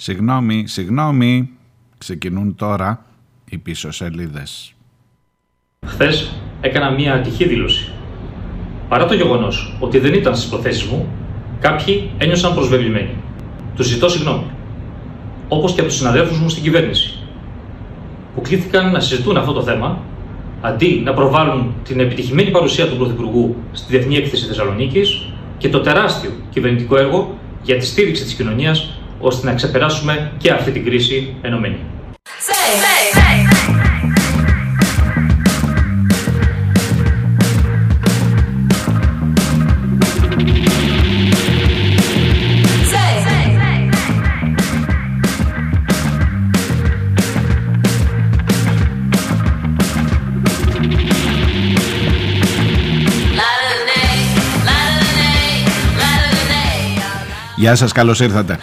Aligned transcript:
Συγγνώμη, 0.00 0.66
συγγνώμη. 0.66 1.50
Ξεκινούν 1.98 2.54
τώρα 2.54 3.04
οι 3.50 3.58
πίσω 3.58 3.90
σελίδες. 3.90 4.74
Χθες 5.86 6.32
έκανα 6.60 6.90
μία 6.90 7.14
ατυχή 7.14 7.48
δήλωση. 7.48 7.90
Παρά 8.88 9.06
το 9.06 9.14
γεγονός 9.14 9.76
ότι 9.80 9.98
δεν 9.98 10.14
ήταν 10.14 10.36
στις 10.36 10.48
προθέσεις 10.48 10.84
μου, 10.84 11.08
κάποιοι 11.60 12.10
ένιωσαν 12.18 12.54
προσβεβλημένοι. 12.54 13.10
Τους 13.76 13.86
ζητώ 13.86 14.08
συγγνώμη. 14.08 14.44
Όπως 15.48 15.74
και 15.74 15.80
από 15.80 15.88
τους 15.88 15.98
συναδέλφους 15.98 16.38
μου 16.38 16.48
στην 16.48 16.62
κυβέρνηση, 16.62 17.18
που 18.34 18.40
κλήθηκαν 18.40 18.92
να 18.92 19.00
συζητούν 19.00 19.36
αυτό 19.36 19.52
το 19.52 19.62
θέμα, 19.62 20.02
αντί 20.60 21.02
να 21.04 21.14
προβάλλουν 21.14 21.74
την 21.84 22.00
επιτυχημένη 22.00 22.50
παρουσία 22.50 22.88
του 22.88 22.96
Πρωθυπουργού 22.96 23.56
στη 23.72 23.92
Διεθνή 23.92 24.16
Έκθεση 24.16 24.46
Θεσσαλονίκης 24.46 25.28
και 25.58 25.68
το 25.68 25.80
τεράστιο 25.80 26.30
κυβερνητικό 26.50 26.96
έργο 26.96 27.38
για 27.62 27.78
τη 27.78 27.86
στήριξη 27.86 28.22
της 28.22 28.34
κοινωνίας, 28.34 28.97
ώστε 29.18 29.46
να 29.46 29.54
ξεπεράσουμε 29.54 30.32
και 30.36 30.50
αυτή 30.50 30.70
την 30.70 30.84
κρίση 30.84 31.36
ενωμένη. 31.42 31.78
Γεια 57.56 57.74
σας, 57.76 57.92
καλώς 57.92 58.20
ήρθατε. 58.20 58.58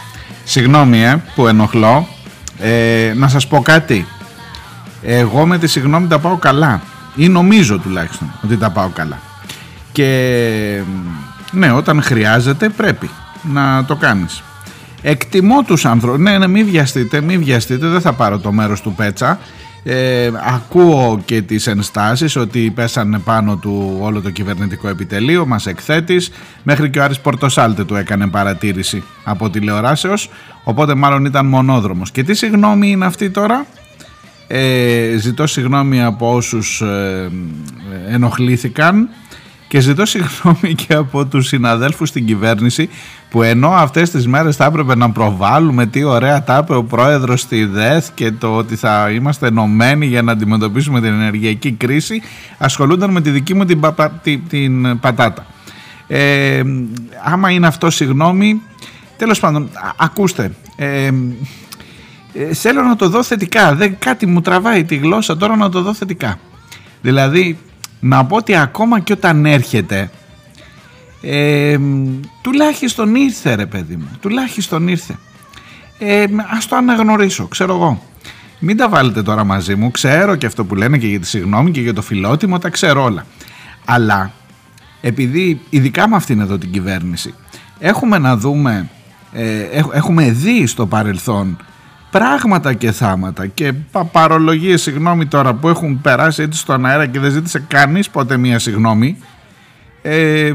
Συγγνώμη 0.47 1.03
ε, 1.03 1.23
που 1.35 1.47
ενοχλώ. 1.47 2.07
Ε, 2.59 3.13
να 3.15 3.27
σας 3.27 3.47
πω 3.47 3.61
κάτι. 3.61 4.05
Εγώ 5.01 5.45
με 5.45 5.57
τη 5.57 5.67
συγγνώμη 5.67 6.07
τα 6.07 6.19
πάω 6.19 6.37
καλά. 6.37 6.81
Ή 7.15 7.27
νομίζω 7.27 7.79
τουλάχιστον 7.79 8.31
ότι 8.43 8.57
τα 8.57 8.69
πάω 8.69 8.89
καλά. 8.89 9.19
Και 9.91 10.81
ναι, 11.51 11.71
όταν 11.71 12.01
χρειάζεται 12.01 12.69
πρέπει 12.69 13.09
να 13.41 13.85
το 13.85 13.95
κάνεις. 13.95 14.43
Εκτιμώ 15.01 15.63
τους 15.63 15.85
άνθρωπους. 15.85 16.19
Ναι, 16.19 16.37
ναι, 16.37 16.47
μην 16.47 16.65
βιαστείτε, 16.65 17.21
μην 17.21 17.43
βιαστείτε. 17.43 17.87
Δεν 17.87 18.01
θα 18.01 18.13
πάρω 18.13 18.39
το 18.39 18.51
μέρος 18.51 18.81
του 18.81 18.93
Πέτσα. 18.93 19.39
Ε, 19.87 20.31
ακούω 20.55 21.21
και 21.25 21.41
τις 21.41 21.67
ενστάσεις 21.67 22.35
ότι 22.35 22.71
πέσανε 22.75 23.19
πάνω 23.19 23.55
του 23.55 23.97
όλο 24.01 24.21
το 24.21 24.29
κυβερνητικό 24.29 24.87
επιτελείο 24.87 25.45
μας 25.45 25.65
εκθέτης 25.65 26.31
μέχρι 26.63 26.89
και 26.89 26.99
ο 26.99 27.03
Άρης 27.03 27.19
Πορτοσάλτε 27.19 27.83
του 27.83 27.95
έκανε 27.95 28.27
παρατήρηση 28.27 29.03
από 29.23 29.49
τηλεοράσεως 29.49 30.29
οπότε 30.63 30.95
μάλλον 30.95 31.25
ήταν 31.25 31.45
μονόδρομος. 31.45 32.11
Και 32.11 32.23
τι 32.23 32.33
συγγνώμη 32.33 32.89
είναι 32.89 33.05
αυτή 33.05 33.29
τώρα; 33.29 33.65
Ε, 34.47 35.15
ζητώ 35.17 35.47
συγγνώμη 35.47 36.03
από 36.03 36.33
όσους 36.33 36.81
ε, 36.81 37.31
ενοχλήθηκαν 38.09 39.09
και 39.75 39.81
ζητώ 39.81 40.05
συγγνώμη 40.05 40.73
και 40.75 40.93
από 40.93 41.25
τους 41.25 41.47
συναδέλφους 41.47 42.09
στην 42.09 42.25
κυβέρνηση 42.25 42.89
που 43.29 43.43
ενώ 43.43 43.69
αυτές 43.69 44.09
τις 44.09 44.27
μέρες 44.27 44.55
θα 44.55 44.65
έπρεπε 44.65 44.95
να 44.95 45.11
προβάλλουμε 45.11 45.85
τι 45.85 46.03
ωραία 46.03 46.43
τα 46.43 46.59
είπε 46.63 46.75
ο 46.75 46.83
πρόεδρος 46.83 47.41
στη 47.41 47.65
ΔΕΘ 47.65 48.09
και 48.13 48.31
το 48.31 48.55
ότι 48.55 48.75
θα 48.75 49.11
είμαστε 49.11 49.47
ενωμένοι 49.47 50.05
για 50.05 50.21
να 50.21 50.31
αντιμετωπίσουμε 50.31 51.01
την 51.01 51.13
ενεργειακή 51.13 51.71
κρίση 51.71 52.21
ασχολούνταν 52.57 53.11
με 53.11 53.21
τη 53.21 53.29
δική 53.29 53.53
μου 53.53 53.65
την, 53.65 54.47
την 54.49 54.99
πατάτα. 54.99 55.45
Ε, 56.07 56.61
άμα 57.23 57.51
είναι 57.51 57.67
αυτό 57.67 57.89
συγγνώμη, 57.89 58.61
τέλος 59.17 59.39
πάντων 59.39 59.69
ακούστε... 59.97 60.51
Ε, 60.75 61.09
ε, 62.33 62.53
θέλω 62.53 62.81
να 62.81 62.95
το 62.95 63.09
δω 63.09 63.23
θετικά. 63.23 63.75
Δεν, 63.75 63.95
κάτι 63.99 64.25
μου 64.25 64.41
τραβάει 64.41 64.83
τη 64.83 64.95
γλώσσα 64.95 65.37
τώρα 65.37 65.55
να 65.55 65.69
το 65.69 65.81
δω 65.81 65.93
θετικά. 65.93 66.39
Δηλαδή, 67.01 67.57
να 67.99 68.25
πω 68.25 68.35
ότι 68.35 68.55
ακόμα 68.55 68.99
και 68.99 69.13
όταν 69.13 69.45
έρχεται 69.45 70.09
ε, 71.21 71.77
τουλάχιστον 72.41 73.15
ήρθε 73.15 73.55
ρε 73.55 73.65
παιδί 73.65 73.95
μου 73.95 74.09
τουλάχιστον 74.21 74.87
ήρθε. 74.87 75.17
Ε, 75.99 76.25
ας 76.55 76.67
το 76.67 76.75
αναγνωρίσω 76.75 77.47
ξέρω 77.47 77.73
εγώ. 77.73 78.01
Μην 78.59 78.77
τα 78.77 78.89
βάλετε 78.89 79.23
τώρα 79.23 79.43
μαζί 79.43 79.75
μου 79.75 79.91
ξέρω 79.91 80.35
και 80.35 80.45
αυτό 80.45 80.65
που 80.65 80.75
λένε 80.75 80.97
και 80.97 81.07
για 81.07 81.19
τη 81.19 81.27
συγγνώμη 81.27 81.71
και 81.71 81.81
για 81.81 81.93
το 81.93 82.01
φιλότιμο 82.01 82.59
τα 82.59 82.69
ξέρω 82.69 83.03
όλα. 83.03 83.25
Αλλά 83.85 84.31
επειδή 85.01 85.61
ειδικά 85.69 86.09
με 86.09 86.15
αυτήν 86.15 86.39
εδώ 86.39 86.57
την 86.57 86.71
κυβέρνηση 86.71 87.33
έχουμε 87.79 88.17
να 88.17 88.37
δούμε 88.37 88.89
ε, 89.33 89.81
έχουμε 89.91 90.31
δει 90.31 90.65
στο 90.67 90.85
παρελθόν 90.85 91.57
πράγματα 92.19 92.73
και 92.73 92.91
θάματα. 92.91 93.47
Και 93.47 93.73
παρολογίες 94.11 94.81
συγγνώμη 94.81 95.25
τώρα 95.25 95.53
που 95.53 95.69
έχουν 95.69 96.01
περάσει 96.01 96.41
έτσι 96.41 96.59
στον 96.59 96.85
αέρα 96.85 97.05
και 97.05 97.19
δεν 97.19 97.31
ζήτησε 97.31 97.59
κανείς 97.67 98.09
ποτέ 98.09 98.37
μία 98.37 98.59
συγγνώμη. 98.59 99.17
Ε, 100.01 100.51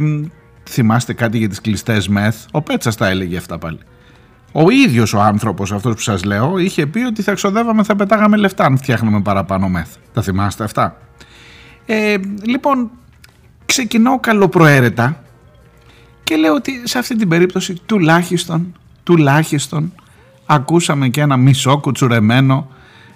θυμάστε 0.69 1.13
κάτι 1.13 1.39
για 1.39 1.49
τις 1.49 1.61
κλειστές 1.61 2.09
μεθ; 2.09 2.45
Ο 2.51 2.63
Πέτσας 2.63 2.97
τα 2.97 3.09
έλεγε 3.09 3.37
αυτά 3.37 3.59
πάλι. 3.59 3.79
Ο 4.53 4.71
ίδιος 4.71 5.15
ο 5.15 5.21
άνθρωπος 5.21 5.73
αυτός 5.73 5.95
που 5.95 6.01
σας 6.01 6.25
λέω 6.25 6.59
είχε 6.59 6.87
πει 6.87 7.01
ότι 7.01 7.23
θα 7.23 7.31
εξοδεύαμε 7.31 7.83
θα 7.83 7.97
πετάγαμε 7.97 8.37
λεφτά 8.37 8.65
αν 8.65 8.77
φτιάχνουμε 8.77 9.21
παραπάνω 9.21 9.69
μεθ. 9.69 9.89
Τα 10.13 10.23
θυμάστε 10.23 10.65
αυτά; 10.65 10.97
Ε, 11.87 12.17
λοιπόν 12.43 12.91
ξεκινάω 13.67 14.21
καλοπροαίρετα 14.21 15.23
και 16.25 16.37
λέω 16.37 16.55
ότι 16.55 16.83
σε 16.85 16.99
αυτή 16.99 17.17
την 17.17 17.29
περίπτωση 17.29 17.81
τουλάχιστον 17.87 18.75
τουλάχιστον 19.03 19.93
ακούσαμε 20.53 21.09
και 21.09 21.21
ένα 21.21 21.37
μισό 21.37 21.79
κουτσουρεμένο, 21.79 22.69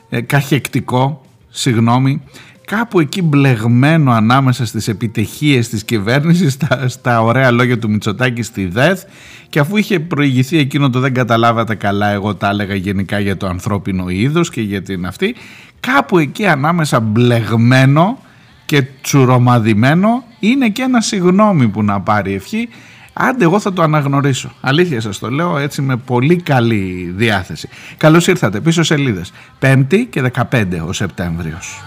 ε, 0.08 0.20
καχεκτικό, 0.20 1.24
συγγνώμη, 1.48 2.22
κάπου 2.64 3.00
εκεί 3.00 3.22
μπλεγμένο 3.22 4.12
ανάμεσα 4.12 4.66
στις 4.66 4.88
επιτυχίες 4.88 5.68
της 5.68 5.84
κυβέρνησης 5.84 6.52
στα, 6.52 6.88
στα 6.88 7.22
ωραία 7.22 7.50
λόγια 7.50 7.78
του 7.78 7.90
Μητσοτάκη 7.90 8.42
στη 8.42 8.66
ΔΕΘ 8.66 9.02
και 9.48 9.58
αφού 9.58 9.76
είχε 9.76 10.00
προηγηθεί 10.00 10.58
εκείνο 10.58 10.90
το 10.90 11.00
δεν 11.00 11.14
καταλάβατε 11.14 11.74
καλά 11.74 12.08
εγώ 12.08 12.34
τα 12.34 12.48
έλεγα 12.48 12.74
γενικά 12.74 13.18
για 13.18 13.36
το 13.36 13.46
ανθρώπινο 13.46 14.08
είδος 14.08 14.50
και 14.50 14.60
για 14.60 14.82
την 14.82 15.06
αυτή 15.06 15.34
κάπου 15.80 16.18
εκεί 16.18 16.46
ανάμεσα 16.46 17.00
μπλεγμένο 17.00 18.18
και 18.64 18.84
τσουρομαδημένο 19.02 20.24
είναι 20.40 20.68
και 20.68 20.82
ένα 20.82 21.00
συγγνώμη 21.00 21.68
που 21.68 21.82
να 21.82 22.00
πάρει 22.00 22.32
ευχή 22.34 22.68
Άντε 23.14 23.44
εγώ 23.44 23.60
θα 23.60 23.72
το 23.72 23.82
αναγνωρίσω. 23.82 24.52
Αλήθεια 24.60 25.00
σας 25.00 25.18
το 25.18 25.30
λέω 25.30 25.58
έτσι 25.58 25.82
με 25.82 25.96
πολύ 25.96 26.36
καλή 26.36 27.12
διάθεση. 27.16 27.68
Καλώς 27.96 28.26
ήρθατε 28.26 28.60
πίσω 28.60 28.82
σελίδες. 28.82 29.32
5η 29.60 30.06
και 30.10 30.22
15 30.50 30.80
ο 30.86 30.92
Σεπτέμβριος. 30.92 31.84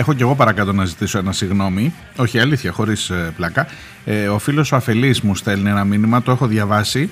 Έχω 0.00 0.14
και 0.14 0.22
εγώ 0.22 0.34
παρακάτω 0.34 0.72
να 0.72 0.84
ζητήσω 0.84 1.18
ένα 1.18 1.32
συγγνώμη. 1.32 1.94
Όχι, 2.16 2.38
αλήθεια, 2.38 2.72
χωρίς 2.72 3.10
ε, 3.10 3.32
πλάκα. 3.36 3.66
Ε, 4.04 4.28
ο 4.28 4.38
φίλος 4.38 4.72
ο 4.72 4.76
Αφελής 4.76 5.20
μου 5.20 5.34
στέλνει 5.34 5.70
ένα 5.70 5.84
μήνυμα, 5.84 6.22
το 6.22 6.30
έχω 6.30 6.46
διαβάσει 6.46 7.10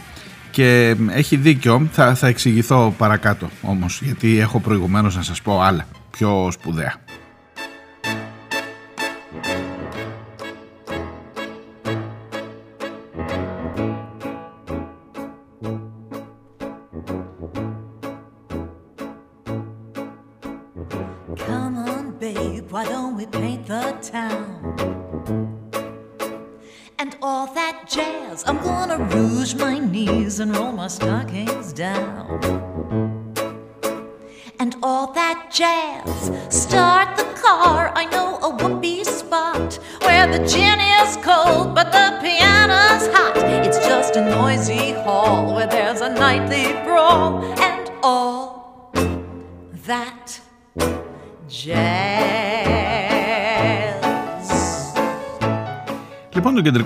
και 0.50 0.96
έχει 1.10 1.36
δίκιο. 1.36 1.88
Θα, 1.92 2.14
θα 2.14 2.26
εξηγηθώ 2.26 2.94
παρακάτω 2.98 3.50
όμως, 3.62 4.00
γιατί 4.02 4.38
έχω 4.38 4.60
προηγουμένως 4.60 5.16
να 5.16 5.22
σας 5.22 5.42
πω 5.42 5.60
άλλα 5.60 5.86
πιο 6.10 6.48
σπουδαία. 6.52 6.94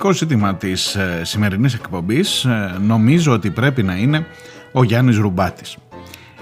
Κεντρικό 0.02 0.26
ζήτημα 0.26 0.54
της 0.54 0.94
ε, 0.94 1.20
σημερινής 1.24 1.74
εκπομπής 1.74 2.44
ε, 2.44 2.76
νομίζω 2.80 3.32
ότι 3.32 3.50
πρέπει 3.50 3.82
να 3.82 3.96
είναι 3.96 4.26
ο 4.72 4.84
Γιάννης 4.84 5.16
Ρουμπάτης. 5.16 5.76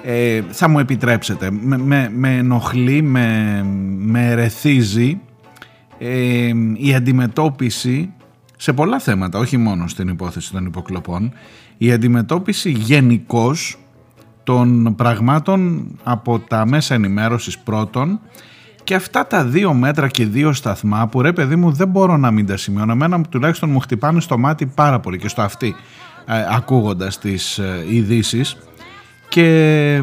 ε, 0.04 0.42
θα 0.50 0.68
μου 0.68 0.78
επιτρέψετε, 0.78 1.50
με, 1.50 1.78
με, 1.78 2.10
με 2.14 2.36
ενοχλεί, 2.36 3.02
με, 3.02 3.60
με 3.98 4.30
ερεθίζει 4.30 5.20
ε, 5.98 6.50
η 6.76 6.94
αντιμετώπιση 6.94 8.12
σε 8.56 8.72
πολλά 8.72 8.98
θέματα, 8.98 9.38
όχι 9.38 9.56
μόνο 9.56 9.88
στην 9.88 10.08
υπόθεση 10.08 10.52
των 10.52 10.66
υποκλοπών, 10.66 11.32
η 11.78 11.92
αντιμετώπιση 11.92 12.70
γενικώς 12.70 13.78
των 14.44 14.94
πραγμάτων 14.94 15.86
από 16.02 16.38
τα 16.38 16.66
μέσα 16.66 16.94
ενημέρωσης 16.94 17.58
πρώτων 17.58 18.20
και 18.90 18.96
αυτά 18.96 19.26
τα 19.26 19.44
δύο 19.44 19.74
μέτρα 19.74 20.08
και 20.08 20.26
δύο 20.26 20.52
σταθμά 20.52 21.06
που 21.06 21.22
ρε 21.22 21.32
παιδί 21.32 21.56
μου 21.56 21.70
δεν 21.72 21.88
μπορώ 21.88 22.16
να 22.16 22.30
μην 22.30 22.46
τα 22.46 22.56
σημειώνω. 22.56 22.92
Εμένα 22.92 23.20
τουλάχιστον 23.20 23.70
μου 23.70 23.80
χτυπάνε 23.80 24.20
στο 24.20 24.38
μάτι 24.38 24.66
πάρα 24.66 25.00
πολύ 25.00 25.18
και 25.18 25.28
στο 25.28 25.42
αυτή 25.42 25.74
ε, 26.26 26.32
ακούγοντας 26.50 27.18
τις 27.18 27.58
ε, 27.58 27.84
ειδήσεις 27.88 28.56
και 29.30 30.02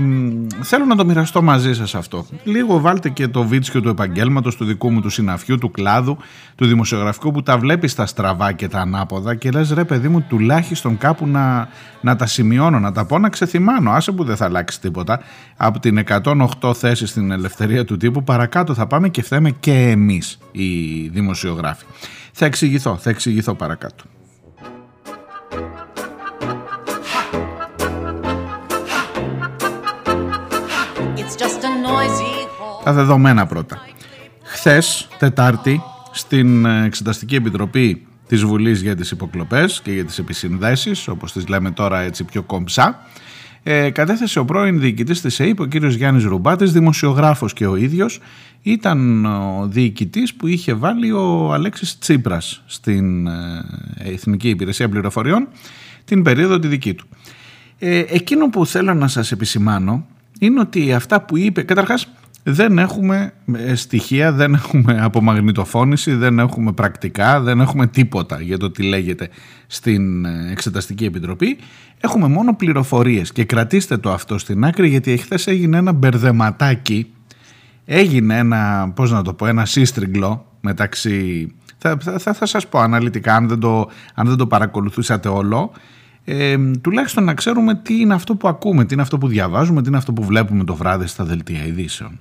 θέλω 0.61 0.85
να 0.85 0.95
το 0.95 1.05
μοιραστώ 1.05 1.41
μαζί 1.41 1.73
σας 1.73 1.95
αυτό. 1.95 2.25
Λίγο 2.43 2.79
βάλτε 2.79 3.09
και 3.09 3.27
το 3.27 3.43
βίτσιο 3.43 3.81
του 3.81 3.89
επαγγέλματος, 3.89 4.55
του 4.55 4.65
δικού 4.65 4.91
μου 4.91 5.01
του 5.01 5.09
συναφιού, 5.09 5.57
του 5.57 5.71
κλάδου, 5.71 6.17
του 6.55 6.65
δημοσιογραφικού 6.65 7.31
που 7.31 7.43
τα 7.43 7.57
βλέπεις 7.57 7.91
στα 7.91 8.05
στραβά 8.05 8.51
και 8.51 8.67
τα 8.67 8.79
ανάποδα 8.79 9.35
και 9.35 9.51
λες 9.51 9.71
ρε 9.71 9.83
παιδί 9.83 10.07
μου 10.07 10.25
τουλάχιστον 10.29 10.97
κάπου 10.97 11.27
να, 11.27 11.69
να 12.01 12.15
τα 12.15 12.25
σημειώνω, 12.25 12.79
να 12.79 12.91
τα 12.91 13.05
πω 13.05 13.19
να 13.19 13.29
ξεθυμάνω. 13.29 13.91
Άσε 13.91 14.11
που 14.11 14.23
δεν 14.23 14.35
θα 14.35 14.45
αλλάξει 14.45 14.81
τίποτα. 14.81 15.19
Από 15.57 15.79
την 15.79 16.03
108 16.61 16.73
θέση 16.75 17.07
στην 17.07 17.31
ελευθερία 17.31 17.85
του 17.85 17.97
τύπου 17.97 18.23
παρακάτω 18.23 18.73
θα 18.73 18.87
πάμε 18.87 19.09
και 19.09 19.21
φταίμε 19.21 19.51
και 19.51 19.73
εμείς 19.73 20.39
οι 20.51 21.07
δημοσιογράφοι. 21.07 21.85
Θα 22.31 22.45
εξηγηθώ, 22.45 22.97
θα 22.97 23.09
εξηγηθώ 23.09 23.53
παρακάτω. 23.53 24.03
Τα 32.87 32.93
δεδομένα 32.93 33.45
πρώτα. 33.45 33.81
Χθες, 34.43 35.07
Τετάρτη, 35.19 35.81
στην 36.11 36.65
Εξεταστική 36.65 37.35
Επιτροπή 37.35 38.05
της 38.27 38.43
Βουλής 38.43 38.81
για 38.81 38.95
τις 38.95 39.11
Υποκλοπές 39.11 39.81
και 39.83 39.91
για 39.91 40.05
τις 40.05 40.17
Επισυνδέσεις, 40.17 41.07
όπως 41.07 41.31
τις 41.31 41.47
λέμε 41.47 41.71
τώρα 41.71 41.99
έτσι 41.99 42.23
πιο 42.23 42.43
κομψά, 42.43 42.99
ε, 43.63 43.89
κατέθεσε 43.89 44.39
ο 44.39 44.45
πρώην 44.45 44.79
διοικητής 44.79 45.21
της 45.21 45.39
ΕΕΠ, 45.39 45.59
ο 45.59 45.65
κύριος 45.65 45.95
Γιάννης 45.95 46.23
Ρουμπάτης, 46.23 46.71
δημοσιογράφος 46.71 47.53
και 47.53 47.67
ο 47.67 47.75
ίδιος, 47.75 48.19
ήταν 48.61 49.25
ο 49.25 49.67
διοικητής 49.69 50.33
που 50.33 50.47
είχε 50.47 50.73
βάλει 50.73 51.11
ο 51.11 51.53
Αλέξης 51.53 51.97
Τσίπρας 51.97 52.63
στην 52.65 53.27
ε, 53.27 53.65
Εθνική 53.97 54.49
Υπηρεσία 54.49 54.89
Πληροφοριών 54.89 55.47
την 56.05 56.23
περίοδο 56.23 56.59
τη 56.59 56.67
δική 56.67 56.93
του. 56.93 57.07
Ε, 57.79 58.03
εκείνο 58.07 58.49
που 58.49 58.65
θέλω 58.65 58.93
να 58.93 59.07
σας 59.07 59.31
επισημάνω 59.31 60.05
είναι 60.39 60.59
ότι 60.59 60.93
αυτά 60.93 61.21
που 61.21 61.37
είπε, 61.37 61.61
καταρχάς 61.61 62.07
δεν 62.49 62.77
έχουμε 62.77 63.33
ε, 63.53 63.75
στοιχεία, 63.75 64.31
δεν 64.31 64.53
έχουμε 64.53 64.99
απομαγνητοφώνηση, 65.01 66.13
δεν 66.13 66.39
έχουμε 66.39 66.71
πρακτικά, 66.71 67.41
δεν 67.41 67.59
έχουμε 67.59 67.87
τίποτα 67.87 68.41
για 68.41 68.57
το 68.57 68.71
τι 68.71 68.83
λέγεται 68.83 69.29
στην 69.67 70.25
ε, 70.25 70.51
Εξεταστική 70.51 71.05
Επιτροπή. 71.05 71.57
Έχουμε 72.01 72.27
μόνο 72.27 72.55
πληροφορίες 72.55 73.31
και 73.31 73.43
κρατήστε 73.43 73.97
το 73.97 74.11
αυτό 74.11 74.37
στην 74.37 74.65
άκρη 74.65 74.87
γιατί 74.87 75.11
εχθές 75.11 75.47
έγινε 75.47 75.77
ένα 75.77 75.91
μπερδεματάκι, 75.91 77.07
έγινε 77.85 78.37
ένα, 78.37 78.91
πώς 78.95 79.11
να 79.11 79.21
το 79.21 79.33
πω, 79.33 79.45
ένα 79.45 79.65
σύστριγγλο 79.65 80.45
μεταξύ... 80.61 81.51
Θα, 81.77 81.97
θα, 82.19 82.33
θα 82.33 82.45
σας 82.45 82.67
πω 82.67 82.79
αναλυτικά 82.79 83.35
αν 83.35 83.47
δεν 83.47 83.59
το, 83.59 83.89
αν 84.13 84.27
δεν 84.27 84.37
το 84.37 84.47
παρακολουθούσατε 84.47 85.27
όλο 85.27 85.71
ε, 86.25 86.57
τουλάχιστον 86.81 87.23
να 87.23 87.33
ξέρουμε 87.33 87.75
τι 87.75 87.99
είναι 87.99 88.13
αυτό 88.13 88.35
που 88.35 88.47
ακούμε, 88.47 88.85
τι 88.85 88.93
είναι 88.93 89.01
αυτό 89.01 89.17
που 89.17 89.27
διαβάζουμε, 89.27 89.81
τι 89.81 89.87
είναι 89.87 89.97
αυτό 89.97 90.13
που 90.13 90.23
βλέπουμε 90.23 90.63
το 90.63 90.75
βράδυ 90.75 91.07
στα 91.07 91.23
δελτία 91.23 91.65
ειδήσεων. 91.65 92.19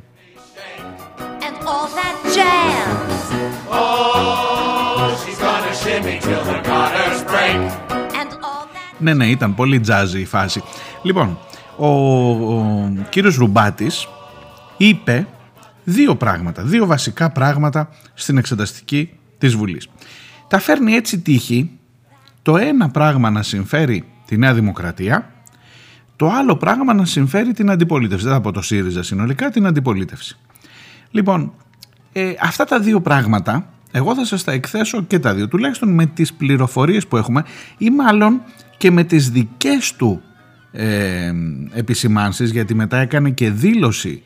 Ναι, 8.98 9.14
ναι, 9.14 9.26
ήταν 9.26 9.54
πολύ 9.54 9.80
τζάζι 9.80 10.20
η 10.20 10.24
φάση. 10.24 10.62
Λοιπόν, 11.02 11.38
ο, 11.76 11.86
ο 11.86 12.90
κύριος 13.08 13.36
Ρουμπάτης 13.36 14.08
είπε 14.76 15.26
δύο 15.84 16.16
πράγματα, 16.16 16.62
δύο 16.62 16.86
βασικά 16.86 17.30
πράγματα 17.30 17.88
στην 18.14 18.38
εξεταστική 18.38 19.10
της 19.38 19.54
Βουλής. 19.54 19.88
Τα 20.48 20.58
φέρνει 20.58 20.92
έτσι 20.92 21.18
τύχη 21.20 21.70
το 22.42 22.56
ένα 22.56 22.88
πράγμα 22.88 23.30
να 23.30 23.42
συμφέρει 23.42 24.04
τη 24.26 24.36
Νέα 24.36 24.54
Δημοκρατία, 24.54 25.30
το 26.16 26.30
άλλο 26.30 26.56
πράγμα 26.56 26.94
να 26.94 27.04
συμφέρει 27.04 27.52
την 27.52 27.70
αντιπολίτευση. 27.70 28.24
Δεν 28.24 28.34
θα 28.34 28.40
πω 28.40 28.52
το 28.52 28.62
ΣΥΡΙΖΑ 28.62 29.02
συνολικά, 29.02 29.50
την 29.50 29.66
αντιπολίτευση. 29.66 30.38
Λοιπόν, 31.10 31.52
ε, 32.18 32.34
αυτά 32.40 32.64
τα 32.64 32.80
δύο 32.80 33.00
πράγματα, 33.00 33.66
εγώ 33.92 34.14
θα 34.14 34.24
σας 34.24 34.44
τα 34.44 34.52
εκθέσω 34.52 35.02
και 35.02 35.18
τα 35.18 35.34
δύο, 35.34 35.48
τουλάχιστον 35.48 35.88
με 35.88 36.06
τις 36.06 36.32
πληροφορίες 36.32 37.06
που 37.06 37.16
έχουμε 37.16 37.44
ή 37.78 37.90
μάλλον 37.90 38.40
και 38.76 38.90
με 38.90 39.04
τις 39.04 39.30
δικές 39.30 39.94
του 39.96 40.22
ε, 40.72 41.32
επισημάνσεις, 41.72 42.50
γιατί 42.50 42.74
μετά 42.74 42.96
έκανε 42.96 43.30
και 43.30 43.50
δήλωση 43.50 44.22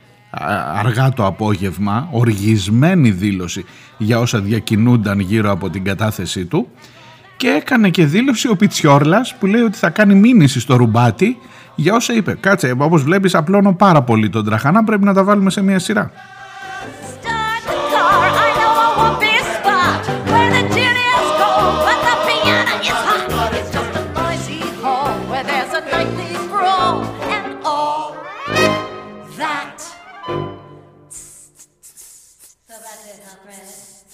αργά 0.74 1.12
το 1.12 1.26
απόγευμα, 1.26 2.08
οργισμένη 2.10 3.10
δήλωση 3.10 3.64
για 3.98 4.18
όσα 4.18 4.40
διακινούνταν 4.40 5.20
γύρω 5.20 5.50
από 5.50 5.70
την 5.70 5.84
κατάθεσή 5.84 6.44
του 6.44 6.68
και 7.36 7.48
έκανε 7.48 7.90
και 7.90 8.06
δήλωση 8.06 8.48
ο 8.48 8.56
Πιτσιόρλας 8.56 9.34
που 9.34 9.46
λέει 9.46 9.62
ότι 9.62 9.78
θα 9.78 9.90
κάνει 9.90 10.14
μήνυση 10.14 10.60
στο 10.60 10.76
ρουμπάτι 10.76 11.36
για 11.74 11.94
όσα 11.94 12.14
είπε. 12.14 12.36
Κάτσε, 12.40 12.74
όπως 12.78 13.02
βλέπεις 13.02 13.34
απλώνω 13.34 13.74
πάρα 13.74 14.02
πολύ 14.02 14.28
τον 14.28 14.44
τραχανά, 14.44 14.84
πρέπει 14.84 15.04
να 15.04 15.14
τα 15.14 15.24
βάλουμε 15.24 15.50
σε 15.50 15.62
μια 15.62 15.78
σειρά. 15.78 16.10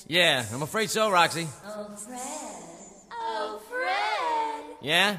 Yeah, 0.09 0.45
I'm 0.53 0.63
afraid 0.63 0.89
so, 0.89 1.11
Roxy. 1.11 1.49
Oh, 1.67 1.89
Fred. 1.97 2.21
Oh, 3.11 3.59
Fred. 3.69 4.63
Yeah? 4.81 5.17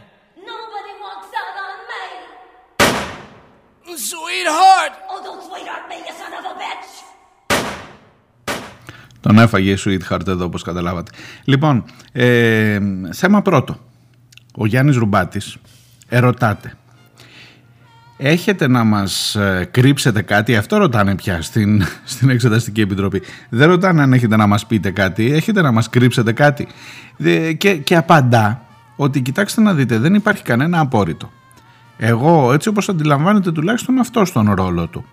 Nobody 0.52 0.94
walks 1.04 1.32
out 1.42 1.56
on 1.68 1.78
me. 1.92 2.06
Sweetheart! 3.98 4.94
Oh, 5.12 5.20
don't 5.26 5.44
sweetheart 5.44 5.90
me, 5.90 5.98
you 6.08 6.14
son 6.20 6.32
of 6.40 6.46
a 6.46 6.56
bitch! 6.62 6.92
Τον 9.22 9.38
έφαγε 9.40 9.72
η 9.72 9.78
Sweetheart 9.86 10.28
εδώ, 10.28 10.46
όπως 10.46 10.64
καταλάβατε. 10.64 11.12
Λοιπόν, 11.44 11.84
ε, 12.12 12.80
θέμα 13.14 13.42
πρώτο. 13.42 13.80
Ο 14.58 14.66
Γιάννης 14.66 14.96
Ρουμπάτης 14.96 15.58
ερωτάται 16.10 16.78
έχετε 18.18 18.68
να 18.68 18.84
μας 18.84 19.36
ε, 19.36 19.70
κρύψετε 19.72 20.22
κάτι, 20.22 20.56
αυτό 20.56 20.78
ρωτάνε 20.78 21.16
πια 21.16 21.42
στην, 21.42 21.84
στην 22.04 22.30
Εξεταστική 22.30 22.82
Επιτροπή. 22.82 23.22
Δεν 23.50 23.68
ρωτάνε 23.70 24.02
αν 24.02 24.14
έχετε 24.14 24.36
να 24.36 24.48
μας 24.48 24.66
πείτε 24.66 24.92
κάτι, 24.92 25.32
έχετε 25.32 25.62
να 25.62 25.72
μας 25.72 25.90
κρύψετε 25.90 26.32
κάτι. 26.32 26.68
Και, 27.58 27.76
και 27.78 27.96
απαντά 27.96 28.62
ότι 28.96 29.22
κοιτάξτε 29.22 29.62
να 29.62 29.74
δείτε 29.74 29.98
δεν 29.98 30.14
υπάρχει 30.14 30.44
κανένα 30.44 30.80
απόρριτο. 30.80 31.32
Εγώ 31.98 32.54
έτσι 32.54 32.70
όπως 32.70 32.90
αντιλαμβάνετε 32.90 33.52
τουλάχιστον 33.52 34.00
αυτό 34.00 34.26
στον 34.26 34.54
ρόλο 34.54 34.88
του. 34.88 35.06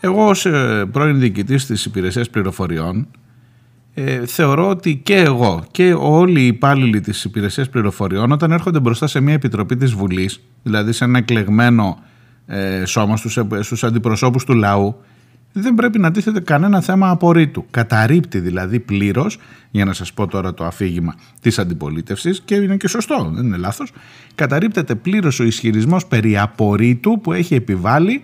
Εγώ 0.00 0.28
ως 0.28 0.46
ε, 0.46 0.84
πρώην 0.92 1.18
διοικητής 1.18 1.66
της 1.66 1.84
υπηρεσίας 1.84 2.30
πληροφοριών 2.30 3.06
ε, 3.94 4.26
θεωρώ 4.26 4.68
ότι 4.68 4.96
και 4.96 5.16
εγώ 5.16 5.64
και 5.70 5.94
όλοι 5.98 6.40
οι 6.40 6.46
υπάλληλοι 6.46 7.00
της 7.00 7.24
υπηρεσίας 7.24 7.68
πληροφοριών 7.68 8.32
όταν 8.32 8.52
έρχονται 8.52 8.80
μπροστά 8.80 9.06
σε 9.06 9.20
μια 9.20 9.34
επιτροπή 9.34 9.76
της 9.76 9.92
Βουλής, 9.92 10.40
δηλαδή 10.62 10.92
σε 10.92 11.04
ένα 11.04 11.18
εκλεγμένο 11.18 11.98
ε, 12.50 12.84
σώμα 12.84 13.16
στους, 13.16 13.36
ε, 13.36 13.46
στους 13.60 13.84
αντιπροσώπους 13.84 14.44
του 14.44 14.54
λαού 14.54 14.96
δεν 15.52 15.74
πρέπει 15.74 15.98
να 15.98 16.10
τίθεται 16.10 16.40
κανένα 16.40 16.80
θέμα 16.80 17.10
απορρίτου. 17.10 17.66
Καταρρύπτει 17.70 18.38
δηλαδή 18.38 18.80
πλήρως, 18.80 19.38
για 19.70 19.84
να 19.84 19.92
σας 19.92 20.12
πω 20.12 20.26
τώρα 20.26 20.54
το 20.54 20.64
αφήγημα 20.64 21.14
της 21.40 21.58
αντιπολίτευσης 21.58 22.40
και 22.44 22.54
είναι 22.54 22.76
και 22.76 22.88
σωστό, 22.88 23.30
δεν 23.34 23.44
είναι 23.44 23.56
λάθος, 23.56 23.92
καταρρύπτεται 24.34 24.94
πλήρως 24.94 25.40
ο 25.40 25.44
ισχυρισμός 25.44 26.06
περί 26.06 26.38
απορρίτου 26.38 27.20
που 27.20 27.32
έχει 27.32 27.54
επιβάλει 27.54 28.22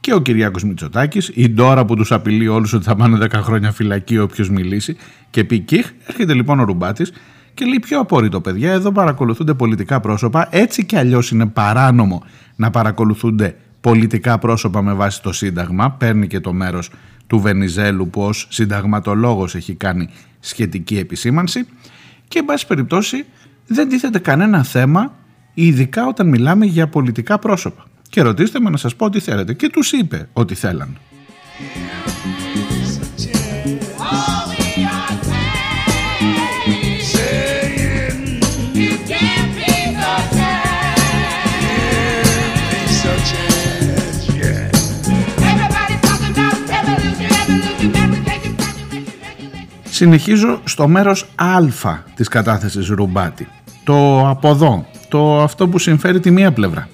και 0.00 0.14
ο 0.14 0.20
Κυριάκος 0.20 0.64
Μητσοτάκης, 0.64 1.30
η 1.34 1.48
Ντόρα 1.48 1.84
που 1.84 1.96
τους 1.96 2.12
απειλεί 2.12 2.48
όλους 2.48 2.72
ότι 2.72 2.84
θα 2.84 2.96
πάνε 2.96 3.18
10 3.30 3.42
χρόνια 3.42 3.72
φυλακή 3.72 4.18
όποιος 4.18 4.50
μιλήσει 4.50 4.96
και 5.30 5.44
πει 5.44 5.58
κιχ, 5.58 5.90
έρχεται 6.06 6.34
λοιπόν 6.34 6.60
ο 6.60 6.64
Ρουμπάτης 6.64 7.12
και 7.54 7.64
λέει 7.64 7.78
πιο 7.80 8.00
απόρριτο 8.00 8.40
παιδιά, 8.40 8.72
εδώ 8.72 8.92
παρακολουθούνται 8.92 9.54
πολιτικά 9.54 10.00
πρόσωπα, 10.00 10.48
έτσι 10.50 10.84
κι 10.84 10.96
αλλιώς 10.96 11.30
είναι 11.30 11.46
παράνομο 11.46 12.22
να 12.58 12.70
παρακολουθούνται 12.70 13.56
πολιτικά 13.80 14.38
πρόσωπα 14.38 14.82
με 14.82 14.92
βάση 14.92 15.22
το 15.22 15.32
Σύνταγμα, 15.32 15.90
παίρνει 15.90 16.26
και 16.26 16.40
το 16.40 16.52
μέρος 16.52 16.90
του 17.26 17.40
Βενιζέλου 17.40 18.08
που 18.08 18.22
ως 18.22 18.46
συνταγματολόγος 18.50 19.54
έχει 19.54 19.74
κάνει 19.74 20.08
σχετική 20.40 20.98
επισήμανση 20.98 21.66
και 22.28 22.38
εν 22.38 22.44
πάση 22.44 22.66
περιπτώσει 22.66 23.24
δεν 23.66 23.88
τίθεται 23.88 24.18
κανένα 24.18 24.62
θέμα 24.62 25.14
ειδικά 25.54 26.06
όταν 26.06 26.28
μιλάμε 26.28 26.66
για 26.66 26.88
πολιτικά 26.88 27.38
πρόσωπα. 27.38 27.84
και 28.08 28.22
ρωτήστε 28.22 28.60
με 28.60 28.70
να 28.70 28.76
σας 28.76 28.96
πω 28.96 29.04
ό,τι 29.04 29.20
θέλετε. 29.20 29.52
Και 29.52 29.68
τους 29.68 29.92
είπε 29.92 30.28
ό,τι 30.32 30.54
θέλαν. 30.54 30.96
Συνεχίζω 49.98 50.60
στο 50.64 50.88
μέρος 50.88 51.28
α 51.34 51.96
της 52.14 52.28
κατάθεσης 52.28 52.88
Ρουμπάτη. 52.88 53.48
Το 53.84 54.28
από 54.28 54.48
εδώ, 54.48 54.86
το 55.08 55.42
αυτό 55.42 55.68
που 55.68 55.78
συμφέρει 55.78 56.20
τη 56.20 56.30
μία 56.30 56.52
πλευρά. 56.52 56.88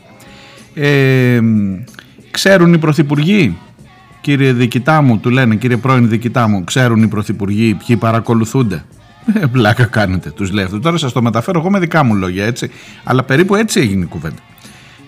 Ε, 0.74 1.40
ξέρουν 2.30 2.72
οι 2.72 2.78
πρωθυπουργοί, 2.78 3.58
κύριε 4.20 4.52
δικητά 4.52 5.02
μου, 5.02 5.18
του 5.18 5.30
λένε, 5.30 5.54
κύριε 5.56 5.76
πρώην 5.76 6.08
δικητά 6.08 6.48
μου, 6.48 6.64
ξέρουν 6.64 7.02
οι 7.02 7.06
πρωθυπουργοί 7.06 7.76
ποιοι 7.86 7.96
παρακολουθούνται; 7.96 8.84
Ε, 9.34 9.46
πλάκα 9.46 9.84
κάνετε, 9.84 10.30
τους 10.30 10.52
λέει 10.52 10.64
αυτό. 10.64 10.80
Τώρα 10.80 10.96
σας 10.96 11.12
το 11.12 11.22
μεταφέρω 11.22 11.60
εγώ 11.60 11.70
με 11.70 11.78
δικά 11.78 12.04
μου 12.04 12.14
λόγια, 12.14 12.44
έτσι. 12.44 12.70
Αλλά 13.04 13.22
περίπου 13.22 13.54
έτσι 13.54 13.80
έγινε 13.80 14.04
η 14.04 14.08
κουβέντα. 14.08 14.42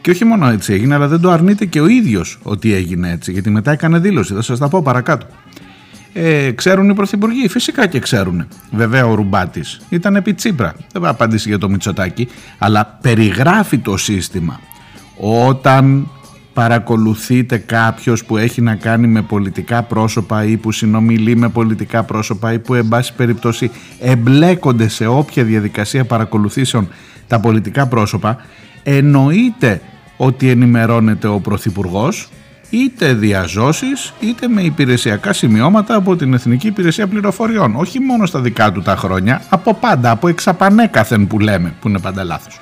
Και 0.01 0.11
όχι 0.11 0.25
μόνο 0.25 0.49
έτσι 0.49 0.73
έγινε, 0.73 0.95
αλλά 0.95 1.09
δεν 1.09 1.21
το 1.21 1.31
αρνείται 1.31 1.65
και 1.65 1.81
ο 1.81 1.87
ίδιος 1.87 2.39
ότι 2.43 2.75
έγινε 2.75 3.11
έτσι, 3.11 3.33
γιατί 3.33 3.51
μετά 3.51 3.71
έκανε 3.71 3.99
δήλωση, 3.99 4.35
θα 4.35 4.43
σας 4.43 4.59
τα 4.59 4.69
πω 4.69 4.83
παρακάτω. 4.83 5.27
Ε, 6.19 6.51
ξέρουν 6.51 6.89
οι 6.89 6.95
πρωθυπουργοί, 6.95 7.49
φυσικά 7.49 7.87
και 7.87 7.99
ξέρουν. 7.99 8.47
Βέβαια 8.71 9.07
ο 9.07 9.15
Ρουμπάτης 9.15 9.81
ήταν 9.89 10.17
επί 10.17 10.35
Τσίπρα. 10.35 10.75
Δεν 10.93 11.03
θα 11.03 11.09
απαντήσει 11.09 11.49
για 11.49 11.59
το 11.59 11.69
Μητσοτάκι, 11.69 12.29
αλλά 12.59 12.99
περιγράφει 13.01 13.79
το 13.79 13.97
σύστημα. 13.97 14.61
Όταν 15.47 16.09
παρακολουθείτε 16.53 17.59
κάποιος 17.59 18.25
που 18.25 18.37
έχει 18.37 18.61
να 18.61 18.75
κάνει 18.75 19.07
με 19.07 19.23
πολιτικά 19.23 19.83
πρόσωπα 19.83 20.45
ή 20.45 20.57
που 20.57 20.73
συνομιλεί 20.73 21.37
με 21.37 21.49
πολιτικά 21.49 22.03
πρόσωπα 22.03 22.53
ή 22.53 22.59
που 22.59 22.75
εν 22.75 22.89
πάση 22.89 23.15
περιπτώσει 23.15 23.71
εμπλέκονται 24.01 24.89
σε 24.89 25.07
όποια 25.07 25.45
διαδικασία 25.45 26.05
παρακολουθήσεων 26.05 26.89
τα 27.27 27.41
πολιτικά 27.41 27.87
πρόσωπα 27.87 28.37
εννοείται 28.83 29.81
ότι 30.17 30.51
ενημερώνεται 30.51 31.27
ο 31.27 31.41
Πρωθυπουργός 31.41 32.29
είτε 32.71 33.15
διαζώσεις 33.15 34.13
είτε 34.21 34.49
με 34.49 34.63
υπηρεσιακά 34.63 35.33
σημειώματα 35.33 35.95
από 35.95 36.17
την 36.17 36.35
Εθνική 36.35 36.67
Υπηρεσία 36.67 37.07
Πληροφοριών. 37.07 37.77
Όχι 37.77 38.01
μόνο 38.01 38.27
στα 38.27 38.41
δικά 38.41 38.73
του 38.73 38.83
τα 38.83 38.97
χρόνια, 38.97 39.43
από 39.49 39.75
πάντα, 39.75 40.11
από 40.11 40.29
εξαπανέκαθεν 40.29 41.27
που 41.27 41.39
λέμε, 41.39 41.75
που 41.81 41.89
είναι 41.89 41.99
πάντα 41.99 42.25
λάθος. 42.25 42.61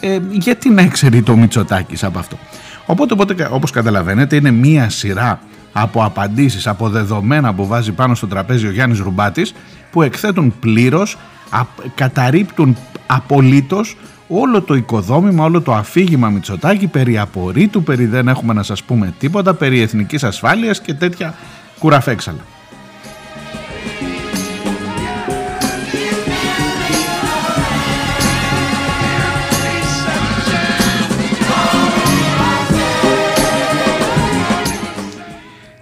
Ε, 0.00 0.18
γιατί 0.30 0.70
να 0.70 0.86
ξέρει 0.86 1.22
το 1.22 1.36
Μητσοτάκης 1.36 2.04
από 2.04 2.18
αυτό; 2.18 2.38
Οπότε, 2.86 3.12
οπότε 3.12 3.48
όπως 3.50 3.70
καταλαβαίνετε 3.70 4.36
είναι 4.36 4.50
μία 4.50 4.90
σειρά 4.90 5.40
από 5.72 6.04
απαντήσεις, 6.04 6.66
από 6.66 6.88
δεδομένα 6.88 7.54
που 7.54 7.66
βάζει 7.66 7.92
πάνω 7.92 8.14
στο 8.14 8.26
τραπέζι 8.26 8.66
ο 8.66 8.70
Γιάννης 8.70 8.98
Ρουμπάτης 8.98 9.54
που 9.90 10.02
εκθέτουν 10.02 10.54
πλήρως, 10.60 11.18
καταρρύπτουν 11.94 12.76
απολύτως 13.06 13.96
όλο 14.28 14.62
το 14.62 14.74
οικοδόμημα, 14.74 15.44
όλο 15.44 15.60
το 15.60 15.74
αφήγημα 15.74 16.28
Μητσοτάκη 16.28 16.86
περί 16.86 17.18
απορρίτου, 17.18 17.82
περί 17.82 18.06
δεν 18.06 18.28
έχουμε 18.28 18.52
να 18.52 18.62
σας 18.62 18.82
πούμε 18.82 19.14
τίποτα, 19.18 19.54
περί 19.54 19.80
εθνικής 19.80 20.24
ασφάλειας 20.24 20.80
και 20.80 20.94
τέτοια 20.94 21.34
κουραφέξαλα. 21.78 22.40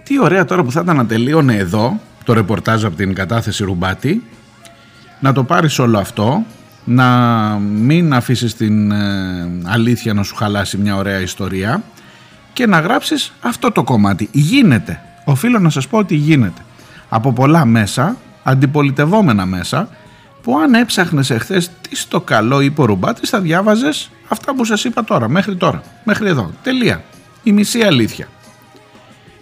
Τι 0.03 0.19
ωραία 0.19 0.45
τώρα 0.45 0.63
που 0.63 0.71
θα 0.71 0.81
ήταν 0.83 0.95
να 0.95 1.05
τελείωνε 1.05 1.55
εδώ 1.55 1.99
το 2.23 2.33
ρεπορτάζ 2.33 2.85
από 2.85 2.95
την 2.95 3.13
κατάθεση 3.13 3.63
Ρουμπάτη 3.63 4.23
να 5.19 5.33
το 5.33 5.43
πάρεις 5.43 5.79
όλο 5.79 5.97
αυτό 5.97 6.43
να 6.85 7.07
μην 7.59 8.13
αφήσεις 8.13 8.55
την 8.55 8.91
ε, 8.91 9.49
αλήθεια 9.63 10.13
να 10.13 10.23
σου 10.23 10.35
χαλάσει 10.35 10.77
μια 10.77 10.95
ωραία 10.95 11.19
ιστορία 11.19 11.83
και 12.53 12.65
να 12.65 12.79
γράψεις 12.79 13.33
αυτό 13.41 13.71
το 13.71 13.83
κομμάτι. 13.83 14.29
Γίνεται. 14.31 15.01
Οφείλω 15.25 15.59
να 15.59 15.69
σας 15.69 15.87
πω 15.87 15.97
ότι 15.97 16.15
γίνεται. 16.15 16.61
Από 17.09 17.33
πολλά 17.33 17.65
μέσα, 17.65 18.17
αντιπολιτευόμενα 18.43 19.45
μέσα, 19.45 19.89
που 20.41 20.59
αν 20.59 20.73
έψαχνες 20.73 21.29
εχθές 21.29 21.71
τι 21.81 21.95
στο 21.95 22.21
καλό 22.21 22.61
είπε 22.61 22.81
ο 22.81 22.85
Ρουμπάτης 22.85 23.29
θα 23.29 23.39
διάβαζες 23.39 24.11
αυτά 24.27 24.55
που 24.55 24.65
σας 24.65 24.83
είπα 24.83 25.03
τώρα, 25.03 25.29
μέχρι 25.29 25.55
τώρα, 25.55 25.81
μέχρι 26.03 26.27
εδώ. 26.27 26.51
Τελεία. 26.63 27.03
Η 27.43 27.51
μισή 27.51 27.81
αλήθεια. 27.81 28.27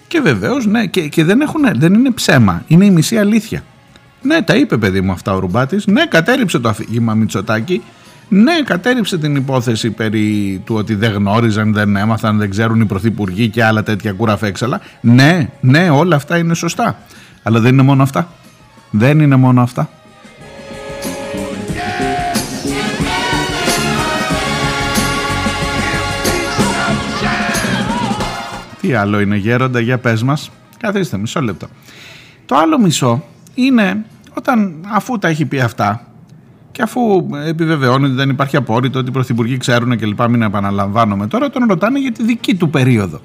Και 0.08 0.20
βεβαίως, 0.20 0.66
ναι, 0.66 0.86
και, 0.86 1.08
και 1.08 1.24
δεν, 1.24 1.42
έχουν, 1.42 1.62
δεν 1.76 1.94
είναι 1.94 2.12
ψέμα, 2.12 2.64
είναι 2.68 2.86
η 2.86 2.90
μισή 2.90 3.18
αλήθεια. 3.18 3.64
Ναι, 4.24 4.42
τα 4.42 4.56
είπε 4.56 4.78
παιδί 4.78 5.02
μου 5.02 5.12
αυτά 5.12 5.34
ο 5.34 5.40
Ρουμπάτης. 5.40 5.86
Ναι, 5.86 6.06
κατέριψε 6.06 6.60
το 6.60 6.70
αφήγημα 6.70 7.14
Μητσοτάκη. 7.14 7.82
Ναι, 8.30 8.62
κατέριψε 8.66 9.18
την 9.18 9.36
υπόθεση 9.36 9.92
περί 9.92 10.62
του 10.66 10.76
ότι 10.76 10.96
δεν 10.96 11.12
γνώριζαν, 11.12 11.74
δεν 11.74 11.96
έμαθαν, 11.96 12.38
δεν 12.38 12.50
ξέρουν 12.50 12.82
οι 12.82 12.86
πρωθυπουργοί 12.86 13.50
και 13.50 13.64
άλλα 13.64 13.84
τέτοια 13.84 14.12
κουραφέξαλα. 14.12 14.82
Ναι, 15.02 15.50
ναι, 15.62 15.90
όλα 15.90 16.16
αυτά 16.16 16.38
είναι 16.38 16.54
σωστά. 16.54 16.98
Αλλά 17.44 17.60
δεν 17.60 17.74
είναι 17.74 17.82
μόνο 17.82 18.04
αυτά. 18.04 18.28
Δεν 18.92 19.20
είναι 19.20 19.36
μόνο 19.36 19.62
αυτά. 19.62 19.90
Τι 28.82 28.94
άλλο 28.94 29.20
είναι 29.20 29.36
γέροντα, 29.36 29.80
για 29.80 29.98
πες 29.98 30.24
μας. 30.24 30.52
Καθίστε 30.78 31.18
μισό 31.18 31.42
λεπτό. 31.42 31.68
Το 32.46 32.56
άλλο 32.56 32.80
μισό 32.80 33.24
είναι 33.54 34.06
όταν 34.38 34.86
αφού 34.94 35.18
τα 35.18 35.28
έχει 35.28 35.46
πει 35.46 35.60
αυτά 35.60 36.08
και 36.72 36.82
αφού 36.82 37.28
επιβεβαιώνει 37.46 38.06
ότι 38.06 38.14
δεν 38.14 38.30
υπάρχει 38.30 38.56
απόρριτο, 38.58 39.00
ότι 39.00 39.10
οι 39.10 39.12
πρωθυπουργοί 39.12 39.58
ξέρουν 39.58 39.98
και 39.98 40.06
λοιπά, 40.06 40.28
μην 40.28 40.42
επαναλαμβάνομαι 40.42 41.28
τώρα, 41.28 41.50
τον 41.50 41.66
ρωτάνε 41.68 42.00
για 42.00 42.12
τη 42.12 42.24
δική 42.24 42.56
του 42.56 42.70
περίοδο. 42.70 43.22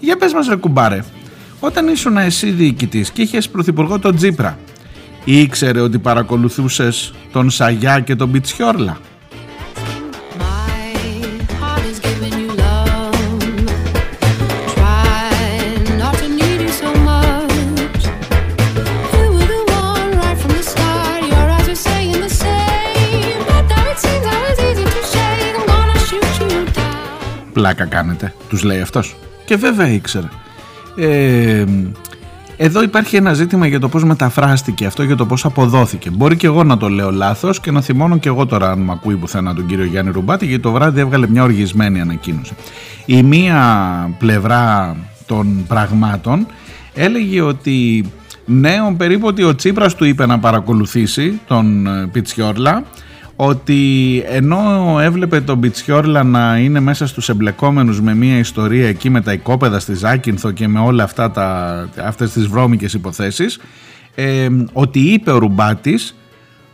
Για 0.00 0.16
πες 0.16 0.32
μας 0.32 0.48
ρε 0.48 0.56
κουμπάρε, 0.56 1.04
όταν 1.60 1.88
ήσουν 1.88 2.16
εσύ 2.16 2.50
διοικητής 2.50 3.10
και 3.10 3.22
είχες 3.22 3.48
πρωθυπουργό 3.48 3.98
τον 3.98 4.16
Τζίπρα, 4.16 4.58
ήξερε 5.24 5.80
ότι 5.80 5.98
παρακολουθούσες 5.98 7.14
τον 7.32 7.50
Σαγιά 7.50 8.00
και 8.00 8.16
τον 8.16 8.30
Πιτσιόρλα. 8.30 8.96
Πλάκα 27.62 27.84
κάνετε, 27.84 28.34
τους 28.48 28.62
λέει 28.62 28.80
αυτός. 28.80 29.16
Και 29.44 29.56
βέβαια 29.56 29.88
ήξερε. 29.88 30.26
Ε, 30.96 31.64
εδώ 32.56 32.82
υπάρχει 32.82 33.16
ένα 33.16 33.32
ζήτημα 33.32 33.66
για 33.66 33.80
το 33.80 33.88
πώς 33.88 34.04
μεταφράστηκε 34.04 34.86
αυτό, 34.86 35.02
για 35.02 35.16
το 35.16 35.26
πώς 35.26 35.44
αποδόθηκε. 35.44 36.10
Μπορεί 36.10 36.36
και 36.36 36.46
εγώ 36.46 36.64
να 36.64 36.76
το 36.76 36.88
λέω 36.88 37.10
λάθος 37.10 37.60
και 37.60 37.70
να 37.70 37.80
θυμώνω 37.80 38.18
και 38.18 38.28
εγώ 38.28 38.46
τώρα 38.46 38.70
αν 38.70 38.78
με 38.78 38.92
ακούει 38.92 39.16
πουθενά 39.16 39.54
τον 39.54 39.66
κύριο 39.66 39.84
Γιάννη 39.84 40.10
Ρουμπάτη 40.10 40.46
γιατί 40.46 40.62
το 40.62 40.72
βράδυ 40.72 41.00
έβγαλε 41.00 41.28
μια 41.28 41.42
οργισμένη 41.42 42.00
ανακοίνωση. 42.00 42.52
Η 43.06 43.22
μία 43.22 43.60
πλευρά 44.18 44.96
των 45.26 45.64
πραγμάτων 45.68 46.46
έλεγε 46.94 47.40
ότι 47.40 48.04
ναι, 48.44 48.76
περίπου 48.96 49.26
ότι 49.26 49.42
ο 49.42 49.54
Τσίπρας 49.54 49.94
του 49.94 50.04
είπε 50.04 50.26
να 50.26 50.38
παρακολουθήσει 50.38 51.40
τον 51.46 51.86
ε, 51.86 52.08
Πιτσιόρλα 52.12 52.84
ότι 53.36 54.22
ενώ 54.26 54.96
έβλεπε 55.00 55.40
τον 55.40 55.60
Πιτσιόρλα 55.60 56.22
να 56.22 56.58
είναι 56.58 56.80
μέσα 56.80 57.06
στους 57.06 57.28
εμπλεκόμενους 57.28 58.00
με 58.00 58.14
μια 58.14 58.38
ιστορία 58.38 58.88
εκεί 58.88 59.10
με 59.10 59.20
τα 59.20 59.32
οικόπεδα 59.32 59.78
στη 59.78 59.94
Ζάκυνθο 59.94 60.50
και 60.50 60.68
με 60.68 60.78
όλα 60.78 61.02
αυτά 61.02 61.30
τα, 61.30 61.88
αυτές 62.04 62.32
τις 62.32 62.46
βρώμικες 62.46 62.94
υποθέσεις 62.94 63.60
ε, 64.14 64.48
ότι 64.72 65.00
είπε 65.00 65.30
ο 65.30 65.38
Ρουμπάτης 65.38 66.16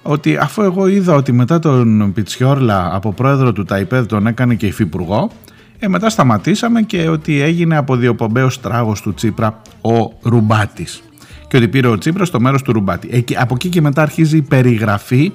ότι 0.03 0.37
αφού 0.37 0.63
εγώ 0.63 0.87
είδα 0.87 1.15
ότι 1.15 1.33
μετά 1.33 1.59
τον 1.59 2.13
Πιτσιόρλα 2.13 2.91
από 2.95 3.13
πρόεδρο 3.13 3.53
του 3.53 3.65
ΤΑΙΠΕΔ 3.65 4.07
τον 4.07 4.27
έκανε 4.27 4.55
και 4.55 4.67
υφυπουργό 4.67 5.31
ε, 5.79 5.89
μετά 5.89 6.11
σταματήσαμε 6.11 6.83
και 6.83 7.09
ότι 7.09 7.41
έγινε 7.41 7.77
από 7.77 7.97
διοπομπαίος 7.97 8.61
τράγος 8.61 9.01
του 9.01 9.15
Τσίπρα 9.15 9.63
ο 9.81 10.13
Ρουμπάτης 10.23 11.03
και 11.49 11.57
ότι 11.57 11.69
πήρε 11.69 11.89
ο 11.89 11.99
Τσίπρας 11.99 12.29
στο 12.29 12.41
μέρος 12.41 12.63
του 12.63 12.73
Ρουμπάτη. 12.73 13.25
από 13.37 13.55
εκεί 13.55 13.69
και 13.69 13.81
μετά 13.81 14.03
αρχίζει 14.03 14.37
η 14.37 14.43
περιγραφή 14.43 15.33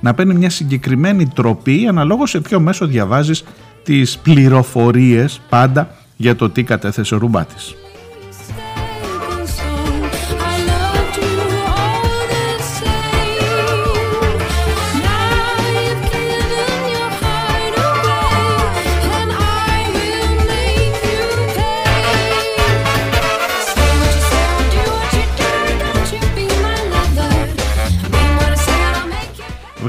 να 0.00 0.14
παίρνει 0.14 0.34
μια 0.34 0.50
συγκεκριμένη 0.50 1.26
τροπή 1.26 1.86
αναλόγως 1.88 2.30
σε 2.30 2.40
ποιο 2.40 2.60
μέσο 2.60 2.86
διαβάζεις 2.86 3.44
τις 3.82 4.18
πληροφορίες 4.18 5.40
πάντα 5.48 5.90
για 6.16 6.36
το 6.36 6.50
τι 6.50 6.62
κατέθεσε 6.62 7.14
ο 7.14 7.18
Ρουμπάτης. 7.18 7.74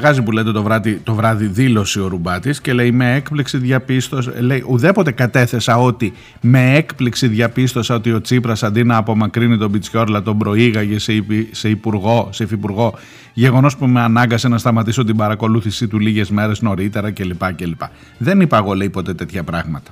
Βγάζει 0.09 0.23
που 0.23 0.31
λέτε 0.31 0.51
το 0.51 0.63
βράδυ, 0.63 1.01
το 1.03 1.13
βράδυ 1.13 1.45
δήλωση 1.45 1.99
ο 1.99 2.07
Ρουμπάτης 2.07 2.61
και 2.61 2.73
λέει 2.73 2.91
με 2.91 3.15
έκπληξη 3.15 3.57
διαπίστωσα. 3.57 4.33
Λέει 4.39 4.63
ουδέποτε 4.67 5.11
κατέθεσα 5.11 5.77
ότι 5.77 6.13
με 6.41 6.75
έκπληξη 6.75 7.27
διαπίστωσα 7.27 7.95
ότι 7.95 8.11
ο 8.11 8.21
Τσίπρας 8.21 8.63
αντί 8.63 8.83
να 8.83 8.97
απομακρύνει 8.97 9.57
τον 9.57 9.71
Πιτσιόρλα 9.71 10.21
τον 10.21 10.37
προήγαγε 10.37 10.99
σε, 10.99 11.25
σε 11.51 11.69
υπουργό, 11.69 12.29
σε 12.31 12.43
υφυπουργό. 12.43 12.93
Γεγονός 13.33 13.77
που 13.77 13.87
με 13.87 14.01
ανάγκασε 14.01 14.47
να 14.47 14.57
σταματήσω 14.57 15.03
την 15.03 15.15
παρακολούθησή 15.15 15.87
του 15.87 15.99
λίγες 15.99 16.29
μέρες 16.29 16.61
νωρίτερα 16.61 17.11
κλπ. 17.11 17.53
κλπ. 17.55 17.81
Δεν 18.17 18.41
είπα 18.41 18.57
εγώ 18.57 18.73
λέει 18.73 18.89
ποτέ 18.89 19.13
τέτοια 19.13 19.43
πράγματα. 19.43 19.91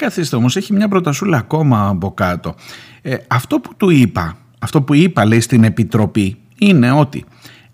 Καθίστε 0.00 0.36
όμως, 0.36 0.56
έχει 0.56 0.72
μια 0.72 0.88
προτασούλα 0.88 1.36
ακόμα 1.36 1.88
από 1.88 2.12
κάτω. 2.14 2.54
Ε, 3.02 3.16
αυτό 3.26 3.60
που 3.60 3.74
του 3.76 3.90
είπα, 3.90 4.36
αυτό 4.58 4.82
που 4.82 4.94
είπα 4.94 5.24
λέει 5.24 5.40
στην 5.40 5.64
Επιτροπή 5.64 6.36
είναι 6.58 6.90
ότι 6.90 7.24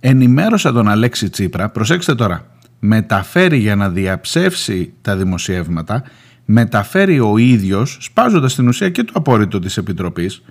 ενημέρωσα 0.01 0.73
τον 0.73 0.89
Αλέξη 0.89 1.31
Τσίπρα, 1.31 1.69
προσέξτε 1.69 2.15
τώρα, 2.15 2.47
μεταφέρει 2.79 3.57
για 3.57 3.77
να 3.77 3.91
διαψεύσει 3.91 4.93
τα 5.03 5.17
δημοσιεύματα, 5.17 6.03
μεταφέρει 6.45 7.21
ο 7.21 7.39
ίδιος, 7.39 7.99
σπάζοντας 8.01 8.55
την 8.55 8.69
ουσία 8.69 8.91
και 8.91 9.05
το 9.05 9.13
απόρριτο 9.17 9.59
της 9.59 9.77
Επιτροπής, 9.77 10.43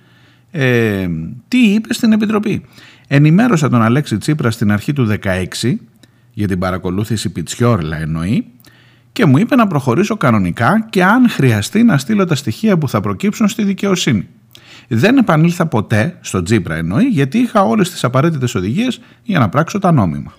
ε, 0.50 1.06
τι 1.48 1.58
είπε 1.58 1.94
στην 1.94 2.12
Επιτροπή. 2.12 2.64
Ενημέρωσα 3.08 3.68
τον 3.68 3.82
Αλέξη 3.82 4.18
Τσίπρα 4.18 4.50
στην 4.50 4.72
αρχή 4.72 4.92
του 4.92 5.06
16 5.06 5.78
για 6.32 6.46
την 6.46 6.58
παρακολούθηση 6.58 7.30
Πιτσιόρλα 7.30 7.96
εννοεί 7.96 8.46
και 9.16 9.26
μου 9.26 9.38
είπε 9.38 9.56
να 9.56 9.66
προχωρήσω 9.66 10.16
κανονικά 10.16 10.86
και 10.90 11.04
αν 11.04 11.28
χρειαστεί 11.28 11.82
να 11.82 11.98
στείλω 11.98 12.24
τα 12.24 12.34
στοιχεία 12.34 12.78
που 12.78 12.88
θα 12.88 13.00
προκύψουν 13.00 13.48
στη 13.48 13.64
δικαιοσύνη. 13.64 14.28
Δεν 14.88 15.16
επανήλθα 15.16 15.66
ποτέ, 15.66 16.18
στο 16.20 16.42
Τζίπρα 16.42 16.74
εννοεί, 16.74 17.04
γιατί 17.04 17.38
είχα 17.38 17.62
όλες 17.62 17.90
τις 17.90 18.04
απαραίτητες 18.04 18.54
οδηγίες 18.54 19.00
για 19.22 19.38
να 19.38 19.48
πράξω 19.48 19.78
τα 19.78 19.92
νόμιμα. 19.92 20.32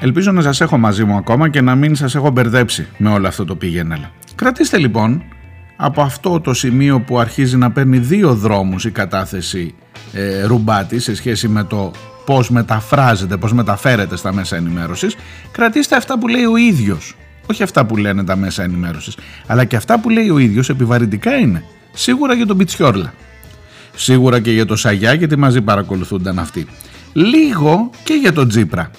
Ελπίζω 0.00 0.32
να 0.32 0.42
σας 0.42 0.60
έχω 0.60 0.78
μαζί 0.78 1.04
μου 1.04 1.16
ακόμα 1.16 1.48
και 1.48 1.60
να 1.60 1.74
μην 1.74 1.94
σας 1.94 2.14
έχω 2.14 2.30
μπερδέψει 2.30 2.86
με 2.98 3.10
όλο 3.10 3.28
αυτό 3.28 3.44
το 3.44 3.56
πήγαινε. 3.56 4.10
Κρατήστε 4.34 4.78
λοιπόν 4.78 5.22
από 5.76 6.02
αυτό 6.02 6.40
το 6.40 6.54
σημείο 6.54 7.00
που 7.00 7.18
αρχίζει 7.18 7.56
να 7.56 7.70
παίρνει 7.70 7.98
δύο 7.98 8.34
δρόμους 8.34 8.84
η 8.84 8.90
κατάθεση 8.90 9.74
ε, 10.12 10.44
Ρουμπάτη 10.44 10.98
σε 10.98 11.14
σχέση 11.14 11.48
με 11.48 11.64
το 11.64 11.90
πώς 12.24 12.50
μεταφράζεται, 12.50 13.36
πώς 13.36 13.52
μεταφέρεται 13.52 14.16
στα 14.16 14.32
μέσα 14.32 14.56
ενημέρωσης, 14.56 15.16
κρατήστε 15.52 15.96
αυτά 15.96 16.18
που 16.18 16.28
λέει 16.28 16.44
ο 16.44 16.56
ίδιος. 16.56 17.16
Όχι 17.50 17.62
αυτά 17.62 17.86
που 17.86 17.96
λένε 17.96 18.24
τα 18.24 18.36
μέσα 18.36 18.62
ενημέρωσης, 18.62 19.16
αλλά 19.46 19.64
και 19.64 19.76
αυτά 19.76 20.00
που 20.00 20.08
λέει 20.10 20.30
ο 20.30 20.38
ίδιος 20.38 20.68
επιβαρυντικά 20.68 21.34
είναι. 21.34 21.64
Σίγουρα 21.92 22.34
για 22.34 22.46
τον 22.46 22.56
Πιτσιόρλα. 22.56 23.12
Σίγουρα 23.96 24.40
και 24.40 24.50
για 24.50 24.66
το 24.66 24.76
Σαγιά, 24.76 25.12
γιατί 25.12 25.38
μαζί 25.38 25.62
παρακολουθούνταν 25.62 26.38
αυτοί. 26.38 26.66
Λίγο 27.12 27.90
και 28.04 28.14
για 28.14 28.32
τον 28.32 28.48
Τζίπρα. 28.48 28.90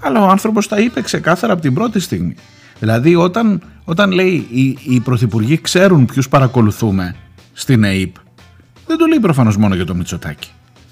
Αλλά 0.00 0.20
ο 0.20 0.28
άνθρωπος 0.28 0.68
τα 0.68 0.80
είπε 0.80 1.02
ξεκάθαρα 1.02 1.52
από 1.52 1.62
την 1.62 1.74
πρώτη 1.74 2.00
στιγμή. 2.00 2.34
Δηλαδή 2.78 3.14
όταν, 3.14 3.62
όταν 3.88 4.10
λέει 4.10 4.46
οι, 4.50 4.78
οι 4.84 5.00
πρωθυπουργοί 5.00 5.60
ξέρουν 5.60 6.04
ποιους 6.04 6.28
παρακολουθούμε 6.28 7.16
στην 7.52 7.84
ΑΕΠ, 7.84 8.14
δεν 8.86 8.96
το 8.96 9.06
λέει 9.06 9.18
προφανώς 9.18 9.56
μόνο 9.56 9.74
για 9.74 9.84
το 9.84 9.94
Μητσοτάκι. 9.94 10.50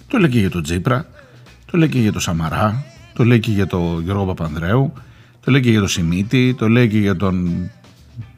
Το 0.09 0.19
λέει 0.19 0.31
και 0.31 0.39
για 0.39 0.51
τον 0.51 0.63
Τζίπρα, 0.63 1.07
το 1.71 1.79
λέει 1.79 1.89
και 1.89 1.99
για 1.99 2.13
τον 2.13 2.21
Σαμαρά, 2.21 2.85
το 3.13 3.25
λέει 3.25 3.41
και 3.41 3.51
για 3.51 3.67
τον 3.67 4.03
Γιώργο 4.03 4.25
Παπανδρέου, 4.25 4.93
το 5.41 5.51
λέει 5.51 5.61
και 5.61 5.71
για 5.71 5.79
τον 5.79 5.89
Σιμίτη, 5.89 6.55
το 6.55 6.69
λέει 6.69 6.89
και 6.89 6.99
για 6.99 7.17
τον 7.17 7.71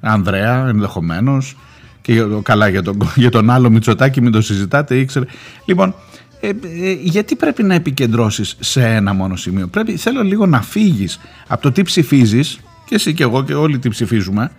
Ανδρέα 0.00 0.66
ενδεχομένως. 0.68 1.56
Και 2.02 2.12
για, 2.12 2.26
καλά 2.42 2.68
για 2.68 2.82
τον, 2.82 2.98
για 3.14 3.30
τον 3.30 3.50
άλλο 3.50 3.70
Μητσοτάκι 3.70 4.22
μην 4.22 4.32
το 4.32 4.40
συζητάτε 4.40 4.98
ήξερε. 4.98 5.24
Λοιπόν, 5.64 5.94
ε, 6.40 6.48
ε, 6.48 6.92
γιατί 7.02 7.36
πρέπει 7.36 7.62
να 7.62 7.74
επικεντρώσεις 7.74 8.56
σε 8.60 8.86
ένα 8.86 9.12
μόνο 9.12 9.36
σημείο; 9.36 9.66
Πρέπει, 9.66 9.96
θέλω 9.96 10.22
λίγο 10.22 10.46
να 10.46 10.62
φύγεις 10.62 11.20
από 11.46 11.62
το 11.62 11.72
τι 11.72 11.82
ψηφίζεις 11.82 12.60
και 12.86 12.94
εσύ 12.94 13.14
και 13.14 13.22
εγώ 13.22 13.44
και 13.44 13.54
όλοι 13.54 13.78
τι 13.78 13.88
ψηφίζουμε 13.88 14.50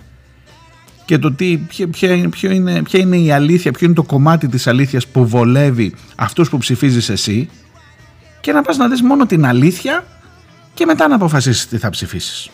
και 1.07 1.17
το 1.17 1.31
τι, 1.31 1.57
ποια, 1.91 2.13
είναι, 2.13 2.29
ποιο 2.29 2.51
είναι, 2.51 2.81
ποια 2.83 2.99
είναι 2.99 3.17
η 3.17 3.31
αλήθεια, 3.31 3.71
ποιο 3.71 3.85
είναι 3.85 3.95
το 3.95 4.03
κομμάτι 4.03 4.47
της 4.47 4.67
αλήθειας 4.67 5.07
που 5.07 5.27
βολεύει 5.27 5.93
αυτούς 6.15 6.49
που 6.49 6.57
ψηφίζεις 6.57 7.09
εσύ 7.09 7.49
και 8.41 8.51
να 8.51 8.61
πας 8.61 8.77
να 8.77 8.87
δεις 8.87 9.01
μόνο 9.01 9.25
την 9.25 9.45
αλήθεια 9.45 10.05
και 10.73 10.85
μετά 10.85 11.07
να 11.07 11.15
αποφασίσεις 11.15 11.67
τι 11.67 11.77
θα 11.77 11.89
ψηφίσεις. 11.89 12.49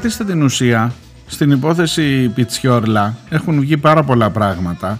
Κρατήστε 0.00 0.24
την 0.24 0.42
ουσία. 0.42 0.92
Στην 1.26 1.50
υπόθεση 1.50 2.28
Πιτσιόρλα 2.28 3.16
έχουν 3.28 3.60
βγει 3.60 3.76
πάρα 3.76 4.02
πολλά 4.02 4.30
πράγματα. 4.30 4.98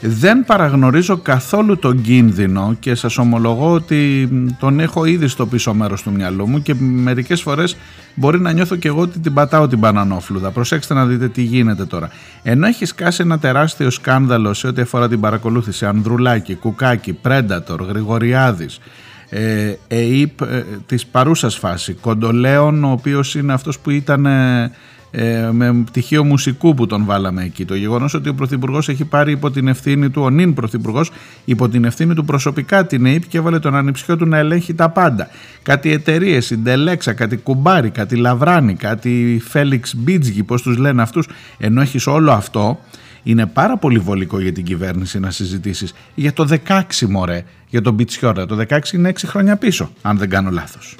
Δεν 0.00 0.44
παραγνωρίζω 0.44 1.16
καθόλου 1.16 1.78
τον 1.78 2.02
κίνδυνο 2.02 2.76
και 2.80 2.94
σας 2.94 3.18
ομολογώ 3.18 3.72
ότι 3.72 4.28
τον 4.58 4.80
έχω 4.80 5.04
ήδη 5.04 5.28
στο 5.28 5.46
πίσω 5.46 5.74
μέρος 5.74 6.02
του 6.02 6.12
μυαλού 6.12 6.48
μου 6.48 6.62
και 6.62 6.74
μερικές 6.80 7.42
φορές 7.42 7.76
μπορεί 8.14 8.40
να 8.40 8.52
νιώθω 8.52 8.76
και 8.76 8.88
εγώ 8.88 9.00
ότι 9.00 9.18
την 9.18 9.34
πατάω 9.34 9.68
την 9.68 9.78
μπανανόφλουδα. 9.78 10.50
Προσέξτε 10.50 10.94
να 10.94 11.06
δείτε 11.06 11.28
τι 11.28 11.42
γίνεται 11.42 11.84
τώρα. 11.84 12.10
Ενώ 12.42 12.66
έχει 12.66 12.84
σκάσει 12.84 13.22
ένα 13.22 13.38
τεράστιο 13.38 13.90
σκάνδαλο 13.90 14.54
σε 14.54 14.66
ό,τι 14.66 14.80
αφορά 14.80 15.08
την 15.08 15.20
παρακολούθηση 15.20 15.86
Ανδρουλάκη, 15.86 16.54
Κουκάκη, 16.54 17.12
Πρέντατορ, 17.12 17.82
Γρηγοριάδης, 17.82 18.78
ε, 19.28 19.74
ΕΙΠ 19.88 20.40
ε, 20.40 20.64
της 20.86 21.06
παρούσας 21.06 21.56
φάση. 21.56 21.92
Κοντολέων 21.92 22.84
ο 22.84 22.90
οποίος 22.90 23.34
είναι 23.34 23.52
αυτός 23.52 23.78
που 23.78 23.90
ήταν 23.90 24.26
ε, 24.26 24.70
ε, 25.10 25.48
με 25.52 25.82
πτυχίο 25.86 26.24
μουσικού 26.24 26.74
που 26.74 26.86
τον 26.86 27.04
βάλαμε 27.04 27.44
εκεί. 27.44 27.64
Το 27.64 27.74
γεγονός 27.74 28.14
ότι 28.14 28.28
ο 28.28 28.34
Πρωθυπουργός 28.34 28.88
έχει 28.88 29.04
πάρει 29.04 29.32
υπό 29.32 29.50
την 29.50 29.68
ευθύνη 29.68 30.10
του, 30.10 30.22
ο 30.22 30.30
νυν 30.30 30.54
Πρωθυπουργός, 30.54 31.10
υπό 31.44 31.68
την 31.68 31.84
ευθύνη 31.84 32.14
του 32.14 32.24
προσωπικά 32.24 32.86
την 32.86 33.04
ΕΙΠ 33.04 33.28
και 33.28 33.38
έβαλε 33.38 33.58
τον 33.58 33.74
ανιψιό 33.74 34.16
του 34.16 34.26
να 34.26 34.38
ελέγχει 34.38 34.74
τα 34.74 34.88
πάντα. 34.88 35.28
Κάτι 35.62 35.92
εταιρείες, 35.92 36.50
Ιντελέξα, 36.50 37.12
κάτι 37.12 37.36
Κουμπάρι, 37.36 37.90
κάτι 37.90 38.16
Λαβράνι, 38.16 38.74
κάτι 38.74 39.42
Φέλιξ 39.48 39.94
Μπίτζγι, 39.96 40.42
πώς 40.42 40.62
τους 40.62 40.76
λένε 40.76 41.02
αυτούς, 41.02 41.28
ενώ 41.58 41.80
έχεις 41.80 42.06
όλο 42.06 42.32
αυτό 42.32 42.78
είναι 43.26 43.46
πάρα 43.46 43.76
πολύ 43.76 43.98
βολικό 43.98 44.40
για 44.40 44.52
την 44.52 44.64
κυβέρνηση 44.64 45.18
να 45.18 45.30
συζητήσεις 45.30 45.94
για 46.14 46.32
το 46.32 46.58
16 46.66 46.82
μωρέ, 47.08 47.44
για 47.68 47.82
τον 47.82 47.96
Πιτσιόρα. 47.96 48.46
Το 48.46 48.66
16 48.68 48.92
είναι 48.92 49.08
6 49.08 49.14
χρόνια 49.24 49.56
πίσω, 49.56 49.90
αν 50.02 50.18
δεν 50.18 50.28
κάνω 50.28 50.50
λάθος. 50.50 50.94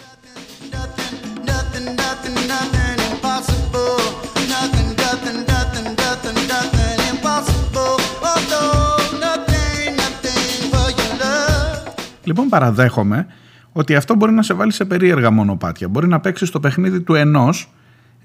Λοιπόν 12.24 12.48
παραδέχομαι 12.48 13.26
ότι 13.72 13.94
αυτό 13.94 14.14
μπορεί 14.14 14.32
να 14.32 14.42
σε 14.42 14.54
βάλει 14.54 14.72
σε 14.72 14.84
περίεργα 14.84 15.30
μονοπάτια. 15.30 15.88
Μπορεί 15.88 16.06
να 16.06 16.20
παίξεις 16.20 16.50
το 16.50 16.60
παιχνίδι 16.60 17.00
του 17.00 17.14
ενός 17.14 17.70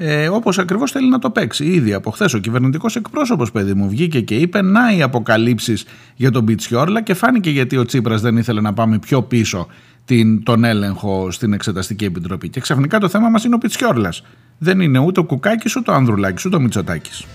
ε, 0.04 0.30
όπως 0.30 0.60
ακριβώς 0.60 0.92
θέλει 0.92 1.10
να 1.10 1.20
το 1.20 1.30
παίξει. 1.30 1.66
Ήδη 1.66 1.94
από 1.94 2.12
χθες 2.12 2.34
ο 2.34 2.38
κυβερνητικός 2.38 2.96
εκπρόσωπος, 2.96 3.52
παιδί 3.52 3.74
μου, 3.74 3.90
βγήκε 3.90 4.22
και 4.22 4.36
είπε 4.36 4.62
να 4.62 4.96
οι 4.96 5.02
αποκαλύψεις 5.02 5.86
για 6.16 6.32
τον 6.32 6.46
Πιτσιόρλα 6.46 7.02
και 7.02 7.14
φάνηκε 7.14 7.50
γιατί 7.50 7.78
ο 7.78 7.86
Τσίπρας 7.86 8.22
δεν 8.22 8.38
ήθελε 8.38 8.62
να 8.62 8.74
πάμε 8.74 9.00
πιο 9.00 9.22
πίσω 9.22 9.68
την, 10.06 10.44
τον 10.44 10.64
έλεγχο 10.64 11.32
στην 11.32 11.54
Εξεταστική 11.54 12.06
Επιτροπή. 12.06 12.50
Και 12.50 12.60
ξαφνικά 12.60 13.00
το 13.00 13.10
θέμα 13.10 13.30
μας 13.30 13.44
είναι 13.44 13.56
ο 13.56 13.58
Πιτσιόρλα. 13.58 14.14
Δεν 14.58 14.80
είναι 14.80 15.00
ούτε 15.00 15.20
ο 15.20 15.24
Κουκάκης, 15.24 15.76
ούτε 15.76 15.92
ο 15.92 15.94
Ανδρουλάκης, 15.94 16.46
ούτε 16.46 16.56
ο 16.56 16.60
Μητσοτάκης. 16.60 17.26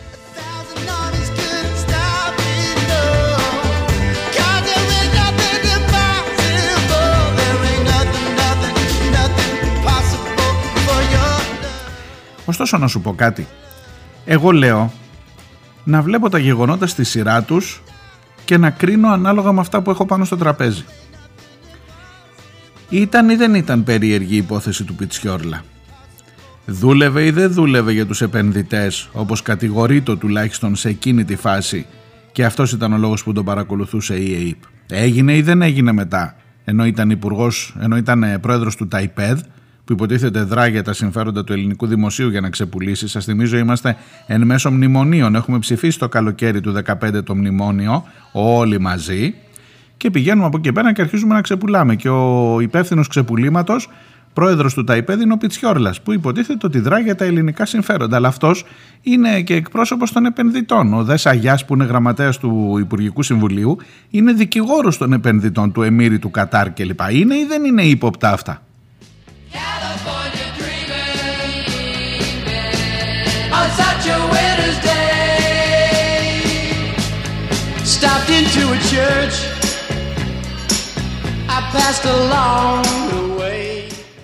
Ωστόσο 12.46 12.78
να 12.78 12.86
σου 12.86 13.00
πω 13.00 13.14
κάτι. 13.14 13.46
Εγώ 14.24 14.50
λέω 14.50 14.92
να 15.84 16.02
βλέπω 16.02 16.28
τα 16.28 16.38
γεγονότα 16.38 16.86
στη 16.86 17.04
σειρά 17.04 17.42
τους 17.42 17.82
και 18.44 18.56
να 18.56 18.70
κρίνω 18.70 19.08
ανάλογα 19.08 19.52
με 19.52 19.60
αυτά 19.60 19.82
που 19.82 19.90
έχω 19.90 20.06
πάνω 20.06 20.24
στο 20.24 20.36
τραπέζι. 20.36 20.84
Ήταν 22.88 23.28
ή 23.28 23.34
δεν 23.34 23.54
ήταν 23.54 23.84
περίεργη 23.84 24.34
η 24.34 24.36
υπόθεση 24.36 24.84
του 24.84 24.94
Πιτσιόρλα. 24.94 25.62
Δούλευε 26.66 27.24
ή 27.24 27.30
δεν 27.30 27.52
δούλευε 27.52 27.92
για 27.92 28.06
τους 28.06 28.20
επενδυτές 28.22 29.08
όπως 29.12 29.42
κατηγορείτο 29.42 30.16
τουλάχιστον 30.16 30.76
σε 30.76 30.88
εκείνη 30.88 31.24
τη 31.24 31.36
φάση 31.36 31.86
και 32.32 32.44
αυτός 32.44 32.72
ήταν 32.72 32.92
ο 32.92 32.98
λόγος 32.98 33.22
που 33.22 33.32
τον 33.32 33.44
παρακολουθούσε 33.44 34.14
η 34.14 34.34
ΑΕΠ. 34.34 34.62
Έγινε 35.02 35.36
ή 35.36 35.42
δεν 35.42 35.62
έγινε 35.62 35.92
μετά 35.92 36.36
ενώ 36.68 36.86
ήταν, 36.86 37.10
υπουργός, 37.10 37.74
ενώ 37.80 37.96
ήταν 37.96 38.22
ε, 38.22 38.38
πρόεδρος 38.38 38.76
του 38.76 38.88
ΤΑΙΠΕΔ 38.88 39.40
που 39.86 39.92
υποτίθεται 39.92 40.42
δρά 40.42 40.66
για 40.66 40.82
τα 40.82 40.92
συμφέροντα 40.92 41.44
του 41.44 41.52
ελληνικού 41.52 41.86
δημοσίου 41.86 42.28
για 42.28 42.40
να 42.40 42.50
ξεπουλήσει. 42.50 43.08
Σας 43.08 43.24
θυμίζω, 43.24 43.56
είμαστε 43.56 43.96
εν 44.26 44.42
μέσω 44.42 44.70
μνημονίων. 44.70 45.34
Έχουμε 45.34 45.58
ψηφίσει 45.58 45.98
το 45.98 46.08
καλοκαίρι 46.08 46.60
του 46.60 46.74
2015 47.00 47.24
το 47.24 47.34
μνημόνιο, 47.34 48.04
όλοι 48.32 48.80
μαζί. 48.80 49.34
Και 49.96 50.10
πηγαίνουμε 50.10 50.46
από 50.46 50.56
εκεί 50.56 50.72
πέρα 50.72 50.92
και 50.92 51.02
αρχίζουμε 51.02 51.34
να 51.34 51.40
ξεπουλάμε. 51.40 51.94
Και 51.94 52.08
ο 52.08 52.60
υπεύθυνος 52.60 53.08
ξεπουλήματος, 53.08 53.88
πρόεδρος 54.32 54.74
του 54.74 54.84
ΤΑΙΠΕΔ, 54.84 55.20
είναι 55.20 55.32
ο 55.32 55.36
Πιτσιόρλας, 55.36 56.02
που 56.02 56.12
υποτίθεται 56.12 56.66
ότι 56.66 56.80
δρά 56.80 56.98
για 56.98 57.14
τα 57.14 57.24
ελληνικά 57.24 57.66
συμφέροντα. 57.66 58.16
Αλλά 58.16 58.28
αυτός 58.28 58.64
είναι 59.02 59.40
και 59.40 59.54
εκπρόσωπος 59.54 60.12
των 60.12 60.26
επενδυτών. 60.26 60.94
Ο 60.94 61.04
Δες 61.04 61.26
Αγιάς, 61.26 61.64
που 61.64 61.74
είναι 61.74 61.84
γραμματέας 61.84 62.38
του 62.38 62.76
Υπουργικού 62.80 63.22
Συμβουλίου, 63.22 63.76
είναι 64.10 64.32
δικηγόρος 64.32 64.98
των 64.98 65.12
επενδυτών 65.12 65.72
του 65.72 65.82
Εμμύρη 65.82 66.18
του 66.18 66.30
Κατάρ 66.30 66.72
κλπ. 66.72 67.00
Είναι 67.10 67.34
ή 67.34 67.44
δεν 67.48 67.64
είναι 67.64 67.82
ύποπτα 67.82 68.32
αυτά; 68.32 68.65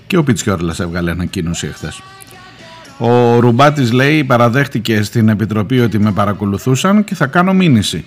Και 0.06 0.16
ο 0.16 0.24
Πιτσιόρλας 0.24 0.80
έβγαλε 0.80 1.10
ανακοίνωση 1.10 1.66
εχθές. 1.66 2.00
Ο 2.98 3.38
Ρουμπάτης 3.38 3.92
λέει 3.92 4.24
παραδέχτηκε 4.24 5.02
στην 5.02 5.28
Επιτροπή 5.28 5.80
ότι 5.80 5.98
με 5.98 6.12
παρακολουθούσαν 6.12 7.04
και 7.04 7.14
θα 7.14 7.26
κάνω 7.26 7.52
μήνυση. 7.52 8.04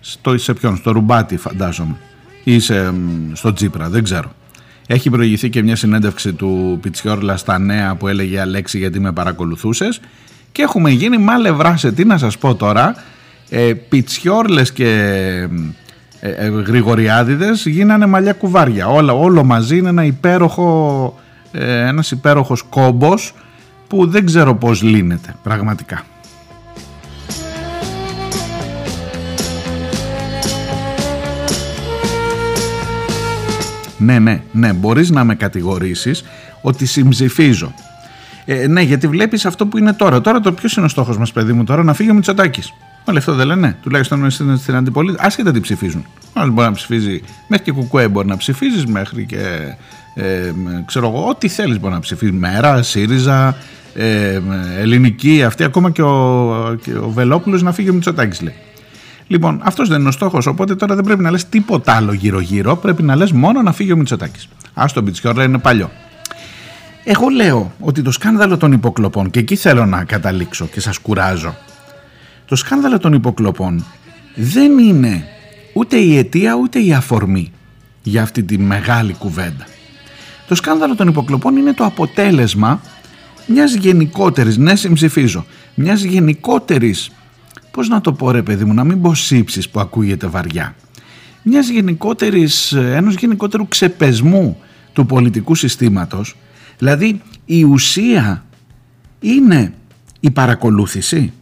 Στο, 0.00 0.38
σε 0.38 0.54
ποιον, 0.54 0.76
στο 0.76 0.90
Ρουμπάτη 0.90 1.36
φαντάζομαι 1.36 1.96
ή 2.44 2.60
σε, 2.60 2.94
στο 3.32 3.52
Τζίπρα, 3.52 3.88
δεν 3.88 4.02
ξέρω. 4.04 4.32
Έχει 4.86 5.10
προηγηθεί 5.10 5.50
και 5.50 5.62
μια 5.62 5.76
συνέντευξη 5.76 6.32
του 6.32 6.78
Πιτσιόρλα 6.82 7.36
στα 7.36 7.58
νέα 7.58 7.94
που 7.94 8.08
έλεγε 8.08 8.40
Αλέξη 8.40 8.78
γιατί 8.78 9.00
με 9.00 9.12
παρακολουθούσες 9.12 10.00
και 10.52 10.62
έχουμε 10.62 10.90
γίνει 10.90 11.18
μάλε 11.18 11.50
σε 11.74 11.92
τι 11.92 12.04
να 12.04 12.18
σας 12.18 12.38
πω 12.38 12.54
τώρα 12.54 12.94
ε, 13.48 13.72
πιτσιόρλες 13.88 14.72
και 14.72 14.88
ε, 16.20 16.30
ε, 16.30 16.48
γρηγοριάδιδες 16.48 17.66
γίνανε 17.66 18.06
μαλλιά 18.06 18.32
κουβάρια. 18.32 18.86
Όλα, 18.86 19.12
όλο 19.12 19.44
μαζί 19.44 19.76
είναι 19.76 19.88
ένα 19.88 20.04
υπέροχο 20.04 21.18
ε, 21.52 21.86
ένας 21.86 22.10
υπέροχος 22.10 22.62
κόμπος 22.62 23.34
που 23.88 24.06
δεν 24.06 24.26
ξέρω 24.26 24.54
πως 24.54 24.82
λύνεται 24.82 25.36
πραγματικά 25.42 26.04
ναι 34.04 34.18
ναι 34.18 34.42
ναι 34.52 34.72
μπορείς 34.72 35.10
να 35.10 35.24
με 35.24 35.34
κατηγορήσεις 35.34 36.24
ότι 36.62 36.86
συμψηφίζω 36.86 37.74
ε, 38.44 38.66
ναι, 38.66 38.80
γιατί 38.80 39.06
βλέπεις 39.06 39.46
αυτό 39.46 39.66
που 39.66 39.78
είναι 39.78 39.92
τώρα. 39.92 40.20
Τώρα 40.20 40.40
το 40.40 40.52
ποιος 40.52 40.76
είναι 40.76 40.86
ο 40.86 40.88
στόχος 40.88 41.18
μας, 41.18 41.32
παιδί 41.32 41.52
μου, 41.52 41.64
τώρα 41.64 41.82
να 41.82 41.94
φύγει 41.94 42.10
ο 42.10 42.14
Μητσοτάκης. 42.14 42.72
Όλοι 43.04 43.18
αυτό 43.18 43.34
δεν 43.34 43.46
λένε. 43.46 43.76
Τουλάχιστον 43.82 44.30
στην, 44.30 44.56
στην 44.56 44.74
αντιπολίτευση. 44.74 45.26
Άσχετα 45.26 45.52
τι 45.52 45.60
ψηφίζουν. 45.60 46.06
Άλλος 46.32 46.54
μπορεί 46.54 46.66
να 46.66 46.74
ψηφίζει. 46.74 47.22
Μέχρι 47.48 47.64
και 47.64 47.72
κουκουέ 47.72 48.08
μπορεί 48.08 48.28
να 48.28 48.36
ψηφίζεις, 48.36 48.86
μέχρι 48.86 49.24
και. 49.26 49.74
Ε, 50.14 50.52
ξέρω 50.86 51.08
εγώ, 51.08 51.28
ό,τι 51.28 51.48
θέλεις 51.48 51.80
μπορεί 51.80 51.94
να 51.94 52.00
ψηφίζεις. 52.00 52.34
Μέρα, 52.34 52.82
ΣΥΡΙΖΑ, 52.82 53.56
ε, 53.94 54.40
ελληνική, 54.78 55.42
αυτή. 55.42 55.64
Ακόμα 55.64 55.90
και 55.90 56.02
ο, 56.02 56.56
ο 57.02 57.10
Βελόπουλος 57.10 57.62
να 57.62 57.72
φύγει 57.72 57.90
ο 57.90 57.92
Μητσοτάκης 57.92 58.40
λέει. 58.40 58.54
Λοιπόν, 59.26 59.60
αυτός 59.62 59.88
δεν 59.88 60.00
είναι 60.00 60.08
ο 60.08 60.12
στόχος. 60.12 60.46
Οπότε 60.46 60.74
τώρα 60.74 60.94
δεν 60.94 61.04
πρέπει 61.04 61.22
να 61.22 61.30
λες 61.30 61.48
τίποτα 61.48 61.92
άλλο 61.92 62.12
γύρω-γύρω. 62.12 62.76
Πρέπει 62.76 63.02
να 63.02 63.16
λες 63.16 63.32
μόνο 63.32 63.62
να 63.62 63.72
φύγει 63.72 63.92
ο 63.92 63.96
Μητσοτάκης. 63.96 64.48
Α 64.74 64.84
το 64.94 65.02
Μπιτσιόρλα 65.02 65.44
είναι 65.44 65.58
παλιό. 65.58 65.90
Εγώ 67.04 67.28
λέω 67.28 67.72
ότι 67.80 68.02
το 68.02 68.10
σκάνδαλο 68.10 68.56
των 68.56 68.72
υποκλοπών, 68.72 69.30
και 69.30 69.38
εκεί 69.38 69.56
θέλω 69.56 69.86
να 69.86 70.04
καταλήξω 70.04 70.66
και 70.66 70.80
σας 70.80 70.98
κουράζω, 70.98 71.56
το 72.46 72.56
σκάνδαλο 72.56 72.98
των 72.98 73.12
υποκλοπών 73.12 73.84
δεν 74.34 74.78
είναι 74.78 75.24
ούτε 75.72 75.96
η 75.96 76.18
αιτία 76.18 76.54
ούτε 76.54 76.84
η 76.84 76.92
αφορμή 76.92 77.52
για 78.02 78.22
αυτή 78.22 78.42
τη 78.42 78.58
μεγάλη 78.58 79.12
κουβέντα. 79.12 79.66
Το 80.48 80.54
σκάνδαλο 80.54 80.94
των 80.94 81.08
υποκλοπών 81.08 81.56
είναι 81.56 81.72
το 81.72 81.84
αποτέλεσμα 81.84 82.80
μιας 83.46 83.74
γενικότερης, 83.74 84.56
ναι 84.56 84.76
συμψηφίζω, 84.76 85.46
μιας 85.74 86.02
γενικότερης, 86.02 87.10
πώς 87.74 87.88
να 87.88 88.00
το 88.00 88.12
πω 88.12 88.30
ρε 88.30 88.42
παιδί 88.42 88.64
μου, 88.64 88.74
να 88.74 88.84
μην 88.84 89.00
πω 89.00 89.14
σύψης 89.14 89.68
που 89.68 89.80
ακούγεται 89.80 90.26
βαριά, 90.26 90.74
μιας 91.42 91.68
γενικότερης, 91.68 92.72
ενός 92.72 93.14
γενικότερου 93.14 93.68
ξεπεσμού 93.68 94.58
του 94.92 95.06
πολιτικού 95.06 95.54
συστήματος 95.54 96.36
Δηλαδή 96.78 97.20
η 97.44 97.64
ουσία 97.64 98.44
είναι 99.20 99.72
η 100.20 100.30
παρακολούθηση 100.30 101.32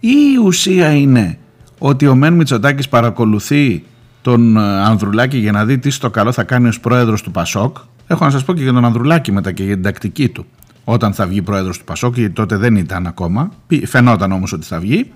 ή 0.00 0.14
η 0.34 0.36
ουσία 0.44 0.90
είναι 0.92 1.38
ότι 1.78 2.06
ο 2.06 2.14
Μεν 2.14 2.32
Μητσοτάκης 2.34 2.88
παρακολουθεί 2.88 3.84
τον 4.22 4.56
ε, 4.56 4.60
Ανδρουλάκη 4.60 5.38
για 5.38 5.52
να 5.52 5.64
δει 5.64 5.78
τι 5.78 5.90
στο 5.90 6.10
καλό 6.10 6.32
θα 6.32 6.42
κάνει 6.44 6.68
ως 6.68 6.80
πρόεδρος 6.80 7.22
του 7.22 7.30
Πασόκ. 7.30 7.76
Έχω 8.06 8.24
να 8.24 8.30
σας 8.30 8.44
πω 8.44 8.54
και 8.54 8.62
για 8.62 8.72
τον 8.72 8.84
Ανδρουλάκη 8.84 9.32
μετά 9.32 9.52
και 9.52 9.64
για 9.64 9.74
την 9.74 9.82
τακτική 9.82 10.28
του. 10.28 10.46
Όταν 10.84 11.12
θα 11.12 11.26
βγει 11.26 11.42
πρόεδρος 11.42 11.78
του 11.78 11.84
Πασόκ, 11.84 12.16
γιατί 12.16 12.32
τότε 12.32 12.56
δεν 12.56 12.76
ήταν 12.76 13.06
ακόμα, 13.06 13.50
φαινόταν 13.84 14.32
όμως 14.32 14.52
ότι 14.52 14.66
θα 14.66 14.78
βγει. 14.78 15.12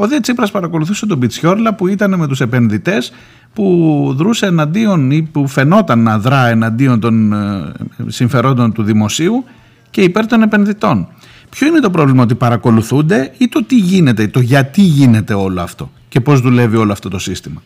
Ο 0.00 0.06
Δε 0.06 0.20
Τσίπρας 0.20 0.50
παρακολουθούσε 0.50 1.06
τον 1.06 1.18
Πιτσιόρλα 1.18 1.74
που 1.74 1.86
ήταν 1.86 2.18
με 2.18 2.26
τους 2.26 2.40
επενδυτές 2.40 3.12
που 3.52 4.14
δρούσε 4.16 4.46
εναντίον 4.46 5.10
ή 5.10 5.22
που 5.22 5.46
φαινόταν 5.46 6.02
να 6.02 6.18
δρά 6.18 6.46
εναντίον 6.46 7.00
των 7.00 7.32
ε, 7.32 7.72
συμφερόντων 8.06 8.72
του 8.72 8.82
δημοσίου 8.82 9.44
και 9.90 10.00
υπέρ 10.00 10.26
των 10.26 10.42
επενδυτών. 10.42 11.08
Ποιο 11.50 11.66
είναι 11.66 11.80
το 11.80 11.90
πρόβλημα 11.90 12.22
ότι 12.22 12.34
παρακολουθούνται 12.34 13.32
ή 13.38 13.48
το 13.48 13.64
τι 13.64 13.76
γίνεται, 13.76 14.28
το 14.28 14.40
γιατί 14.40 14.82
γίνεται 14.82 15.34
όλο 15.34 15.60
αυτό 15.60 15.90
και 16.08 16.20
πώς 16.20 16.40
δουλεύει 16.40 16.76
όλο 16.76 16.92
αυτό 16.92 17.08
το 17.08 17.18
σύστημα; 17.18 17.62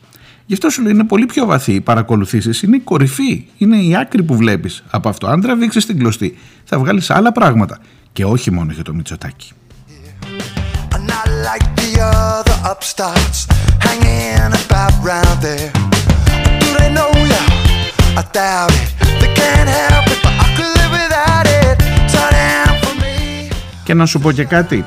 Γι' 0.46 0.52
αυτό 0.52 0.70
σου 0.70 0.82
λέει 0.82 0.92
είναι 0.92 1.04
πολύ 1.04 1.26
πιο 1.26 1.46
βαθύ 1.46 1.72
οι 1.72 1.80
παρακολουθήσεις, 1.80 2.62
είναι 2.62 2.76
η 2.76 2.80
κορυφή, 2.80 3.44
είναι 3.58 3.76
η 3.76 3.96
άκρη 3.96 4.22
που 4.22 4.36
βλέπεις 4.36 4.84
από 4.90 5.08
αυτό. 5.08 5.26
Αν 5.26 5.40
τραβήξεις 5.40 5.86
την 5.86 5.98
κλωστή 5.98 6.38
θα 6.64 6.78
βγάλεις 6.78 7.10
άλλα 7.10 7.32
πράγματα 7.32 7.78
και 8.12 8.24
όχι 8.24 8.50
μόνο 8.50 8.72
για 8.72 8.82
το 8.82 8.94
Μητσοτάκι. 8.94 9.52
Και 23.84 23.94
να 23.94 24.06
σου 24.06 24.20
πω 24.20 24.32
και 24.32 24.44
κάτι, 24.44 24.84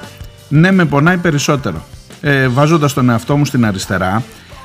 ναι 0.47 0.71
με 0.71 0.85
πονάει 0.85 1.17
περισσότερο. 1.17 1.85
Ε, 2.21 2.47
βάζοντας 2.47 2.93
τον 2.93 3.09
εαυτό 3.09 3.37
μου 3.37 3.45
στην 3.45 3.65
αριστερά, 3.65 4.23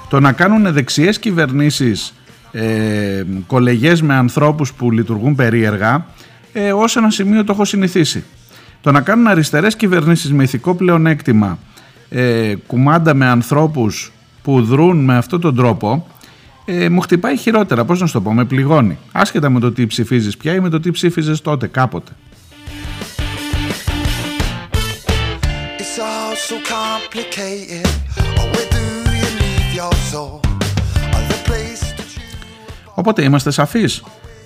το 0.09 0.21
να 0.21 0.33
κάνουν 0.33 0.73
δεξιές 0.73 1.19
κυβερνήσεις 1.19 2.15
ε, 2.53 3.23
κολεγές 3.47 4.03
με 4.03 4.15
ανθρώπους 4.15 4.73
που 4.73 4.91
λειτουργούν 4.91 5.35
περίεργα, 5.35 6.07
ε, 6.53 6.73
ως 6.73 6.97
ένα 6.97 7.11
σημείο 7.11 7.45
το 7.45 7.53
έχω 7.53 7.65
συνηθίσει. 7.65 8.25
Το 8.83 8.93
να 8.93 9.01
κάνουν 9.01 9.27
αριστερές 9.27 9.77
κυβερνήσεις 9.77 10.33
με 10.33 10.43
ηθικό 10.43 10.75
πλεονέκτημα 10.75 11.59
ε, 12.09 12.55
κουμάντα 12.67 13.15
με 13.15 13.27
ανθρώπους 13.27 14.13
που 14.43 14.63
δρούν 14.63 15.05
με 15.05 15.17
αυτόν 15.17 15.41
τον 15.41 15.57
τρόπο 15.57 16.07
ε, 16.65 16.89
μου 16.89 17.01
χτυπάει 17.01 17.37
χειρότερα, 17.37 17.85
πώς 17.85 18.01
να 18.01 18.07
σου 18.07 18.13
το 18.13 18.21
πω, 18.21 18.33
με 18.33 18.45
πληγώνει. 18.45 18.99
Άσχετα 19.13 19.51
με 19.51 19.61
το 19.61 19.73
τι 19.73 19.87
ψηφίζεις 19.87 20.37
πια 20.37 20.55
ή 20.55 20.61
με 20.61 20.69
το 20.69 20.81
τι 20.81 20.91
ψήφιζες 20.91 21.41
τότε, 21.41 21.67
κάποτε. 21.67 22.13
Οπότε 32.95 33.23
είμαστε 33.23 33.51
σαφείς. 33.51 34.03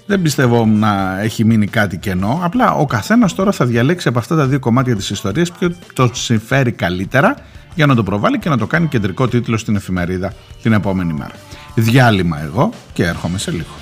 Δεν 0.07 0.23
πιστεύω 0.23 0.66
να 0.66 1.21
έχει 1.21 1.45
μείνει 1.45 1.66
κάτι 1.66 1.97
κενό. 1.97 2.40
Απλά 2.42 2.73
ο 2.73 2.87
καθένας 2.87 3.35
τώρα 3.35 3.53
θα 3.53 3.64
διαλέξει 3.64 4.09
από 4.09 4.19
αυτά 4.19 4.37
τα 4.37 4.47
δύο 4.47 4.59
κομμάτια 4.59 4.97
της 4.97 5.11
ιστορίας 5.11 5.53
ποιο 5.53 5.75
το 5.92 6.11
συμφέρει 6.12 6.73
καλύτερα 6.73 7.37
για 7.75 7.87
να 7.87 7.95
το 7.95 8.03
προβάλλει 8.03 8.38
και 8.38 8.49
να 8.49 8.59
το 8.59 8.66
κάνει 8.66 8.87
κεντρικό 8.87 9.29
τίτλο 9.29 9.57
στην 9.57 9.77
εφημερίδα 9.77 10.33
την 10.62 10.73
επόμενη 10.73 11.12
μέρα. 11.12 11.35
Διάλειμμα 11.75 12.42
εγώ 12.42 12.71
και 12.92 13.05
έρχομαι 13.05 13.38
σε 13.38 13.51
λίγο. 13.51 13.75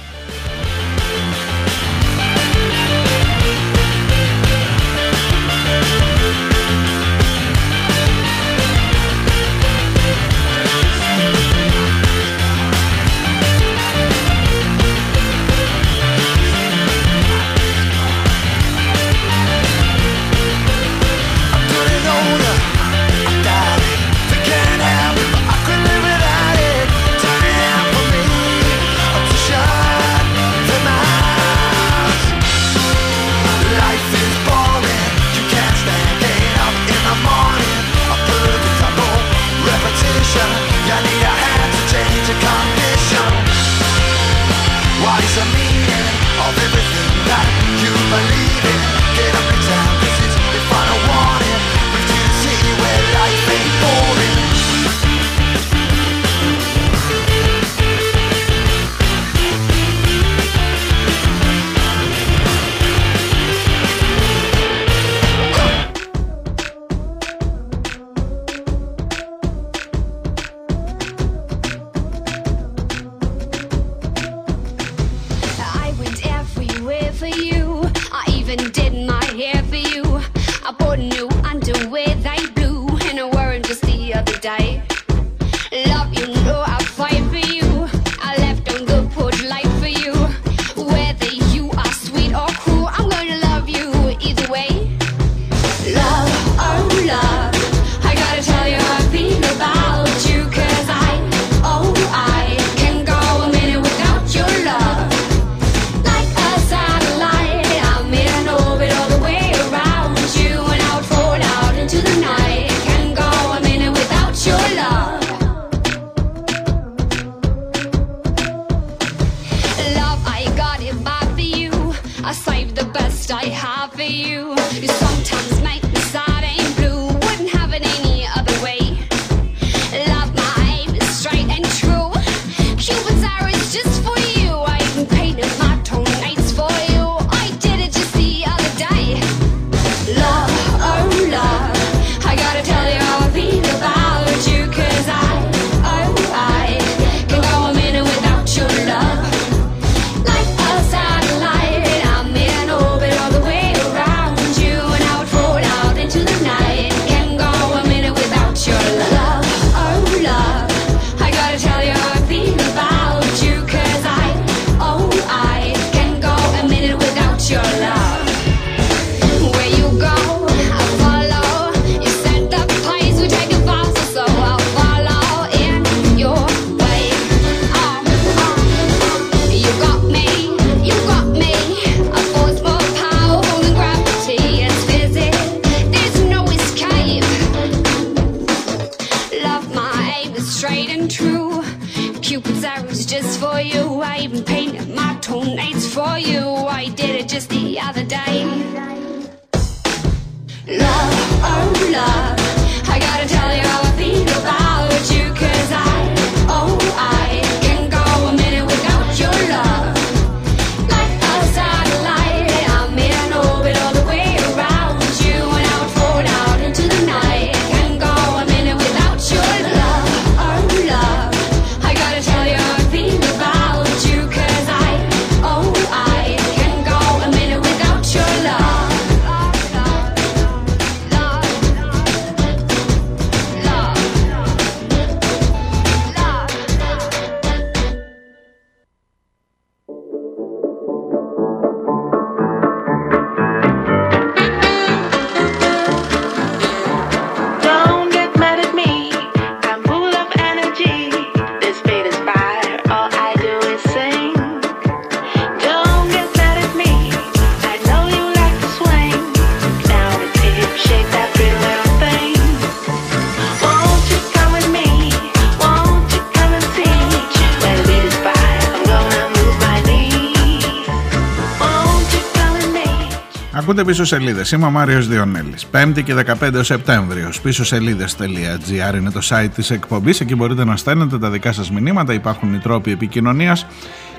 Ακούτε 273.57 273.85
πίσω 273.85 274.05
σελίδες. 274.05 274.51
Είμαι 274.51 274.67
ο 274.67 274.71
Μάριος 274.71 275.09
Διονέλης. 275.09 275.67
5η 275.73 276.03
και 276.05 276.15
15 276.15 276.65
Σεπτέμβριος. 276.65 277.41
Πίσω 277.41 277.65
σελίδε.gr 277.65 278.95
είναι 278.97 279.11
το 279.11 279.21
site 279.23 279.49
της 279.55 279.71
εκπομπής. 279.71 280.21
Εκεί 280.21 280.35
μπορείτε 280.35 280.65
να 280.65 280.77
στέλνετε 280.77 281.19
τα 281.19 281.31
δικά 281.31 281.53
σας 281.53 281.71
μηνύματα. 281.71 282.13
Υπάρχουν 282.13 282.55
οι 282.55 282.59
τρόποι 282.59 282.91
επικοινωνίας 282.91 283.67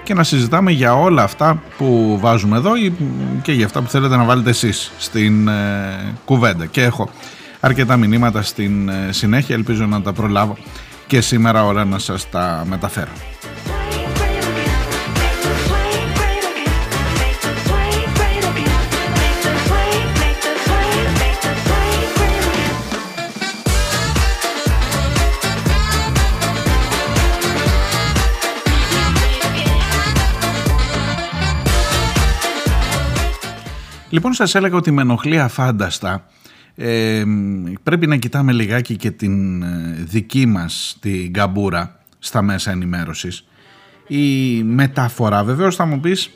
και 0.04 0.14
να 0.14 0.24
συζητάμε 0.24 0.72
για 0.72 0.96
όλα 0.96 1.24
αυτά 1.24 1.62
που 1.78 2.18
βάζουμε 2.22 2.58
εδώ 2.58 2.72
και 3.42 3.52
για 3.52 3.66
αυτά 3.66 3.82
που 3.82 3.90
θέλετε 3.90 4.16
να 4.16 4.24
βάλετε 4.24 4.50
εσείς 4.50 4.92
στην 4.98 5.48
ε, 5.48 5.54
κουβέντα. 6.26 6.66
Και 6.66 6.84
έχω 6.84 7.10
αρκετά 7.60 7.98
μηνύματα 7.98 8.42
στην 8.42 8.90
ε, 8.90 9.10
συνέχεια. 9.10 9.56
Ελπίζω 9.56 9.86
να 9.86 10.02
τα 10.02 10.14
προλάβω 10.14 10.58
και 11.08 11.22
σήμερα 11.22 11.66
ώρα 11.66 11.86
να 11.86 12.00
σας 12.00 12.30
τα 12.30 12.64
μεταφέρω. 12.70 13.12
Λοιπόν 34.16 34.34
σας 34.34 34.56
έλεγα 34.56 34.76
ότι 34.76 34.92
με 34.92 35.02
ενοχλεί 35.02 35.40
αφάνταστα 35.40 36.26
ε, 36.76 37.24
πρέπει 37.84 38.08
να 38.08 38.16
κοιτάμε 38.16 38.52
λιγάκι 38.52 38.96
και 38.96 39.12
την 39.12 39.64
ε, 39.64 39.96
δική 39.98 40.46
μας 40.46 40.98
την 41.00 41.34
καμπούρα 41.34 42.00
στα 42.20 42.42
μέσα 42.42 42.72
ενημέρωσης. 42.72 43.46
Η 44.08 44.64
μεταφορά 44.64 45.44
βεβαίως 45.44 45.76
θα 45.76 45.86
μου 45.86 46.00
πεις 46.00 46.32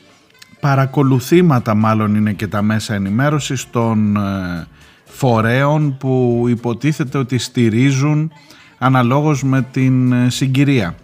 παρακολουθήματα 0.60 1.74
μάλλον 1.74 2.14
είναι 2.14 2.32
και 2.32 2.46
τα 2.46 2.62
μέσα 2.62 2.94
ενημέρωσης 2.94 3.70
των 3.70 4.16
ε, 4.16 4.66
φορέων 5.04 5.96
που 5.96 6.44
υποτίθεται 6.48 7.18
ότι 7.18 7.38
στηρίζουν 7.38 8.32
αναλόγως 8.78 9.42
με 9.42 9.66
την 9.70 10.12
ε, 10.12 10.30
συγκυρία. 10.30 10.94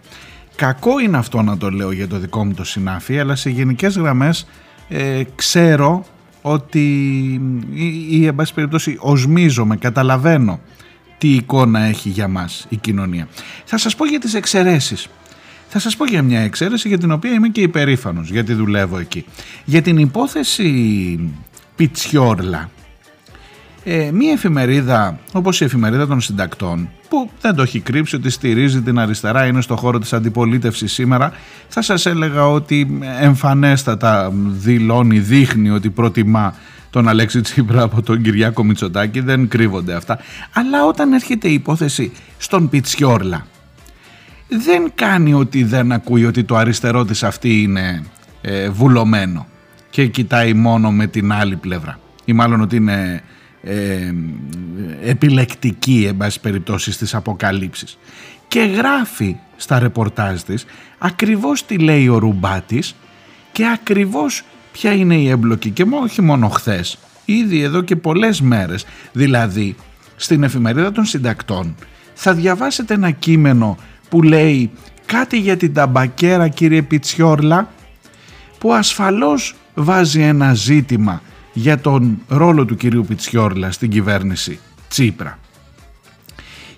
Κακό 0.55 0.99
είναι 0.99 1.17
αυτό 1.17 1.41
να 1.41 1.57
το 1.57 1.69
λέω 1.69 1.91
για 1.91 2.07
το 2.07 2.17
δικό 2.17 2.45
μου 2.45 2.53
το 2.53 2.63
συνάφι 2.63 3.19
αλλά 3.19 3.35
σε 3.35 3.49
γενικές 3.49 3.97
γραμμές 3.97 4.47
ξέρω 5.35 6.05
ότι 6.47 6.79
ή, 7.73 8.07
ή 8.09 8.25
εν 8.25 8.35
πάση 8.35 8.53
περιπτώσει 8.53 8.97
οσμίζομαι, 8.99 9.77
καταλαβαίνω 9.77 10.59
τι 11.17 11.27
εικόνα 11.27 11.79
έχει 11.79 12.09
για 12.09 12.27
μας 12.27 12.65
η 12.69 12.75
κοινωνία. 12.75 13.27
Θα 13.65 13.77
σας 13.77 13.95
πω 13.95 14.05
για 14.05 14.19
τις 14.19 14.33
εξαιρέσεις. 14.33 15.07
Θα 15.67 15.79
σας 15.79 15.95
πω 15.95 16.05
για 16.05 16.23
μια 16.23 16.39
εξαίρεση 16.39 16.87
για 16.87 16.97
την 16.97 17.11
οποία 17.11 17.31
είμαι 17.31 17.47
και 17.47 17.61
υπερήφανος 17.61 18.29
γιατί 18.29 18.53
δουλεύω 18.53 18.97
εκεί. 18.97 19.25
Για 19.65 19.81
την 19.81 19.97
υπόθεση 19.97 21.19
Πιτσιόρλα 21.75 22.69
ε, 23.89 24.11
μία 24.11 24.31
εφημερίδα 24.31 25.19
όπως 25.31 25.61
η 25.61 25.63
εφημερίδα 25.63 26.07
των 26.07 26.21
συντακτών 26.21 26.89
που 27.09 27.29
δεν 27.41 27.55
το 27.55 27.61
έχει 27.61 27.79
κρύψει 27.79 28.15
ότι 28.15 28.29
στηρίζει 28.29 28.81
την 28.81 28.99
αριστερά 28.99 29.45
είναι 29.45 29.61
στο 29.61 29.75
χώρο 29.75 29.99
της 29.99 30.13
αντιπολίτευσης 30.13 30.93
σήμερα 30.93 31.31
θα 31.67 31.81
σας 31.81 32.05
έλεγα 32.05 32.47
ότι 32.47 32.99
εμφανέστατα 33.19 34.31
δηλώνει, 34.47 35.19
δείχνει 35.19 35.69
ότι 35.69 35.89
προτιμά 35.89 36.53
τον 36.89 37.07
Αλέξη 37.07 37.41
Τσίπρα 37.41 37.81
από 37.81 38.01
τον 38.01 38.21
Κυριάκο 38.21 38.63
Μητσοτάκη. 38.63 39.19
Δεν 39.19 39.47
κρύβονται 39.47 39.93
αυτά. 39.93 40.19
Αλλά 40.53 40.85
όταν 40.85 41.13
έρχεται 41.13 41.47
η 41.47 41.53
υπόθεση 41.53 42.11
στον 42.37 42.69
Πιτσιόρλα 42.69 43.45
δεν 44.47 44.91
κάνει 44.95 45.33
ότι 45.33 45.63
δεν 45.63 45.91
ακούει 45.91 46.25
ότι 46.25 46.43
το 46.43 46.55
αριστερό 46.55 47.05
της 47.05 47.23
αυτή 47.23 47.61
είναι 47.61 48.03
ε, 48.41 48.69
βουλωμένο 48.69 49.47
και 49.89 50.07
κοιτάει 50.07 50.53
μόνο 50.53 50.91
με 50.91 51.07
την 51.07 51.31
άλλη 51.31 51.55
πλευρά. 51.55 51.99
Ή 52.25 52.33
μάλλον 52.33 52.61
ότι 52.61 52.75
είναι 52.75 53.23
ε, 53.63 54.13
επιλεκτική 55.03 56.05
εν 56.07 56.17
πάση 56.17 56.39
περιπτώσει 56.39 56.91
στις 56.91 57.15
αποκαλύψεις. 57.15 57.97
Και 58.47 58.59
γράφει 58.59 59.35
στα 59.57 59.79
ρεπορτάζ 59.79 60.41
της 60.41 60.65
ακριβώς 60.97 61.65
τι 61.65 61.77
λέει 61.77 62.07
ο 62.07 62.17
Ρουμπάτης 62.17 62.95
και 63.51 63.67
ακριβώς 63.73 64.43
ποια 64.71 64.93
είναι 64.93 65.15
η 65.15 65.29
έμπλοκη. 65.29 65.69
Και 65.69 65.85
όχι 66.03 66.21
μόνο 66.21 66.49
χθες, 66.49 66.97
ήδη 67.25 67.61
εδώ 67.61 67.81
και 67.81 67.95
πολλές 67.95 68.41
μέρες. 68.41 68.85
Δηλαδή 69.11 69.75
στην 70.15 70.43
εφημερίδα 70.43 70.91
των 70.91 71.05
συντακτών 71.05 71.75
θα 72.13 72.33
διαβάσετε 72.33 72.93
ένα 72.93 73.11
κείμενο 73.11 73.77
που 74.09 74.21
λέει 74.21 74.71
κάτι 75.05 75.39
για 75.39 75.57
την 75.57 75.73
ταμπακέρα 75.73 76.47
κύριε 76.47 76.81
Πιτσιόρλα 76.81 77.71
που 78.57 78.73
ασφαλώς 78.73 79.55
βάζει 79.73 80.21
ένα 80.21 80.53
ζήτημα 80.53 81.21
για 81.57 81.79
τον 81.79 82.21
ρόλο 82.27 82.65
του 82.65 82.75
κυρίου 82.75 83.05
Πιτσιόρλα 83.07 83.71
στην 83.71 83.89
κυβέρνηση 83.89 84.59
Τσίπρα. 84.87 85.39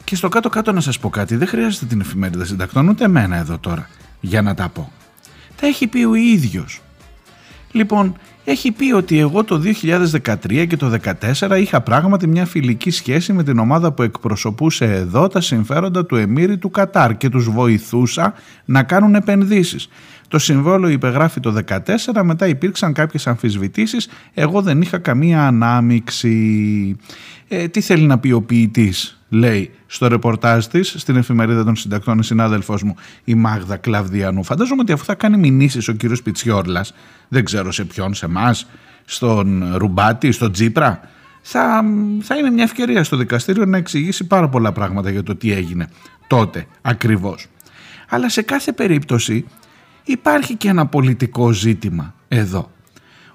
Και 0.04 0.16
στο 0.16 0.30
κάτω-κάτω 0.30 0.72
να 0.72 0.82
σας 0.82 1.00
πω 1.00 1.10
κάτι, 1.10 1.36
δεν 1.36 1.48
χρειάζεται 1.48 1.86
την 1.86 2.00
εφημερίδα 2.00 2.46
συντακτών 2.46 2.88
ούτε 2.88 3.04
εμένα 3.04 3.38
εδώ 3.38 3.58
τώρα 3.58 3.90
για 4.20 4.42
να 4.42 4.54
τα 4.54 4.70
πω. 4.70 4.92
Τα 5.56 5.68
έχει 5.68 5.88
πει 5.88 6.04
ο 6.04 6.16
ίδιος. 6.16 6.82
Λοιπόν, 7.72 8.16
έχει 8.46 8.72
πει 8.72 8.92
ότι 8.92 9.20
εγώ 9.20 9.44
το 9.44 9.62
2013 10.24 10.66
και 10.68 10.78
το 10.78 11.00
2014 11.40 11.58
είχα 11.60 11.82
πράγματι 11.82 12.28
μια 12.28 12.46
φιλική 12.46 12.90
σχέση 12.90 13.34
με 13.34 13.44
την 13.44 13.60
ομάδα 13.60 13.92
που 13.92 14.04
εκπροσωπούσε 14.04 14.86
εδώ 14.86 15.28
τα 15.28 15.42
συμφέροντα 15.42 16.06
του 16.06 16.16
Εμμύρη 16.16 16.58
του 16.58 16.70
Κατάρ 16.70 17.18
και 17.18 17.30
τους 17.30 17.50
βοηθούσα 17.50 18.34
να 18.66 18.84
κάνουν 18.84 19.16
επενδύσεις. 19.16 19.90
Το 20.30 20.40
συμβόλαιο 20.40 20.90
υπεγράφει 20.90 21.40
το 21.40 21.56
2014, 21.68 22.24
μετά 22.24 22.48
υπήρξαν 22.48 22.94
κάποιες 22.94 23.28
αμφισβητήσεις, 23.28 24.10
εγώ 24.34 24.62
δεν 24.62 24.82
είχα 24.82 24.98
καμία 24.98 25.48
ανάμιξη. 25.48 26.96
Ε, 27.48 27.68
τι 27.68 27.82
θέλει 27.82 28.06
να 28.06 28.20
πει 28.20 28.32
ο 28.32 28.42
ποιητής, 28.42 29.22
λέει 29.30 29.72
στο 29.88 30.08
ρεπορτάζ 30.08 30.66
της 30.66 30.96
στην 30.98 31.16
εφημερίδα 31.16 31.64
των 31.64 31.76
συντακτών, 31.76 32.20
η 32.20 32.24
συνάδελφός 32.24 32.84
μου, 32.84 32.96
η 33.24 33.36
Μάγδα 33.36 33.78
Κλαβδιανού. 33.78 34.44
Φαντάζομαι 34.44 34.82
ότι 34.82 34.92
αφού 34.92 35.06
θα 35.06 35.16
κάνει 35.16 35.38
μηνύσεις 35.38 35.88
ο 35.88 35.94
κύριος 35.94 36.22
Πιτσιόρλας, 36.22 36.94
δεν 37.28 37.46
ξέρω 37.46 37.72
σε 37.72 37.86
ποιον, 37.86 38.14
σε 38.14 38.26
εμάς, 38.26 38.68
στον 39.06 39.72
Ρουμπάτη, 39.76 40.32
στον 40.32 40.52
Τζίπρα, 40.52 41.00
θα, 41.42 41.84
θα 42.22 42.36
είναι 42.36 42.50
μια 42.50 42.64
ευκαιρία 42.64 43.04
στο 43.04 43.18
δικαστήριο 43.18 43.66
να 43.66 43.78
εξηγήσει 43.78 44.28
πάρα 44.28 44.50
πολλά 44.50 44.72
πράγματα 44.72 45.10
για 45.10 45.24
το 45.24 45.36
τι 45.36 45.52
έγινε 45.52 45.90
τότε 46.28 46.66
ακριβώς. 46.82 47.48
Αλλά 48.10 48.30
σε 48.30 48.42
κάθε 48.42 48.72
περίπτωση 48.72 49.46
υπάρχει 50.12 50.56
και 50.56 50.70
ένα 50.70 50.86
πολιτικό 50.86 51.52
ζήτημα 51.52 52.14
εδώ. 52.28 52.72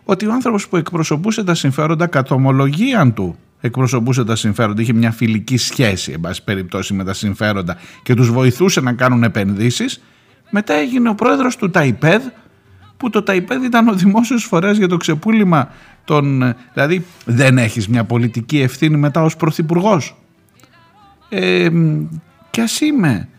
Ότι 0.05 0.27
ο 0.27 0.33
άνθρωπος 0.33 0.69
που 0.69 0.77
εκπροσωπούσε 0.77 1.45
τα 1.45 1.55
συμφέροντα 1.55 2.07
κατ' 2.07 2.31
ομολογίαν 2.31 3.15
του 3.15 3.37
εκπροσωπούσε 3.61 4.25
τα 4.25 4.37
συμφέροντα, 4.37 4.83
είχε 4.83 4.93
μια 4.93 5.11
φιλική 5.11 5.57
σχέση 5.57 6.13
εν 6.13 6.21
πάση 6.21 6.45
περιπτώσει 6.45 6.95
με 6.95 7.05
τα 7.05 7.13
συμφέροντα 7.13 7.77
και 8.03 8.15
τους 8.15 8.31
βοηθούσε 8.31 8.81
να 8.81 8.93
κάνουν 8.93 9.23
επενδύσεις 9.23 10.03
μετά 10.51 10.75
έγινε 10.75 11.09
ο 11.09 11.15
πρόεδρος 11.15 11.57
του 11.57 11.71
ΤΑΙΠΕΔ 11.71 12.23
που 12.97 13.11
το 13.11 13.23
ΤΑΙΠΕΔ 13.23 13.65
ήταν 13.65 13.89
ο 13.89 13.93
δημόσιος 13.93 14.45
φορέας 14.45 14.77
για 14.77 14.89
το 14.89 14.97
ξεπούλημα 14.97 15.69
των... 16.05 16.55
δηλαδή 16.73 17.05
δεν 17.25 17.59
έχεις 17.59 17.89
μια 17.89 18.05
πολιτική 18.05 18.61
ευθύνη 18.61 18.97
μετά 18.97 19.23
ως 19.23 19.37
πρωθυπουργός. 19.37 20.17
Ε, 21.29 21.69
και 22.51 22.61
ας 22.61 22.81
είμαι 22.81 23.09
ε, 23.09 23.34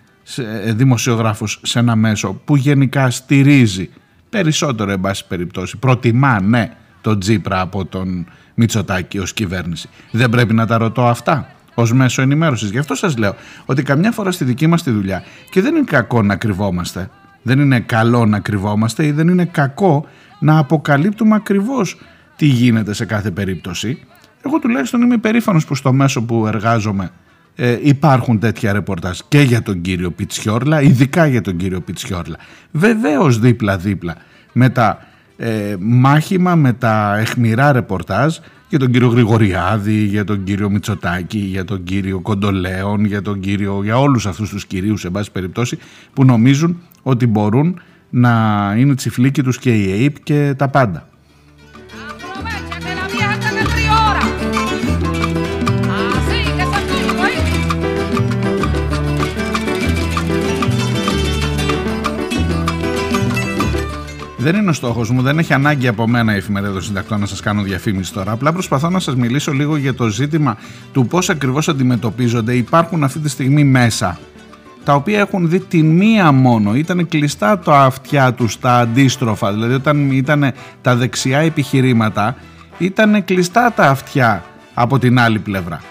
δημοσιογράφος 0.74 1.60
σε 1.64 1.80
ένα 1.80 1.96
μέσο 1.96 2.34
που 2.46 2.56
γενικά 2.56 3.10
στηρίζει 3.10 3.90
περισσότερο 4.30 4.92
εν 4.92 5.00
πάση 5.00 5.28
περιπτώσει, 5.28 5.78
προτιμά 5.78 6.42
ναι 6.42 6.72
τον 7.02 7.20
Τζίπρα 7.20 7.60
από 7.62 7.86
τον 7.86 8.26
Μητσοτάκη 8.54 9.20
ως 9.20 9.34
κυβέρνηση. 9.34 9.90
Δεν 10.12 10.30
πρέπει 10.30 10.54
να 10.54 10.66
τα 10.66 10.78
ρωτώ 10.78 11.06
αυτά 11.06 11.50
ως 11.74 11.94
μέσο 11.94 12.22
ενημέρωσης. 12.22 12.70
Γι' 12.70 12.78
αυτό 12.78 12.96
σας 12.96 13.18
λέω 13.18 13.36
ότι 13.66 13.84
καμιά 13.84 14.12
φορά 14.12 14.32
στη 14.32 14.44
δική 14.44 14.68
μας 14.68 14.84
τη 14.84 14.92
δουλειά 14.92 15.24
και 15.50 15.62
δεν 15.62 15.76
είναι 15.76 15.86
κακό 15.86 16.22
να 16.22 16.36
κρυβόμαστε, 16.36 17.10
δεν 17.42 17.60
είναι 17.60 17.80
καλό 17.80 18.26
να 18.26 18.40
κρυβόμαστε 18.40 19.06
ή 19.06 19.12
δεν 19.12 19.28
είναι 19.28 19.46
κακό 19.46 20.06
να 20.40 20.58
αποκαλύπτουμε 20.58 21.36
ακριβώς 21.36 21.98
τι 22.36 22.46
γίνεται 22.46 22.94
σε 22.94 23.06
κάθε 23.06 23.32
περίπτωση. 23.32 24.00
Εγώ 24.46 24.60
τουλάχιστον 24.60 25.02
είμαι 25.02 25.18
περήφανο 25.18 25.62
που 25.68 25.76
στο 25.76 25.94
μέσο 25.94 26.24
που 26.24 26.48
εργάζομαι 26.48 27.12
ε, 27.56 27.78
υπάρχουν 27.82 28.40
τέτοια 28.40 28.74
ρεπορτάζ 28.74 29.20
και 29.28 29.42
για 29.42 29.62
τον 29.62 29.82
κύριο 29.82 30.12
Πιτσιόρλα, 30.12 30.82
ειδικά 30.82 31.26
για 31.28 31.42
τον 31.42 31.58
κύριο 31.58 31.82
Πιτσιόρλα. 31.82 32.36
Βεβαίως 32.72 33.40
δίπλα-δίπλα 33.40 34.16
με 34.54 34.70
τα 34.70 34.98
ε, 35.38 35.76
μάχημα, 35.80 36.56
με 36.56 36.74
τα 36.74 37.18
εχμηρά 37.18 37.72
ρεπορτάζ 37.72 38.38
για 38.70 38.80
τον 38.80 38.92
κύριο 38.92 39.08
Γρηγοριάδη, 39.08 40.04
για 40.04 40.24
τον 40.24 40.44
κύριο 40.44 40.70
Μητσοτάκη, 40.70 41.38
για 41.38 41.66
τον 41.66 41.84
κύριο 41.84 42.20
Κοντολέον, 42.20 43.06
για 43.06 43.22
τον 43.22 43.40
κύριο, 43.40 43.84
για 43.84 44.00
όλους 44.00 44.26
αυτούς 44.26 44.50
τους 44.50 44.66
κυρίους 44.66 45.02
σε 45.02 45.10
πάση 45.10 45.32
περιπτώσει 45.32 45.78
που 46.14 46.26
νομίζουν 46.26 46.82
ότι 47.02 47.28
μπορούν 47.28 47.80
να 48.10 48.74
είναι 48.78 48.96
τσιφλίκι 48.96 49.44
τους 49.44 49.58
και 49.58 49.74
η 49.74 49.92
ΑΕΠ 49.92 50.20
και 50.24 50.54
τα 50.58 50.68
πάντα. 50.68 51.08
Δεν 64.46 64.56
είναι 64.56 64.70
ο 64.70 64.74
στόχος 64.74 65.10
μου, 65.10 65.22
δεν 65.22 65.40
έχει 65.40 65.54
ανάγκη 65.54 65.88
από 65.88 66.08
μένα 66.08 66.34
η 66.34 66.38
εφημερίδα 66.38 66.72
των 66.72 66.82
συντακτών 66.82 67.20
να 67.20 67.26
σας 67.26 67.40
κάνω 67.40 67.62
διαφήμιση 67.62 68.14
τώρα. 68.14 68.32
Απλά 68.32 68.54
προσπαθώ 68.54 68.90
να 68.90 69.00
σας 69.00 69.16
μιλήσω 69.16 69.52
λίγο 69.52 69.76
για 69.76 69.94
το 69.94 70.08
ζήτημα 70.08 70.58
του 70.94 71.08
πώς 71.08 71.30
ακριβώς 71.30 71.68
αντιμετωπίζονται. 71.70 72.54
Υπάρχουν 72.56 73.04
αυτή 73.04 73.20
τη 73.20 73.30
στιγμή 73.30 73.64
μέσα 73.64 74.20
τα 74.84 74.94
οποία 74.94 75.20
έχουν 75.20 75.50
δει 75.50 75.60
τη 75.60 75.84
μία 75.84 76.32
μόνο. 76.32 76.76
Ήταν 76.76 77.08
κλειστά 77.08 77.60
τα 77.60 77.84
αυτιά 77.84 78.34
τους 78.34 78.60
τα 78.60 78.78
αντίστροφα. 78.78 79.54
Δηλαδή, 79.54 79.74
όταν 79.74 80.12
ήταν 80.12 80.54
τα 80.82 80.96
δεξιά 80.96 81.40
επιχειρήματα, 81.40 82.36
ήταν 82.78 83.26
κλειστά 83.26 83.72
τα 83.76 83.90
αυτιά 83.90 84.44
από 84.74 85.00
την 85.00 85.20
άλλη 85.20 85.40
πλευρά. 85.40 85.82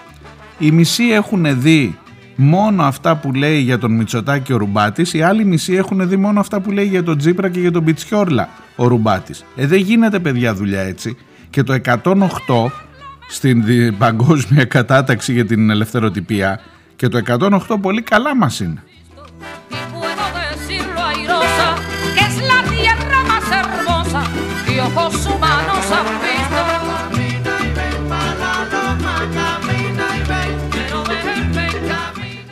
Οι 0.59 0.71
μισοί 0.71 1.03
έχουν 1.03 1.61
δει 1.61 1.97
μόνο 2.35 2.83
αυτά 2.83 3.15
που 3.15 3.33
λέει 3.33 3.59
για 3.59 3.77
τον 3.77 3.91
Μητσοτάκη 3.91 4.53
ο 4.53 4.57
Ρουμπάτης, 4.57 5.13
οι 5.13 5.21
άλλοι 5.21 5.45
μισοί 5.45 5.73
έχουν 5.73 6.09
δει 6.09 6.15
μόνο 6.15 6.39
αυτά 6.39 6.59
που 6.59 6.71
λέει 6.71 6.85
για 6.85 7.03
τον 7.03 7.17
Τζίπρα 7.17 7.49
και 7.49 7.59
για 7.59 7.71
τον 7.71 7.83
Πιτσιόρλα 7.83 8.49
ο 8.75 8.87
Ρουμπάτης. 8.87 9.45
Ε, 9.55 9.67
δεν 9.67 9.79
γίνεται 9.79 10.19
παιδιά 10.19 10.53
δουλειά 10.53 10.81
έτσι. 10.81 11.17
Και 11.49 11.63
το 11.63 11.73
108 11.73 12.71
στην 13.27 13.63
παγκόσμια 13.97 14.65
κατάταξη 14.65 15.33
για 15.33 15.45
την 15.45 15.69
ελευθεροτυπία 15.69 16.59
και 16.95 17.07
το 17.07 17.21
108 17.27 17.75
πολύ 17.81 18.01
καλά 18.01 18.35
μας 18.35 18.59
είναι. 18.59 18.83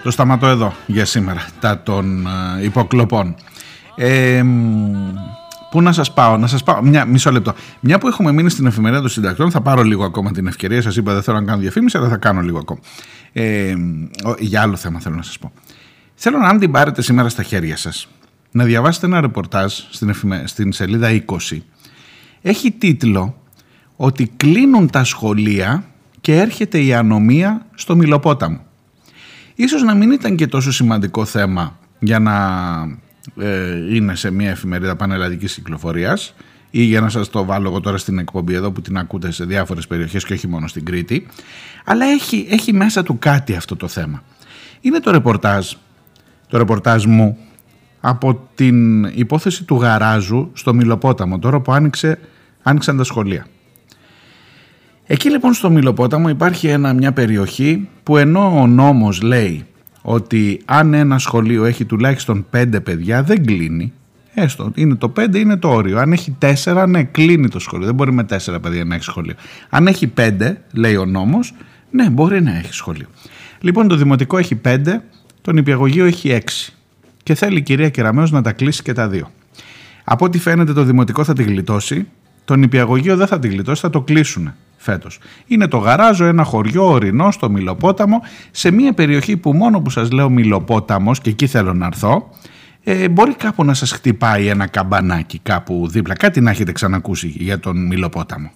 Το 0.04 0.12
σταματώ 0.12 0.48
εδώ 0.48 0.74
για 0.88 1.06
σήμερα, 1.06 1.48
τα 1.60 1.82
των 1.84 2.28
ε, 2.58 2.64
υποκλοπών. 2.64 3.36
Ε, 3.96 4.44
πού 5.72 5.82
να 5.82 5.92
σας 5.92 6.14
πάω, 6.14 6.38
να 6.38 6.48
σας 6.48 6.64
πάω, 6.64 6.82
μια, 6.82 7.06
μισό 7.06 7.32
λεπτό. 7.32 7.54
Μια 7.80 7.98
που 7.98 8.08
έχουμε 8.08 8.32
μείνει 8.32 8.50
στην 8.50 8.66
εφημερίδα 8.66 9.02
των 9.02 9.10
συντακτών, 9.10 9.52
θα 9.52 9.62
πάρω 9.62 9.84
λίγο 9.84 10.04
ακόμα 10.04 10.32
την 10.32 10.48
ευκαιρία, 10.48 10.82
σας 10.82 10.96
είπα 10.96 11.14
δεν 11.14 11.22
θέλω 11.24 11.40
να 11.40 11.46
κάνω 11.46 11.60
διαφήμιση, 11.60 11.98
αλλά 11.98 12.08
θα 12.08 12.18
κάνω 12.18 12.42
λίγο 12.42 12.58
ακόμα. 12.58 12.80
Ε, 13.34 13.74
για 14.40 14.62
άλλο 14.62 14.76
θέμα 14.76 15.00
θέλω 15.00 15.16
να 15.16 15.22
σας 15.22 15.40
πω. 15.40 15.52
Θέλω 16.16 16.38
να 16.38 16.48
αν 16.48 16.60
την 16.60 16.72
πάρετε 16.72 17.02
σήμερα 17.02 17.30
στα 17.30 17.44
χέρια 17.44 17.78
σας, 17.78 18.08
να 18.52 18.64
διαβάσετε 18.64 19.06
ένα 19.06 19.22
ρεπορτάζ 19.22 19.74
στην, 19.90 20.14
στην 20.44 20.72
σελίδα 20.72 21.24
20. 21.52 21.58
Έχει 22.42 22.72
τίτλο 22.72 23.38
ότι 23.96 24.32
κλείνουν 24.38 24.90
τα 24.90 25.04
σχολεία 25.04 25.84
και 26.22 26.40
έρχεται 26.40 26.84
η 26.84 26.94
ανομία 26.94 27.66
στο 27.76 27.96
Μιλοπόταμο. 27.96 28.60
Ίσως 29.56 29.84
να 29.84 29.94
μην 29.94 30.12
ήταν 30.12 30.36
και 30.36 30.48
τόσο 30.48 30.72
σημαντικό 30.72 31.26
θέμα 31.26 31.80
για 32.00 32.20
να 32.20 32.36
ε, 33.38 33.96
είναι 33.96 34.16
σε 34.16 34.32
μια 34.32 34.50
εφημερίδα 34.50 34.96
πανελλαδικής 34.96 35.54
κυκλοφορίας 35.54 36.36
ή 36.70 36.84
για 36.84 37.02
να 37.02 37.10
σας 37.10 37.30
το 37.30 37.46
βάλω 37.46 37.70
εγώ 37.70 37.80
τώρα 37.80 37.98
στην 37.98 38.20
εκπομπή 38.20 38.54
εδώ 38.54 38.72
που 38.72 38.82
την 38.82 38.98
ακούτε 38.98 39.32
σε 39.32 39.46
διάφορες 39.46 39.88
περιοχές 39.88 40.26
και 40.26 40.34
όχι 40.34 40.48
μόνο 40.48 40.68
στην 40.68 40.86
Κρήτη 40.86 41.28
αλλά 41.86 42.06
έχει, 42.06 42.48
έχει 42.50 42.74
μέσα 42.74 43.04
του 43.04 43.20
κάτι 43.20 43.56
αυτό 43.56 43.76
το 43.76 43.88
θέμα. 43.88 44.24
Είναι 44.82 45.00
το 45.00 45.12
ρεπορτάζ, 45.12 45.74
το 46.48 46.58
ρεπορτάζ 46.58 47.06
μου 47.06 47.38
από 48.00 48.48
την 48.56 49.04
υπόθεση 49.04 49.64
του 49.64 49.76
γαράζου 49.76 50.52
στο 50.54 50.74
Μιλοπόταμο 50.74 51.40
τώρα 51.40 51.60
που 51.60 51.72
άνοιξε, 51.72 52.20
άνοιξαν 52.64 52.98
τα 52.98 53.04
σχολεία. 53.04 53.46
Εκεί 55.06 55.30
λοιπόν 55.30 55.54
στο 55.54 55.70
Μιλοπόταμο 55.70 56.30
υπάρχει 56.30 56.68
ένα, 56.68 56.94
μια 56.94 57.12
περιοχή 57.12 57.88
που 58.04 58.18
ενώ 58.18 58.62
ο 58.62 58.68
νόμος 58.68 59.22
λέει 59.22 59.66
ότι 60.02 60.62
αν 60.66 60.94
ένα 60.94 61.20
σχολείο 61.20 61.66
έχει 61.66 61.86
τουλάχιστον 61.86 62.46
πέντε 62.50 62.80
παιδιά 62.80 63.24
δεν 63.24 63.46
κλείνει. 63.46 63.94
Έστω, 64.34 64.72
είναι 64.76 64.96
το 64.96 65.10
πέντε 65.10 65.40
είναι 65.40 65.58
το 65.58 65.70
όριο. 65.70 66.00
Αν 66.00 66.12
έχει 66.12 66.36
τέσσερα, 66.38 66.88
ναι, 66.88 67.04
κλείνει 67.04 67.48
το 67.48 67.60
σχολείο. 67.60 67.86
Δεν 67.86 67.96
μπορεί 67.96 68.12
με 68.12 68.24
τέσσερα 68.24 68.60
παιδιά 68.60 68.86
να 68.86 68.96
έχει 68.96 69.04
σχολείο. 69.04 69.34
Αν 69.70 69.88
έχει 69.88 70.08
πέντε, 70.08 70.62
λέει 70.74 70.96
ο 70.96 71.06
νόμος, 71.06 71.54
ναι, 71.92 72.10
μπορεί 72.10 72.42
να 72.42 72.58
έχει 72.58 72.74
σχολείο. 72.74 73.08
Λοιπόν, 73.60 73.88
το 73.88 73.96
δημοτικό 73.96 74.38
έχει 74.38 74.56
πέντε, 74.56 75.04
το 75.42 75.52
νηπιαγωγείο 75.52 76.06
έχει 76.06 76.32
έξι. 76.32 76.74
Και 77.24 77.34
θέλει 77.34 77.58
η 77.58 77.62
κυρία 77.62 77.90
Κεραμέως 77.90 78.32
να 78.32 78.42
τα 78.42 78.52
κλείσει 78.52 78.84
και 78.84 78.94
τα 78.94 79.08
δύο. 79.08 79.32
Από 80.04 80.26
ό,τι 80.26 80.40
φαίνεται 80.40 80.74
το 80.74 80.84
δημοτικό 80.84 81.24
θα 81.24 81.34
τη 81.34 81.44
γλιτώσει, 81.44 82.08
το 82.46 82.56
νηπιαγωγείο 82.56 83.16
δεν 83.16 83.28
θα 83.28 83.40
τη 83.40 83.48
γλιτώσει, 83.48 83.82
θα 83.82 83.90
το 83.90 84.02
κλείσουν 84.02 84.54
φέτος. 84.84 85.20
Είναι 85.46 85.68
το 85.68 85.78
γαράζο, 85.78 86.26
ένα 86.26 86.44
χωριό 86.44 86.86
ορεινό 86.86 87.32
στο 87.32 87.50
Μιλοπόταμο, 87.50 88.22
σε 88.52 88.72
μια 88.72 88.94
περιοχή 88.94 89.38
που 89.38 89.54
μόνο 89.54 89.82
που 89.82 89.90
σας 89.90 90.12
λέω 90.12 90.30
Μιλοπόταμος 90.30 91.20
και 91.20 91.30
εκεί 91.30 91.48
θέλω 91.48 91.74
να 91.74 91.86
έρθω, 91.86 92.30
ε, 92.84 93.10
μπορεί 93.10 93.34
κάπου 93.34 93.64
να 93.64 93.74
σας 93.74 93.92
χτυπάει 93.92 94.48
ένα 94.48 94.68
καμπανάκι 94.68 95.40
κάπου 95.44 95.88
δίπλα. 95.88 96.16
Κάτι 96.16 96.42
να 96.42 96.50
έχετε 96.52 96.72
ξανακούσει 96.72 97.28
για 97.28 97.60
τον 97.60 97.86
Μιλοπόταμο. 97.86 98.52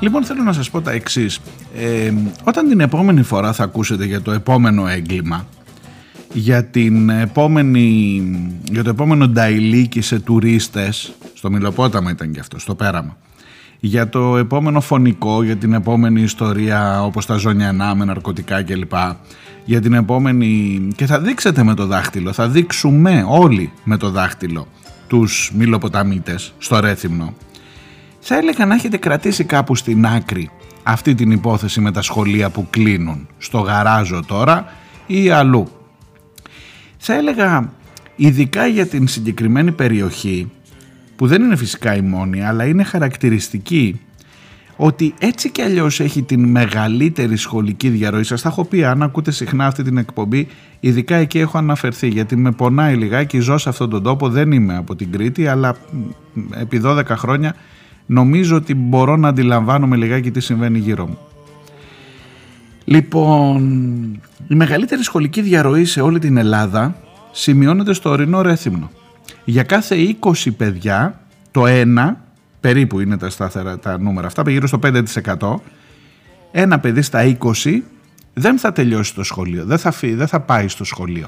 Λοιπόν 0.00 0.24
θέλω 0.24 0.42
να 0.42 0.52
σας 0.52 0.70
πω 0.70 0.80
τα 0.80 0.90
εξής. 0.92 1.40
Ε, 1.76 2.12
όταν 2.44 2.68
την 2.68 2.80
επόμενη 2.80 3.22
φορά 3.22 3.52
θα 3.52 3.64
ακούσετε 3.64 4.04
για 4.04 4.22
το 4.22 4.32
επόμενο 4.32 4.86
έγκλημα 4.86 5.46
για, 6.38 6.64
την 6.64 7.10
επόμενη, 7.10 8.22
για 8.70 8.82
το 8.82 8.90
επόμενο 8.90 9.28
νταϊλίκι 9.28 10.00
σε 10.00 10.20
τουρίστες 10.20 11.12
στο 11.34 11.50
Μιλοπόταμο 11.50 12.08
ήταν 12.08 12.32
και 12.32 12.40
αυτό, 12.40 12.58
στο 12.58 12.74
πέραμα 12.74 13.16
για 13.80 14.08
το 14.08 14.36
επόμενο 14.36 14.80
φωνικό, 14.80 15.42
για 15.42 15.56
την 15.56 15.72
επόμενη 15.72 16.22
ιστορία 16.22 17.02
όπως 17.04 17.26
τα 17.26 17.36
ζωνιανά 17.36 17.94
με 17.94 18.04
ναρκωτικά 18.04 18.62
κλπ 18.62 18.92
για 19.64 19.80
την 19.80 19.92
επόμενη 19.92 20.80
και 20.96 21.06
θα 21.06 21.20
δείξετε 21.20 21.62
με 21.62 21.74
το 21.74 21.86
δάχτυλο 21.86 22.32
θα 22.32 22.48
δείξουμε 22.48 23.24
όλοι 23.28 23.72
με 23.84 23.96
το 23.96 24.10
δάχτυλο 24.10 24.66
τους 25.06 25.52
Μιλοποταμίτες 25.54 26.52
στο 26.58 26.80
Ρέθυμνο. 26.80 27.34
Θα 28.20 28.36
έλεγα 28.36 28.66
να 28.66 28.74
έχετε 28.74 28.96
κρατήσει 28.96 29.44
κάπου 29.44 29.74
στην 29.74 30.06
άκρη 30.06 30.50
αυτή 30.82 31.14
την 31.14 31.30
υπόθεση 31.30 31.80
με 31.80 31.92
τα 31.92 32.02
σχολεία 32.02 32.50
που 32.50 32.66
κλείνουν 32.70 33.28
στο 33.38 33.58
γαράζο 33.58 34.22
τώρα 34.26 34.72
ή 35.06 35.30
αλλού 35.30 35.68
θα 36.96 37.14
έλεγα 37.14 37.72
ειδικά 38.16 38.66
για 38.66 38.86
την 38.86 39.08
συγκεκριμένη 39.08 39.72
περιοχή 39.72 40.50
που 41.16 41.26
δεν 41.26 41.42
είναι 41.42 41.56
φυσικά 41.56 41.96
η 41.96 42.00
μόνη 42.00 42.44
αλλά 42.44 42.64
είναι 42.64 42.82
χαρακτηριστική 42.82 44.00
ότι 44.76 45.14
έτσι 45.18 45.50
κι 45.50 45.62
αλλιώς 45.62 46.00
έχει 46.00 46.22
την 46.22 46.44
μεγαλύτερη 46.44 47.36
σχολική 47.36 47.88
διαρροή. 47.88 48.22
Σας 48.22 48.42
τα 48.42 48.48
έχω 48.48 48.64
πει, 48.64 48.84
αν 48.84 49.02
ακούτε 49.02 49.30
συχνά 49.30 49.66
αυτή 49.66 49.82
την 49.82 49.96
εκπομπή, 49.96 50.48
ειδικά 50.80 51.16
εκεί 51.16 51.38
έχω 51.38 51.58
αναφερθεί, 51.58 52.08
γιατί 52.08 52.36
με 52.36 52.50
πονάει 52.52 52.96
λιγάκι, 52.96 53.38
ζω 53.38 53.58
σε 53.58 53.68
αυτόν 53.68 53.90
τον 53.90 54.02
τόπο, 54.02 54.28
δεν 54.28 54.52
είμαι 54.52 54.76
από 54.76 54.96
την 54.96 55.12
Κρήτη, 55.12 55.46
αλλά 55.46 55.76
επί 56.60 56.80
12 56.84 57.02
χρόνια 57.06 57.54
νομίζω 58.06 58.56
ότι 58.56 58.74
μπορώ 58.74 59.16
να 59.16 59.28
αντιλαμβάνομαι 59.28 59.96
λιγάκι 59.96 60.30
τι 60.30 60.40
συμβαίνει 60.40 60.78
γύρω 60.78 61.06
μου. 61.06 61.18
Λοιπόν, 62.88 63.62
η 64.48 64.54
μεγαλύτερη 64.54 65.02
σχολική 65.02 65.40
διαρροή 65.40 65.84
σε 65.84 66.00
όλη 66.00 66.18
την 66.18 66.36
Ελλάδα 66.36 66.96
σημειώνεται 67.32 67.92
στο 67.92 68.10
ορεινό 68.10 68.42
Ρέθυμνο. 68.42 68.90
Για 69.44 69.62
κάθε 69.62 70.16
20 70.20 70.32
παιδιά, 70.56 71.20
το 71.50 71.66
ένα, 71.66 72.20
περίπου 72.60 73.00
είναι 73.00 73.16
τα 73.16 73.30
στάθερα 73.30 73.78
τα 73.78 73.98
νούμερα 73.98 74.26
αυτά, 74.26 74.50
γύρω 74.50 74.66
στο 74.66 74.78
5%, 74.82 75.54
ένα 76.52 76.78
παιδί 76.78 77.02
στα 77.02 77.36
20 77.64 77.80
δεν 78.34 78.58
θα 78.58 78.72
τελειώσει 78.72 79.14
το 79.14 79.22
σχολείο, 79.22 79.64
δεν 79.64 79.78
θα, 79.78 79.90
φύ, 79.90 80.14
δεν 80.14 80.26
θα 80.26 80.40
πάει 80.40 80.68
στο 80.68 80.84
σχολείο. 80.84 81.26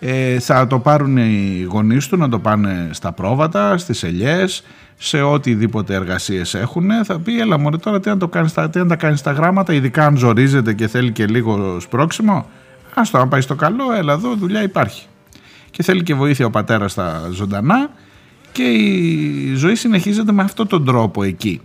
Ε, 0.00 0.38
θα 0.38 0.66
το 0.66 0.78
πάρουν 0.78 1.16
οι 1.16 1.66
γονείς 1.68 2.08
του 2.08 2.16
να 2.16 2.28
το 2.28 2.38
πάνε 2.38 2.88
στα 2.92 3.12
πρόβατα, 3.12 3.78
στις 3.78 4.02
ελιές, 4.02 4.62
σε 4.98 5.22
οτιδήποτε 5.22 5.94
εργασίες 5.94 6.54
έχουν, 6.54 6.90
θα 7.04 7.18
πει: 7.18 7.40
Έλα, 7.40 7.58
μωρέ, 7.58 7.76
τώρα 7.76 8.00
τι 8.00 8.08
να, 8.08 8.16
το 8.16 8.28
κάνεις, 8.28 8.52
τι 8.52 8.78
να 8.78 8.86
τα 8.86 8.96
κάνεις 8.96 9.18
στα 9.18 9.32
γράμματα, 9.32 9.72
ειδικά 9.72 10.06
αν 10.06 10.16
ζορίζεται 10.16 10.72
και 10.72 10.88
θέλει 10.88 11.12
και 11.12 11.26
λίγος 11.26 11.82
σπρόξιμο. 11.82 12.46
Άστο, 12.94 13.18
αν 13.18 13.28
πάει 13.28 13.40
στο 13.40 13.54
καλό, 13.54 13.92
έλα 13.92 14.12
εδώ, 14.12 14.34
δουλειά 14.34 14.62
υπάρχει. 14.62 15.06
Και 15.70 15.82
θέλει 15.82 16.02
και 16.02 16.14
βοήθεια 16.14 16.46
ο 16.46 16.50
πατέρας 16.50 16.92
στα 16.92 17.28
ζωντανά 17.32 17.90
και 18.52 18.62
η 18.62 19.54
ζωή 19.54 19.74
συνεχίζεται 19.74 20.32
με 20.32 20.42
αυτόν 20.42 20.66
τον 20.66 20.84
τρόπο 20.84 21.22
εκεί. 21.22 21.60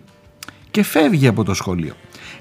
Και 0.72 0.84
φεύγει 0.84 1.28
από 1.28 1.44
το 1.44 1.54
σχολείο. 1.54 1.94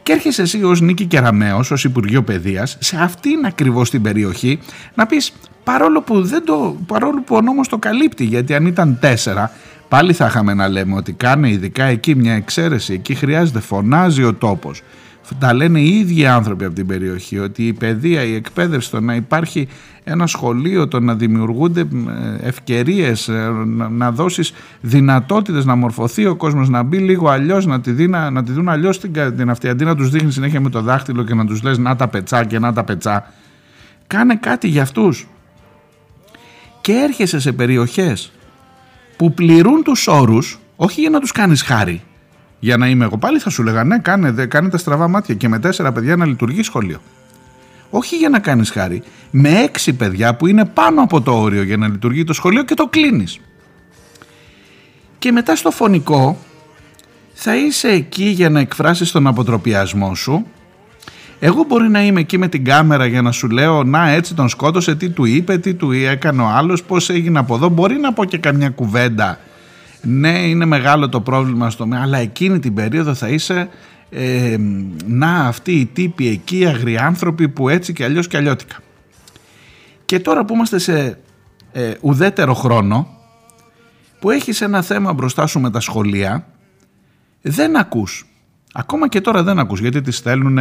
Και 0.03 0.13
έρχεσαι 0.13 0.43
εσύ 0.43 0.65
ως 0.65 0.81
Νίκη 0.81 1.05
Κεραμέως, 1.05 1.71
ως 1.71 1.85
Υπουργείο 1.85 2.23
Παιδείας, 2.23 2.77
σε 2.81 2.97
αυτήν 3.01 3.45
ακριβώς 3.45 3.91
την 3.91 4.03
περιοχή, 4.03 4.59
να 4.95 5.07
πεις 5.07 5.33
παρόλο 5.65 6.03
που, 6.03 6.23
δεν 6.23 6.45
το, 6.45 6.77
παρόλο 6.87 7.23
που 7.23 7.37
ο 7.37 7.41
νόμος 7.41 7.69
το 7.69 7.79
καλύπτει, 7.79 8.25
γιατί 8.25 8.55
αν 8.55 8.67
ήταν 8.67 8.99
τέσσερα, 9.01 9.53
Πάλι 9.93 10.13
θα 10.13 10.27
είχαμε 10.27 10.55
να 10.55 10.69
λέμε 10.69 10.97
ότι 10.97 11.13
κάνει 11.13 11.51
ειδικά 11.51 11.85
εκεί 11.85 12.15
μια 12.15 12.35
εξαίρεση, 12.35 12.93
εκεί 12.93 13.15
χρειάζεται, 13.15 13.61
φωνάζει 13.61 14.23
ο 14.23 14.35
τόπος. 14.35 14.83
Τα 15.39 15.55
λένε 15.55 15.81
οι 15.81 15.99
ίδιοι 15.99 16.27
άνθρωποι 16.27 16.65
από 16.65 16.75
την 16.75 16.87
περιοχή 16.87 17.39
ότι 17.39 17.67
η 17.67 17.73
παιδεία, 17.73 18.23
η 18.23 18.35
εκπαίδευση, 18.35 18.91
το 18.91 19.01
να 19.01 19.15
υπάρχει 19.15 19.69
ένα 20.05 20.27
σχολείο, 20.27 20.89
το 20.89 21.01
να 21.01 21.15
δημιουργούνται 21.15 21.81
ε, 21.81 22.47
ευκαιρίες, 22.47 23.29
ε, 23.29 23.51
να 23.91 24.13
δώσεις 24.13 24.53
δυνατότητες 24.81 25.65
να 25.65 25.75
μορφωθεί 25.75 26.27
ο 26.27 26.37
κόσμος, 26.37 26.69
να 26.69 26.83
μπει 26.83 26.99
λίγο 26.99 27.29
αλλιώς, 27.29 27.67
να 27.67 27.81
τη, 27.81 27.91
δίνα, 27.91 28.31
να 28.31 28.43
τη 28.43 28.53
δουν 28.53 28.69
αλλιώς 28.69 29.01
την, 29.01 29.13
την 29.37 29.51
αυτή, 29.51 29.69
αντί 29.69 29.85
να 29.85 29.97
τους 29.97 30.11
δείχνει 30.11 30.33
συνέχεια 30.33 30.61
με 30.61 30.71
το 30.71 30.81
δάχτυλο 30.81 31.25
και 31.25 31.35
να 31.35 31.47
τους 31.47 31.63
λες 31.63 31.79
να 31.79 31.97
τα 31.97 32.09
πετσά 32.09 32.45
και 32.45 32.59
να 32.59 32.73
τα 32.73 32.85
πετσά. 32.85 33.33
Κάνε 34.07 34.37
κάτι 34.37 34.69
για 34.69 34.83
αυτούς. 34.83 35.27
Και 36.81 36.93
έρχεσαι 36.93 37.41
σε 37.41 37.53
περιοχές 37.53 38.33
που 39.17 39.35
πληρούν 39.35 39.83
τους 39.83 40.07
όρους 40.07 40.59
όχι 40.77 41.01
για 41.01 41.11
να 41.11 41.21
τους 41.21 41.33
κάνεις 41.33 41.63
χάρη 41.63 42.03
για 42.65 42.77
να 42.77 42.89
είμαι 42.89 43.05
εγώ 43.05 43.19
πάλι 43.19 43.39
θα 43.39 43.51
σου 43.51 43.63
λέγανε 43.63 43.95
ναι 43.95 44.03
κάνε, 44.03 44.47
κάνε 44.47 44.69
τα 44.69 44.79
στραβά 44.79 45.09
μάτια 45.09 45.35
και 45.35 45.49
με 45.49 45.59
τέσσερα 45.59 45.93
παιδιά 45.93 46.17
να 46.17 46.27
λειτουργεί 46.27 46.63
σχολείο 46.63 47.01
όχι 47.91 48.17
για 48.17 48.29
να 48.29 48.39
κάνεις 48.39 48.71
χάρη 48.71 49.03
με 49.31 49.49
έξι 49.49 49.93
παιδιά 49.93 50.35
που 50.35 50.47
είναι 50.47 50.65
πάνω 50.65 51.03
από 51.03 51.21
το 51.21 51.41
όριο 51.41 51.63
για 51.63 51.77
να 51.77 51.89
λειτουργεί 51.89 52.25
το 52.25 52.33
σχολείο 52.33 52.65
και 52.65 52.75
το 52.75 52.87
κλείνεις 52.87 53.41
και 55.19 55.33
μετά 55.33 55.57
στο 55.57 55.71
φωνικό 55.71 56.39
θα 57.33 57.57
είσαι 57.57 57.89
εκεί 57.89 58.25
για 58.25 58.51
να 58.51 58.61
εκφράσεις 58.61 59.11
τον 59.11 59.27
αποτροπιασμό 59.27 60.15
σου 60.15 60.47
εγώ 61.39 61.65
μπορεί 61.69 61.89
να 61.89 62.03
είμαι 62.03 62.21
εκεί 62.21 62.39
με 62.39 62.49
την 62.49 62.65
κάμερα 62.65 63.07
για 63.07 63.23
να 63.23 63.33
σου 63.33 63.49
λέω 63.49 63.85
να 63.85 64.09
έτσι 64.09 64.35
τον 64.35 64.49
σκότωσε, 64.49 64.95
τι 64.95 65.11
του 65.11 65.25
είπε, 65.25 65.59
τι 65.59 65.75
του 65.75 65.93
έκανε 65.93 66.43
ο 66.43 66.47
άλλος, 66.47 66.83
πώς 66.83 67.11
έγινε 67.11 67.39
από 67.39 67.55
εδώ. 67.55 67.69
Μπορεί 67.69 67.97
να 67.97 68.13
πω 68.13 68.25
και 68.25 68.39
καμιά 68.39 68.71
κουβέντα. 68.71 69.39
Ναι, 70.03 70.39
είναι 70.49 70.65
μεγάλο 70.65 71.09
το 71.09 71.21
πρόβλημα 71.21 71.71
στο 71.71 71.87
μέλλον, 71.87 72.05
αλλά 72.05 72.19
εκείνη 72.19 72.59
την 72.59 72.75
περίοδο 72.75 73.15
θα 73.15 73.29
είσαι 73.29 73.69
ε, 74.11 74.57
να 75.07 75.47
αυτοί 75.47 75.73
οι 75.73 75.87
τύποι 75.87 76.29
εκεί, 76.29 76.67
αγριάνθρωποι 76.67 77.49
που 77.49 77.69
έτσι 77.69 77.93
και 77.93 78.05
αλλιώς 78.05 78.27
και 78.27 78.37
αλλιώτικα. 78.37 78.77
Και 80.05 80.21
τώρα 80.21 80.45
που 80.45 80.55
είμαστε 80.55 80.79
σε 80.79 81.19
ε, 81.73 81.95
ουδέτερο 82.01 82.55
χρόνο, 82.55 83.09
που 84.21 84.31
έχεις 84.31 84.61
ένα 84.61 84.83
θέμα 84.83 85.13
μπροστά 85.13 85.47
σου 85.47 85.61
με 85.61 85.71
τα 85.71 85.81
σχολεία, 85.81 86.47
δεν 87.41 87.77
ακούς 87.77 88.27
Ακόμα 88.75 89.09
και 89.09 89.21
τώρα 89.21 89.43
δεν 89.43 89.59
ακούς 89.59 89.81
γιατί 89.81 90.01
τις 90.01 90.17
στέλνουν 90.17 90.59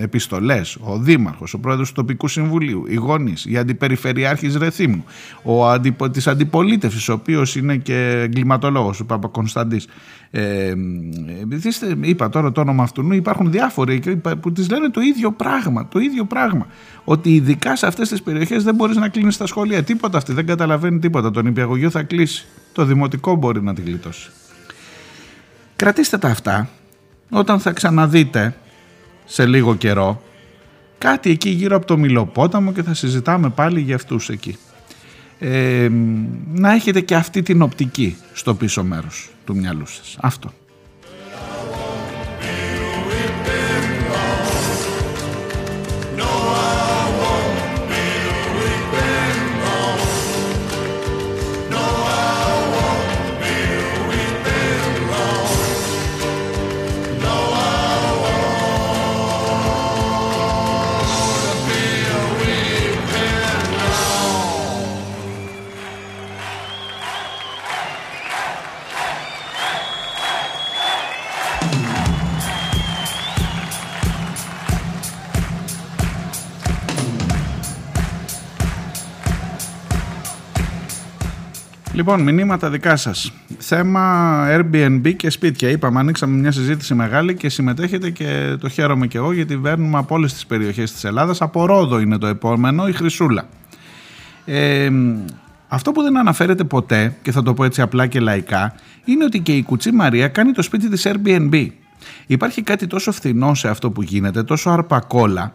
επιστολές 0.00 0.76
ο 0.80 0.98
Δήμαρχος, 0.98 1.54
ο 1.54 1.58
Πρόεδρος 1.58 1.88
του 1.88 1.94
Τοπικού 1.94 2.28
Συμβουλίου, 2.28 2.84
οι 2.88 2.94
γονείς, 2.94 3.46
οι 3.46 3.56
Αντιπεριφερειάρχης 3.56 4.56
Ρεθύμνου, 4.56 5.04
ο 5.42 5.68
αντιπο, 5.68 6.10
της 6.10 6.26
αντιπολίτευσης, 6.26 7.08
ο 7.08 7.12
οποίος 7.12 7.56
είναι 7.56 7.76
και 7.76 8.20
εγκληματολόγος, 8.22 9.00
ο 9.00 9.04
Παπα-Κωνσταντής. 9.04 9.88
Ε, 10.30 10.72
είπα 12.00 12.28
τώρα 12.28 12.52
το 12.52 12.60
όνομα 12.60 12.82
αυτού, 12.82 13.12
υπάρχουν 13.12 13.50
διάφοροι 13.50 14.20
που 14.40 14.52
τις 14.52 14.70
λένε 14.70 14.90
το 14.90 15.00
ίδιο 15.00 15.32
πράγμα, 15.32 15.88
το 15.88 15.98
ίδιο 15.98 16.24
πράγμα. 16.24 16.66
Ότι 17.04 17.34
ειδικά 17.34 17.76
σε 17.76 17.86
αυτές 17.86 18.08
τις 18.08 18.22
περιοχές 18.22 18.64
δεν 18.64 18.74
μπορείς 18.74 18.96
να 18.96 19.08
κλείνεις 19.08 19.36
τα 19.36 19.46
σχολεία, 19.46 19.82
τίποτα 19.82 20.18
αυτή, 20.18 20.32
δεν 20.32 20.46
καταλαβαίνει 20.46 20.98
τίποτα. 20.98 21.30
Το 21.30 21.42
νηπιαγωγείο 21.42 21.90
θα 21.90 22.02
κλείσει, 22.02 22.46
το 22.72 22.84
δημοτικό 22.84 23.34
μπορεί 23.34 23.62
να 23.62 23.74
τη 23.74 23.82
γλιτώσει. 23.82 24.30
Κρατήστε 25.76 26.18
τα 26.18 26.28
αυτά 26.28 26.68
όταν 27.32 27.60
θα 27.60 27.72
ξαναδείτε 27.72 28.54
σε 29.24 29.46
λίγο 29.46 29.74
καιρό 29.74 30.22
κάτι 30.98 31.30
εκεί 31.30 31.48
γύρω 31.50 31.76
από 31.76 31.86
το 31.86 31.96
Μιλοπόταμο 31.96 32.72
και 32.72 32.82
θα 32.82 32.94
συζητάμε 32.94 33.50
πάλι 33.50 33.80
για 33.80 33.94
αυτούς 33.94 34.28
εκεί. 34.28 34.56
Ε, 35.38 35.88
να 36.52 36.72
έχετε 36.72 37.00
και 37.00 37.14
αυτή 37.14 37.42
την 37.42 37.62
οπτική 37.62 38.16
στο 38.32 38.54
πίσω 38.54 38.84
μέρος 38.84 39.30
του 39.44 39.56
μυαλού 39.56 39.86
σας. 39.86 40.16
Αυτό. 40.20 40.52
Λοιπόν, 81.94 82.22
μηνύματα 82.22 82.70
δικά 82.70 82.96
σας. 82.96 83.32
Θέμα 83.58 84.44
Airbnb 84.48 85.14
και 85.16 85.30
σπίτια. 85.30 85.68
Είπαμε, 85.68 85.98
ανοίξαμε 85.98 86.36
μια 86.36 86.52
συζήτηση 86.52 86.94
μεγάλη 86.94 87.34
και 87.34 87.48
συμμετέχετε 87.48 88.10
και 88.10 88.56
το 88.60 88.68
χαίρομαι 88.68 89.06
και 89.06 89.18
εγώ 89.18 89.32
γιατί 89.32 89.56
βέρνουμε 89.56 89.98
από 89.98 90.14
όλες 90.14 90.32
τις 90.32 90.46
περιοχές 90.46 90.92
της 90.92 91.04
Ελλάδας. 91.04 91.40
Από 91.40 91.66
Ρόδο 91.66 91.98
είναι 91.98 92.18
το 92.18 92.26
επόμενο, 92.26 92.88
η 92.88 92.92
Χρυσούλα. 92.92 93.48
Ε, 94.44 94.90
αυτό 95.68 95.92
που 95.92 96.02
δεν 96.02 96.18
αναφέρεται 96.18 96.64
ποτέ, 96.64 97.16
και 97.22 97.32
θα 97.32 97.42
το 97.42 97.54
πω 97.54 97.64
έτσι 97.64 97.82
απλά 97.82 98.06
και 98.06 98.20
λαϊκά, 98.20 98.74
είναι 99.04 99.24
ότι 99.24 99.40
και 99.40 99.52
η 99.52 99.62
Κουτσή 99.62 99.92
Μαρία 99.92 100.28
κάνει 100.28 100.52
το 100.52 100.62
σπίτι 100.62 100.88
της 100.88 101.06
Airbnb. 101.06 101.66
Υπάρχει 102.26 102.62
κάτι 102.62 102.86
τόσο 102.86 103.12
φθηνό 103.12 103.54
σε 103.54 103.68
αυτό 103.68 103.90
που 103.90 104.02
γίνεται, 104.02 104.42
τόσο 104.42 104.70
αρπακόλα, 104.70 105.54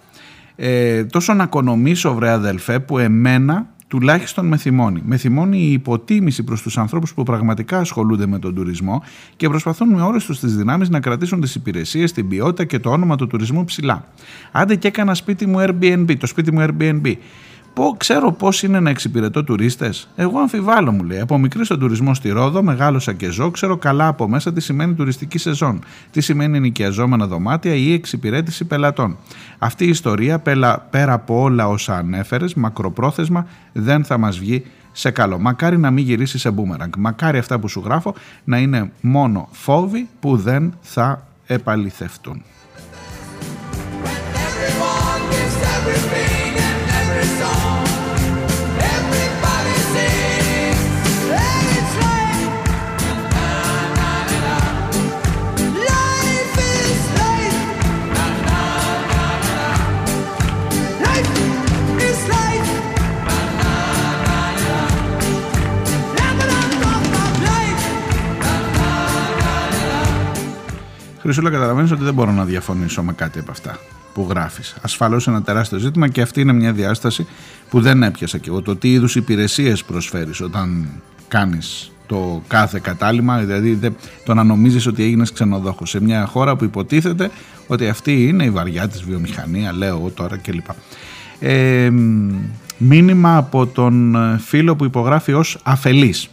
ε, 0.55 1.03
τόσο 1.03 1.33
να 1.33 1.43
οικονομήσω 1.43 2.13
βρε 2.13 2.29
αδελφέ, 2.29 2.79
που 2.79 2.97
εμένα 2.97 3.75
τουλάχιστον 3.87 4.45
με 4.45 4.57
θυμώνει. 4.57 5.01
Με 5.05 5.17
θυμώνει 5.17 5.57
η 5.57 5.71
υποτίμηση 5.71 6.43
προς 6.43 6.61
τους 6.61 6.77
ανθρώπους 6.77 7.13
που 7.13 7.23
πραγματικά 7.23 7.79
ασχολούνται 7.79 8.27
με 8.27 8.39
τον 8.39 8.55
τουρισμό 8.55 9.03
και 9.35 9.49
προσπαθούν 9.49 9.89
με 9.89 10.01
όλες 10.01 10.25
τους 10.25 10.39
τις 10.39 10.55
δυνάμεις 10.55 10.89
να 10.89 10.99
κρατήσουν 10.99 11.41
τις 11.41 11.55
υπηρεσίες, 11.55 12.11
την 12.11 12.27
ποιότητα 12.27 12.65
και 12.65 12.79
το 12.79 12.89
όνομα 12.89 13.15
του 13.15 13.27
τουρισμού 13.27 13.65
ψηλά. 13.65 14.07
Άντε 14.51 14.75
και 14.75 14.87
έκανα 14.87 15.13
σπίτι 15.13 15.45
μου 15.45 15.57
Airbnb, 15.59 16.17
το 16.17 16.27
σπίτι 16.27 16.51
μου 16.51 16.65
Airbnb 16.67 17.15
πω, 17.77 17.95
ξέρω 17.97 18.31
πώς 18.31 18.63
είναι 18.63 18.79
να 18.79 18.89
εξυπηρετώ 18.89 19.43
τουρίστες. 19.43 20.09
Εγώ 20.15 20.39
αμφιβάλλω, 20.39 20.91
μου 20.91 21.03
λέει. 21.03 21.19
Από 21.19 21.37
μικρή 21.37 21.65
στον 21.65 21.79
τουρισμό 21.79 22.13
στη 22.13 22.29
Ρόδο, 22.29 22.63
μεγάλωσα 22.63 23.13
και 23.13 23.29
ζω, 23.29 23.51
ξέρω 23.51 23.77
καλά 23.77 24.07
από 24.07 24.27
μέσα 24.27 24.53
τι 24.53 24.61
σημαίνει 24.61 24.93
τουριστική 24.93 25.37
σεζόν. 25.37 25.83
Τι 26.11 26.21
σημαίνει 26.21 26.59
νοικιαζόμενα 26.59 27.27
δωμάτια 27.27 27.73
ή 27.73 27.93
εξυπηρέτηση 27.93 28.65
πελατών. 28.65 29.17
Αυτή 29.57 29.85
η 29.85 29.89
ιστορία, 29.89 30.39
πέρα 30.89 31.13
από 31.13 31.41
όλα 31.41 31.67
όσα 31.67 31.97
ανέφερες, 31.97 32.53
μακροπρόθεσμα 32.53 33.47
δεν 33.73 34.03
θα 34.03 34.17
μας 34.17 34.39
βγει 34.39 34.65
σε 34.91 35.11
καλό. 35.11 35.39
Μακάρι 35.39 35.77
να 35.77 35.91
μην 35.91 36.05
γυρίσεις 36.05 36.41
σε 36.41 36.51
μπούμεραγκ. 36.51 36.91
Μακάρι 36.97 37.37
αυτά 37.37 37.59
που 37.59 37.67
σου 37.67 37.81
γράφω 37.85 38.15
να 38.43 38.57
είναι 38.57 38.91
μόνο 39.01 39.47
φόβοι 39.51 40.07
που 40.19 40.37
δεν 40.37 40.73
θα 40.81 41.27
επαληθευτούν. 41.45 42.43
Χρυσούλα, 71.27 71.49
καταλαβαίνεις 71.49 71.91
ότι 71.91 72.03
δεν 72.03 72.13
μπορώ 72.13 72.31
να 72.31 72.45
διαφωνήσω 72.45 73.03
με 73.03 73.13
κάτι 73.13 73.39
από 73.39 73.51
αυτά 73.51 73.79
που 74.13 74.27
γράφεις. 74.29 74.75
Ασφαλώς 74.81 75.27
ένα 75.27 75.41
τεράστιο 75.41 75.77
ζήτημα 75.77 76.07
και 76.07 76.21
αυτή 76.21 76.41
είναι 76.41 76.53
μια 76.53 76.73
διάσταση 76.73 77.27
που 77.69 77.81
δεν 77.81 78.03
έπιασα 78.03 78.37
και 78.37 78.49
εγώ. 78.49 78.61
Το 78.61 78.75
τι 78.75 78.91
είδους 78.91 79.15
υπηρεσίες 79.15 79.83
προσφέρεις 79.83 80.41
όταν 80.41 80.87
κάνεις 81.27 81.91
το 82.05 82.41
κάθε 82.47 82.79
κατάλημα, 82.83 83.37
δηλαδή 83.37 83.95
το 84.25 84.33
να 84.33 84.43
νομίζεις 84.43 84.87
ότι 84.87 85.03
έγινες 85.03 85.31
ξενοδόχος 85.31 85.89
σε 85.89 86.01
μια 86.01 86.25
χώρα 86.25 86.55
που 86.55 86.63
υποτίθεται 86.63 87.31
ότι 87.67 87.87
αυτή 87.87 88.27
είναι 88.27 88.43
η 88.43 88.49
βαριά 88.49 88.87
της 88.87 89.03
βιομηχανία, 89.03 89.73
λέω 89.73 89.95
εγώ 89.95 90.09
τώρα 90.09 90.37
κλπ. 90.37 90.67
Ε, 91.39 91.89
μήνυμα 92.77 93.37
από 93.37 93.67
τον 93.67 94.17
φίλο 94.39 94.75
που 94.75 94.85
υπογράφει 94.85 95.33
ως 95.33 95.59
αφελής. 95.63 96.29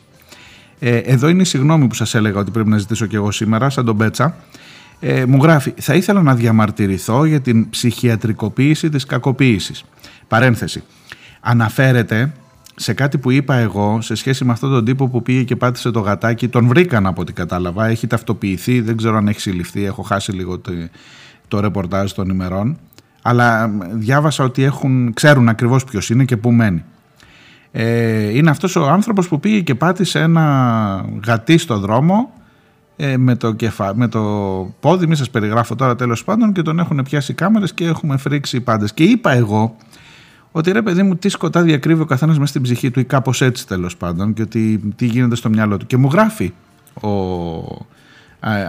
Ε, 0.79 0.97
εδώ 0.97 1.29
είναι 1.29 1.43
η 1.43 1.45
συγγνώμη 1.45 1.87
που 1.87 1.95
σας 1.95 2.15
έλεγα 2.15 2.39
ότι 2.39 2.51
πρέπει 2.51 2.69
να 2.69 2.79
ζητήσω 2.79 3.07
και 3.07 3.17
εγώ 3.17 3.31
σήμερα, 3.31 3.71
σαν 3.71 3.85
τον 3.85 3.97
Πέτσα 3.97 4.37
ε, 5.07 5.27
μου 5.27 5.43
γράφει 5.43 5.75
«Θα 5.77 5.95
ήθελα 5.95 6.23
να 6.23 6.35
διαμαρτυρηθώ 6.35 7.25
για 7.25 7.41
την 7.41 7.71
ψυχιατρικοποίηση 7.71 8.89
της 8.89 9.05
κακοποίησης». 9.05 9.85
Παρένθεση. 10.29 10.83
Αναφέρεται 11.41 12.33
σε 12.75 12.93
κάτι 12.93 13.19
που 13.19 13.31
είπα 13.31 13.55
εγώ 13.55 14.01
σε 14.01 14.15
σχέση 14.15 14.45
με 14.45 14.53
αυτόν 14.53 14.71
τον 14.71 14.85
τύπο 14.85 15.09
που 15.09 15.23
πήγε 15.23 15.43
και 15.43 15.57
πάτησε 15.57 15.91
το 15.91 16.01
γατάκι. 16.01 16.49
Τον 16.49 16.67
βρήκαν 16.67 17.07
από 17.07 17.21
ό,τι 17.21 17.33
κατάλαβα. 17.33 17.87
Έχει 17.87 18.07
ταυτοποιηθεί. 18.07 18.81
Δεν 18.81 18.97
ξέρω 18.97 19.17
αν 19.17 19.29
έχει 19.29 19.41
συλληφθεί. 19.41 19.85
Έχω 19.85 20.03
χάσει 20.03 20.33
λίγο 20.33 20.59
το, 20.59 20.73
το 21.49 21.61
ρεπορτάζ 21.61 22.13
των 22.13 22.29
ημερών. 22.29 22.79
Αλλά 23.23 23.71
διάβασα 23.93 24.45
ότι 24.45 24.63
έχουν, 24.63 25.13
ξέρουν 25.15 25.49
ακριβώς 25.49 25.85
ποιος 25.85 26.11
είναι 26.11 26.25
και 26.25 26.37
πού 26.37 26.53
μένει. 26.53 26.85
Ε, 27.73 28.37
είναι 28.37 28.51
αυτός 28.51 28.77
ο 28.77 28.89
άνθρωπος 28.89 29.29
που 29.29 29.41
πήγε 29.41 29.61
και 29.61 29.75
πάτησε 29.75 30.19
ένα 30.19 31.05
γατί 31.27 31.59
στο 31.59 31.79
δρόμο 31.79 32.33
ε, 32.97 33.17
με, 33.17 33.37
το 33.37 33.53
κεφα... 33.53 33.97
με 33.97 34.09
το 34.09 34.21
πόδι, 34.81 35.07
μη 35.07 35.17
σας 35.17 35.31
περιγράφω 35.31 35.75
τώρα 35.75 35.97
τέλος 35.97 36.25
πάντων 36.25 36.53
και 36.53 36.63
τον 36.63 36.79
έχουν 36.79 37.03
πιάσει 37.03 37.35
κάμερες 37.35 37.73
και 37.73 37.85
έχουμε 37.85 38.17
φρίξει 38.17 38.61
πάντες. 38.61 38.95
Και 38.95 39.03
είπα 39.03 39.33
εγώ 39.33 39.77
ότι 40.51 40.73
ρε 40.73 40.83
παιδί 40.83 41.03
μου 41.03 41.17
τι 41.17 41.29
σκοτάδια 41.29 41.79
κρύβει 41.79 42.03
ο 42.03 42.05
καθένας 42.05 42.39
μέσα 42.39 42.51
στην 42.51 42.63
ψυχή 42.63 42.91
του 42.91 43.01
ή 43.01 43.05
κάπως 43.05 43.43
έτσι 43.43 43.67
τέλος 43.67 43.97
πάντων 43.97 44.35
και 44.35 44.43
ότι 44.43 44.93
τι 44.97 45.07
γίνεται 45.07 45.37
στο 45.37 45.49
μυαλό 45.49 45.77
του. 45.77 45.87
Και 45.87 45.97
μου 45.97 46.09
γράφει 46.13 46.53
ο 47.01 47.09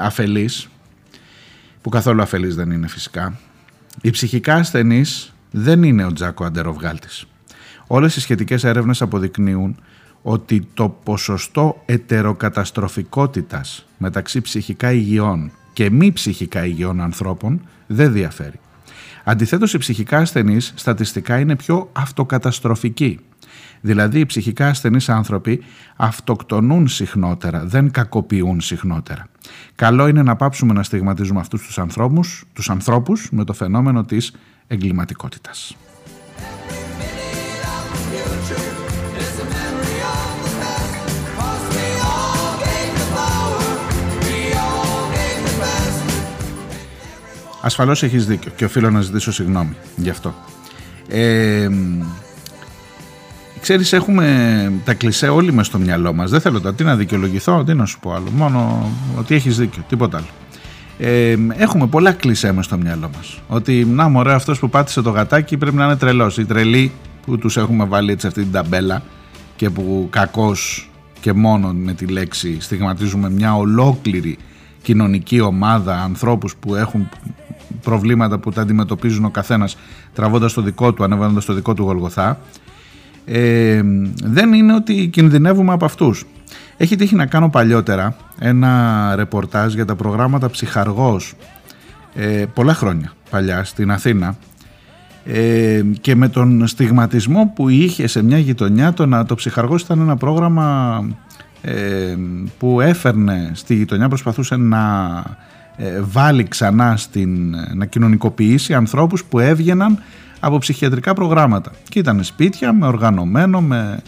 αφελής, 0.01 0.69
που 1.81 1.89
καθόλου 1.89 2.21
αφελής 2.21 2.55
δεν 2.55 2.71
είναι 2.71 2.87
φυσικά, 2.87 3.39
οι 4.01 4.09
ψυχικά 4.09 4.55
ασθενείς 4.55 5.33
δεν 5.51 5.83
είναι 5.83 6.05
ο 6.05 6.13
Τζάκο 6.13 6.43
Αντεροβγάλτης. 6.43 7.25
Όλες 7.87 8.15
οι 8.15 8.21
σχετικές 8.21 8.63
έρευνες 8.63 9.01
αποδεικνύουν 9.01 9.79
ότι 10.27 10.67
το 10.73 10.89
ποσοστό 10.89 11.81
ετεροκαταστροφικότητας 11.85 13.85
μεταξύ 13.97 14.41
ψυχικά 14.41 14.91
υγιών 14.91 15.51
και 15.73 15.89
μη 15.89 16.11
ψυχικά 16.11 16.65
υγιών 16.65 17.01
ανθρώπων 17.01 17.61
δεν 17.87 18.11
διαφέρει. 18.11 18.59
Αντιθέτως 19.23 19.73
οι 19.73 19.77
ψυχικά 19.77 20.17
ασθενείς 20.17 20.73
στατιστικά 20.75 21.39
είναι 21.39 21.55
πιο 21.55 21.89
αυτοκαταστροφικοί. 21.91 23.19
Δηλαδή 23.81 24.19
οι 24.19 24.25
ψυχικά 24.25 24.67
ασθενείς 24.67 25.09
άνθρωποι 25.09 25.63
αυτοκτονούν 25.95 26.87
συχνότερα, 26.87 27.65
δεν 27.65 27.91
κακοποιούν 27.91 28.61
συχνότερα. 28.61 29.27
Καλό 29.75 30.07
είναι 30.07 30.23
να 30.23 30.35
πάψουμε 30.35 30.73
να 30.73 30.83
στιγματίζουμε 30.83 31.39
αυτούς 31.39 31.65
τους 31.65 31.79
ανθρώπους, 31.79 32.45
τους 32.53 32.69
ανθρώπους 32.69 33.29
με 33.31 33.43
το 33.43 33.53
φαινόμενο 33.53 34.05
της 34.05 34.35
εγκληματικότητας. 34.67 35.75
Ασφαλώς 47.65 48.03
έχεις 48.03 48.25
δίκιο 48.25 48.51
και 48.55 48.65
οφείλω 48.65 48.91
να 48.91 49.01
ζητήσω 49.01 49.31
συγγνώμη 49.31 49.75
γι' 49.95 50.09
αυτό. 50.09 50.33
Ε, 51.07 51.67
ξέρεις 53.61 53.93
έχουμε 53.93 54.71
τα 54.85 54.93
κλισέ 54.93 55.27
όλοι 55.27 55.53
μες 55.53 55.65
στο 55.65 55.77
μυαλό 55.77 56.13
μας. 56.13 56.29
Δεν 56.29 56.41
θέλω 56.41 56.61
τώρα 56.61 56.75
τι 56.75 56.83
να 56.83 56.95
δικαιολογηθώ, 56.95 57.63
τι 57.63 57.73
να 57.73 57.85
σου 57.85 57.99
πω 57.99 58.13
άλλο. 58.13 58.29
Μόνο 58.35 58.89
ότι 59.17 59.35
έχεις 59.35 59.57
δίκιο, 59.57 59.83
τίποτα 59.89 60.17
άλλο. 60.17 60.25
Ε, 60.97 61.37
έχουμε 61.49 61.87
πολλά 61.87 62.11
κλισέ 62.11 62.51
μες 62.51 62.65
στο 62.65 62.77
μυαλό 62.77 63.09
μας. 63.15 63.41
Ότι 63.47 63.85
να 63.85 64.07
μωρέ 64.09 64.33
αυτός 64.33 64.59
που 64.59 64.69
πάτησε 64.69 65.01
το 65.01 65.09
γατάκι 65.09 65.57
πρέπει 65.57 65.75
να 65.75 65.85
είναι 65.85 65.95
τρελός. 65.95 66.37
Οι 66.37 66.45
τρελοί 66.45 66.91
που 67.25 67.37
τους 67.37 67.57
έχουμε 67.57 67.85
βάλει 67.85 68.11
έτσι 68.11 68.27
αυτή 68.27 68.41
την 68.41 68.51
ταμπέλα 68.51 69.03
και 69.55 69.69
που 69.69 70.07
κακώς 70.11 70.89
και 71.19 71.33
μόνο 71.33 71.73
με 71.73 71.93
τη 71.93 72.05
λέξη 72.05 72.57
στιγματίζουμε 72.59 73.29
μια 73.29 73.55
ολόκληρη 73.55 74.37
κοινωνική 74.81 75.39
ομάδα 75.39 76.01
ανθρώπους 76.01 76.55
που 76.55 76.75
έχουν 76.75 77.09
προβλήματα 77.85 78.37
που 78.37 78.51
τα 78.51 78.61
αντιμετωπίζουν 78.61 79.25
ο 79.25 79.29
καθένας 79.29 79.77
τραβώντας 80.13 80.53
το 80.53 80.61
δικό 80.61 80.93
του, 80.93 81.03
ανεβαίνοντας 81.03 81.45
το 81.45 81.53
δικό 81.53 81.73
του 81.73 81.83
γολγοθά 81.83 82.39
ε, 83.25 83.81
δεν 84.23 84.53
είναι 84.53 84.73
ότι 84.73 85.07
κινδυνεύουμε 85.07 85.73
από 85.73 85.85
αυτούς. 85.85 86.25
Έχει 86.77 86.95
τύχει 86.95 87.15
να 87.15 87.25
κάνω 87.25 87.49
παλιότερα 87.49 88.15
ένα 88.39 89.13
ρεπορτάζ 89.15 89.73
για 89.73 89.85
τα 89.85 89.95
προγράμματα 89.95 90.49
ψυχαργός 90.49 91.33
ε, 92.15 92.45
πολλά 92.53 92.73
χρόνια 92.73 93.11
παλιά 93.29 93.63
στην 93.63 93.91
Αθήνα 93.91 94.35
ε, 95.25 95.81
και 96.01 96.15
με 96.15 96.27
τον 96.29 96.67
στιγματισμό 96.67 97.51
που 97.55 97.69
είχε 97.69 98.07
σε 98.07 98.23
μια 98.23 98.37
γειτονιά 98.37 98.93
το, 98.93 99.05
να, 99.05 99.25
το 99.25 99.35
ψυχαργός 99.35 99.81
ήταν 99.81 99.99
ένα 99.99 100.15
πρόγραμμα 100.15 100.99
ε, 101.61 102.15
που 102.57 102.81
έφερνε 102.81 103.51
στη 103.53 103.75
γειτονιά 103.75 104.07
προσπαθούσε 104.07 104.55
να 104.55 104.83
ε, 105.17 105.33
βάλει 106.01 106.43
ξανά 106.43 106.97
στην, 106.97 107.55
να 107.73 107.85
κοινωνικοποιήσει 107.85 108.73
ανθρώπους 108.73 109.23
που 109.23 109.39
έβγαιναν 109.39 109.99
από 110.39 110.57
ψυχιατρικά 110.57 111.13
προγράμματα 111.13 111.71
και 111.89 111.99
ήταν 111.99 112.23
σπίτια 112.23 112.73
με 112.73 112.87
οργανωμένο, 112.87 113.61
με 113.61 114.01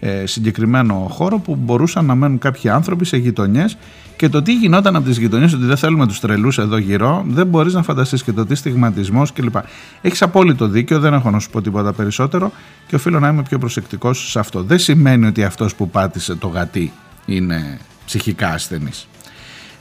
ε, 0.00 0.26
συγκεκριμένο 0.26 0.94
χώρο 1.10 1.38
που 1.38 1.56
μπορούσαν 1.56 2.04
να 2.04 2.14
μένουν 2.14 2.38
κάποιοι 2.38 2.70
άνθρωποι 2.70 3.04
σε 3.04 3.16
γειτονιές 3.16 3.76
και 4.16 4.28
το 4.28 4.42
τι 4.42 4.54
γινόταν 4.54 4.96
από 4.96 5.06
τις 5.06 5.18
γειτονιές, 5.18 5.52
ότι 5.52 5.64
δεν 5.64 5.76
θέλουμε 5.76 6.06
τους 6.06 6.20
τρελούς 6.20 6.58
εδώ 6.58 6.76
γύρω, 6.76 7.24
δεν 7.28 7.46
μπορείς 7.46 7.74
να 7.74 7.82
φανταστείς 7.82 8.22
και 8.22 8.32
το 8.32 8.46
τι 8.46 8.54
στιγματισμός 8.54 9.32
κλπ. 9.32 9.56
Έχεις 10.00 10.22
απόλυτο 10.22 10.66
δίκιο, 10.68 10.98
δεν 10.98 11.14
έχω 11.14 11.30
να 11.30 11.38
σου 11.38 11.50
πω 11.50 11.60
τίποτα 11.60 11.92
περισσότερο 11.92 12.52
και 12.86 12.94
οφείλω 12.94 13.20
να 13.20 13.28
είμαι 13.28 13.42
πιο 13.42 13.58
προσεκτικός 13.58 14.30
σε 14.30 14.38
αυτό. 14.38 14.62
Δεν 14.62 14.78
σημαίνει 14.78 15.26
ότι 15.26 15.44
αυτός 15.44 15.74
που 15.74 15.90
πάτησε 15.90 16.34
το 16.34 16.46
γατί 16.48 16.92
είναι 17.26 17.78
ψυχικά 18.06 18.48
ασθενής. 18.48 19.08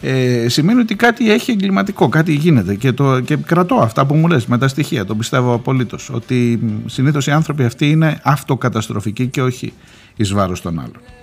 Ε, 0.02 0.48
σημαίνει 0.50 0.80
ότι 0.80 0.96
κάτι 0.96 1.32
έχει 1.32 1.52
εγκληματικό, 1.52 2.10
κάτι 2.10 2.34
γίνεται 2.34 2.76
και, 2.76 2.92
το, 2.92 3.20
και 3.20 3.36
κρατώ 3.36 3.76
αυτά 3.76 4.06
που 4.06 4.16
μου 4.16 4.28
λες 4.28 4.46
με 4.46 4.58
τα 4.58 4.68
στοιχεία, 4.68 5.06
το 5.06 5.16
πιστεύω 5.16 5.54
απολύτως 5.54 6.10
ότι 6.14 6.60
συνήθως 6.86 7.28
οι 7.28 7.32
άνθρωποι 7.32 7.64
αυτοί 7.64 7.90
είναι 7.90 8.20
αυτοκαταστροφικοί 8.24 9.28
και 9.28 9.42
όχι 9.42 9.74
εις 10.16 10.34
βάρος 10.34 10.62
των 10.62 10.80
άλλων. 10.80 11.17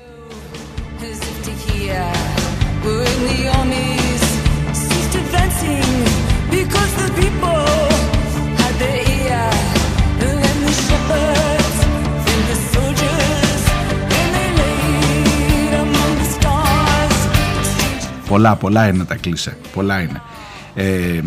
Πολλά, 18.29 18.57
πολλά 18.57 18.89
είναι 18.89 19.05
τα 19.05 19.15
κλίσε. 19.15 19.57
Πολλά 19.75 20.01
είναι. 20.01 20.23
Ε, 20.75 21.21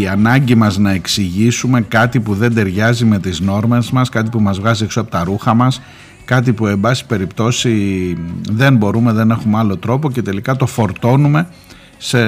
η 0.00 0.08
ανάγκη 0.08 0.54
μας 0.54 0.78
να 0.78 0.90
εξηγήσουμε 0.90 1.80
κάτι 1.80 2.20
που 2.20 2.34
δεν 2.34 2.54
ταιριάζει 2.54 3.04
με 3.04 3.18
τις 3.18 3.40
νόρμες 3.40 3.90
μας, 3.90 4.08
κάτι 4.08 4.30
που 4.30 4.40
μας 4.40 4.58
βγάζει 4.58 4.84
έξω 4.84 5.00
από 5.00 5.10
τα 5.10 5.24
ρούχα 5.24 5.54
μας, 5.54 5.82
κάτι 6.24 6.52
που 6.52 6.66
εν 6.66 6.80
πάση 6.80 7.06
περιπτώσει 7.06 8.16
δεν 8.50 8.76
μπορούμε, 8.76 9.12
δεν 9.12 9.30
έχουμε 9.30 9.58
άλλο 9.58 9.76
τρόπο 9.76 10.10
και 10.10 10.22
τελικά 10.22 10.56
το 10.56 10.66
φορτώνουμε 10.66 11.48
σε 11.98 12.18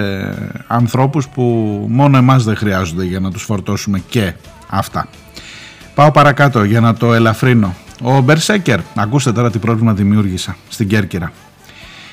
ανθρώπους 0.66 1.28
που 1.28 1.42
μόνο 1.90 2.16
εμάς 2.16 2.44
δεν 2.44 2.56
χρειάζονται 2.56 3.04
για 3.04 3.20
να 3.20 3.30
τους 3.30 3.42
φορτώσουμε 3.42 4.02
και 4.08 4.32
αυτά. 4.68 5.08
Πάω 5.94 6.10
παρακάτω 6.10 6.64
για 6.64 6.80
να 6.80 6.94
το 6.94 7.14
ελαφρύνω. 7.14 7.74
Ο 8.02 8.20
Μπερσέκερ, 8.20 8.80
ακούστε 8.94 9.32
τώρα 9.32 9.50
τι 9.50 9.58
πρόβλημα 9.58 9.92
δημιούργησα 9.92 10.56
στην 10.68 10.88
Κέρκυρα 10.88 11.32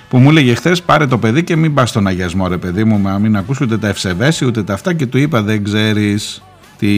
που 0.10 0.18
μου 0.18 0.30
έλεγε 0.30 0.54
χθες 0.54 0.82
πάρε 0.82 1.08
το 1.08 1.18
παιδί 1.18 1.44
και 1.44 1.56
μην 1.56 1.74
πας 1.74 1.90
στον 1.90 2.08
αγιασμό 2.08 2.48
ρε 2.48 2.58
παιδί 2.58 2.84
μου, 2.84 3.00
μα 3.00 3.18
μην 3.18 3.36
ακούσει 3.36 3.64
ούτε 3.64 3.78
τα 3.78 3.88
ευσεβέση 3.88 4.46
ούτε 4.46 4.64
τα 4.64 4.74
αυτά. 4.74 4.94
Και 4.94 5.06
του 5.06 5.18
είπα 5.18 5.42
δεν 5.42 5.64
ξέρεις 5.64 6.44
τι, 6.78 6.96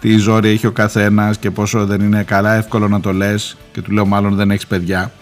τι 0.00 0.16
ζόρι 0.16 0.48
έχει 0.48 0.66
ο 0.66 0.72
καθένας 0.72 1.38
και 1.38 1.50
πόσο 1.50 1.86
δεν 1.86 2.00
είναι 2.00 2.22
καλά 2.22 2.54
εύκολο 2.54 2.88
να 2.88 3.00
το 3.00 3.12
λες 3.12 3.56
και 3.72 3.82
του 3.82 3.92
λέω 3.92 4.06
μάλλον 4.06 4.34
δεν 4.34 4.50
έχεις 4.50 4.66
παιδιά. 4.66 5.12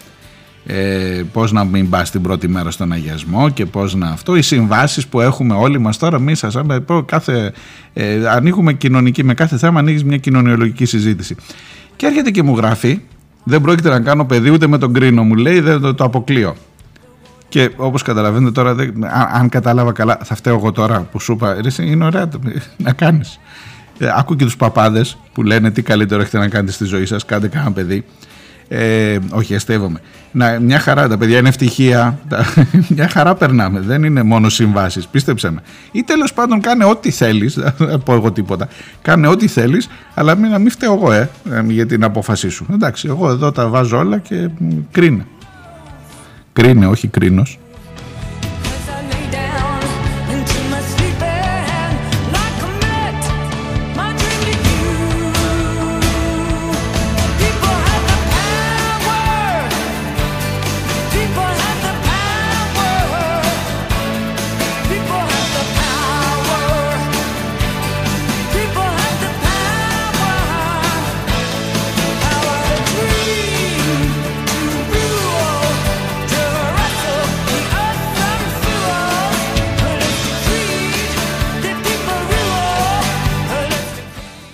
Ε, 0.65 1.21
πώς 1.31 1.51
να 1.51 1.63
μην 1.63 1.89
πας 1.89 2.11
την 2.11 2.21
πρώτη 2.21 2.47
μέρα 2.47 2.71
στον 2.71 2.91
αγιασμό 2.91 3.49
και 3.49 3.65
πώς 3.65 3.95
να 3.95 4.07
αυτό 4.07 4.35
οι 4.35 4.41
συμβάσεις 4.41 5.07
που 5.07 5.21
έχουμε 5.21 5.53
όλοι 5.53 5.79
μας 5.79 5.97
τώρα 5.97 6.19
μη 6.19 6.35
σας 6.35 6.55
πω 6.85 7.03
κάθε, 7.03 7.53
ε, 7.93 8.27
ανοίγουμε 8.27 8.73
κοινωνική 8.73 9.23
με 9.23 9.33
κάθε 9.33 9.57
θέμα 9.57 9.79
ανοίγεις 9.79 10.03
μια 10.03 10.17
κοινωνιολογική 10.17 10.85
συζήτηση. 10.85 11.35
Και 11.95 12.05
έρχεται 12.05 12.31
και 12.31 12.43
μου 12.43 12.55
γράφει 12.55 12.99
δεν 13.43 13.61
πρόκειται 13.61 13.89
να 13.89 13.99
κάνω 13.99 14.25
παιδί 14.25 14.49
ούτε 14.49 14.67
με 14.67 14.77
τον 14.77 14.93
κρίνο 14.93 15.23
μου 15.23 15.35
λέει 15.35 15.59
δεν 15.59 15.81
το, 15.81 15.93
το 15.93 16.03
αποκλείω 16.03 16.55
και 17.53 17.71
όπως 17.75 18.01
καταλαβαίνετε 18.01 18.51
τώρα, 18.51 18.75
αν 19.33 19.49
κατάλαβα 19.49 19.91
καλά, 19.91 20.19
θα 20.23 20.35
φταίω 20.35 20.55
εγώ 20.55 20.71
τώρα 20.71 21.07
που 21.11 21.19
σου 21.19 21.31
είπα, 21.31 21.57
είναι 21.79 22.05
ωραία 22.05 22.29
να 22.77 22.93
κάνεις. 22.93 23.39
Ε, 23.97 24.07
άκου 24.15 24.35
και 24.35 24.43
τους 24.43 24.55
παπάδες 24.55 25.17
που 25.33 25.43
λένε 25.43 25.71
τι 25.71 25.81
καλύτερο 25.81 26.21
έχετε 26.21 26.37
να 26.37 26.47
κάνετε 26.47 26.71
στη 26.71 26.85
ζωή 26.85 27.05
σας, 27.05 27.25
κάντε 27.25 27.47
κανένα 27.47 27.71
παιδί. 27.71 28.05
Ε, 28.67 29.17
όχι, 29.29 29.55
αστεύομαι. 29.55 29.99
Να, 30.31 30.59
μια 30.59 30.79
χαρά, 30.79 31.07
τα 31.07 31.17
παιδιά 31.17 31.37
είναι 31.37 31.47
ευτυχία. 31.47 32.19
μια 32.95 33.09
χαρά 33.09 33.35
περνάμε. 33.35 33.79
Δεν 33.79 34.03
είναι 34.03 34.23
μόνο 34.23 34.49
συμβάσεις. 34.49 35.07
Πίστεψε 35.07 35.51
με. 35.51 35.61
Ή 35.91 36.03
τέλος 36.03 36.33
πάντων 36.33 36.61
κάνε 36.61 36.85
ό,τι 36.85 37.11
θέλεις. 37.11 37.59
Δεν 37.77 38.03
πω 38.05 38.13
εγώ 38.13 38.31
τίποτα. 38.31 38.67
Κάνε 39.01 39.27
ό,τι 39.27 39.47
θέλεις, 39.47 39.89
αλλά 40.13 40.35
μην, 40.35 40.51
να 40.51 40.59
μην 40.59 40.71
φταίω 40.71 40.93
εγώ, 40.93 41.11
ε, 41.11 41.29
για 41.67 41.85
την 41.85 42.03
απόφασή 42.03 42.49
σου. 42.49 42.65
Εντάξει, 42.73 43.07
εγώ 43.07 43.29
εδώ 43.29 43.51
τα 43.51 43.67
βάζω 43.67 43.97
όλα 43.97 44.17
και 44.17 44.49
κρίνε. 44.91 45.25
Κρίνε, 46.53 46.87
όχι 46.87 47.07
κρίνος. 47.07 47.59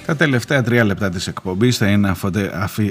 Τα 0.09 0.15
τελευταία 0.15 0.61
τρία 0.61 0.83
λεπτά 0.83 1.09
της 1.09 1.27
εκπομπής 1.27 1.77
θα 1.77 1.87
είναι 1.87 2.15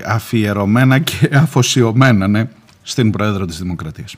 αφιερωμένα 0.07 0.99
και 0.99 1.31
αφοσιωμένα 1.33 2.29
ναι, 2.29 2.49
στην 2.83 3.11
Πρόεδρο 3.11 3.45
της 3.45 3.59
Δημοκρατίας. 3.59 4.17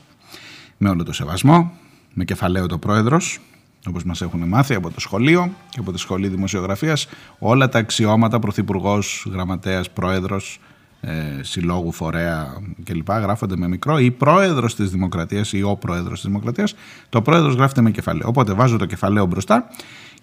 Με 0.77 0.89
όλο 0.89 1.03
το 1.03 1.13
σεβασμό, 1.13 1.71
με 2.13 2.23
κεφαλαίο 2.23 2.65
το 2.65 2.77
Πρόεδρος, 2.77 3.39
όπως 3.87 4.03
μας 4.03 4.21
έχουν 4.21 4.47
μάθει 4.47 4.73
από 4.73 4.91
το 4.91 4.99
σχολείο 4.99 5.51
και 5.69 5.79
από 5.79 5.91
τη 5.91 5.99
Σχολή 5.99 6.27
Δημοσιογραφίας, 6.27 7.07
όλα 7.39 7.69
τα 7.69 7.79
αξιώματα 7.79 8.39
Πρωθυπουργός, 8.39 9.27
Γραμματέας, 9.31 9.89
Πρόεδρος, 9.89 10.59
ε, 11.01 11.11
Συλλόγου, 11.41 11.91
Φορέα 11.91 12.53
κλπ. 12.83 13.11
γράφονται 13.11 13.57
με 13.57 13.67
μικρό 13.67 13.99
ή 13.99 14.11
Πρόεδρος 14.11 14.75
της 14.75 14.89
Δημοκρατίας 14.89 15.53
ή 15.53 15.63
ο 15.63 15.75
Πρόεδρος 15.75 16.19
της 16.19 16.29
Δημοκρατίας. 16.29 16.75
Το 17.09 17.21
Πρόεδρος 17.21 17.53
γράφεται 17.55 17.81
με 17.81 17.91
κεφαλαίο. 17.91 18.27
Οπότε 18.27 18.53
βάζω 18.53 18.77
το 18.77 18.85
κεφαλαίο 18.85 19.25
μπροστά 19.25 19.67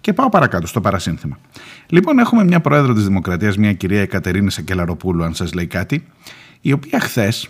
και 0.01 0.13
πάω 0.13 0.29
παρακάτω 0.29 0.67
στο 0.67 0.81
παρασύνθημα. 0.81 1.39
Λοιπόν, 1.87 2.19
έχουμε 2.19 2.43
μια 2.43 2.59
πρόεδρο 2.59 2.93
της 2.93 3.03
Δημοκρατίας, 3.03 3.57
μια 3.57 3.73
κυρία 3.73 4.01
Εκατερίνη 4.01 4.51
Σακελαροπούλου, 4.51 5.23
αν 5.23 5.33
σας 5.33 5.53
λέει 5.53 5.67
κάτι, 5.67 6.05
η 6.61 6.71
οποία 6.71 6.99
χθες. 6.99 7.49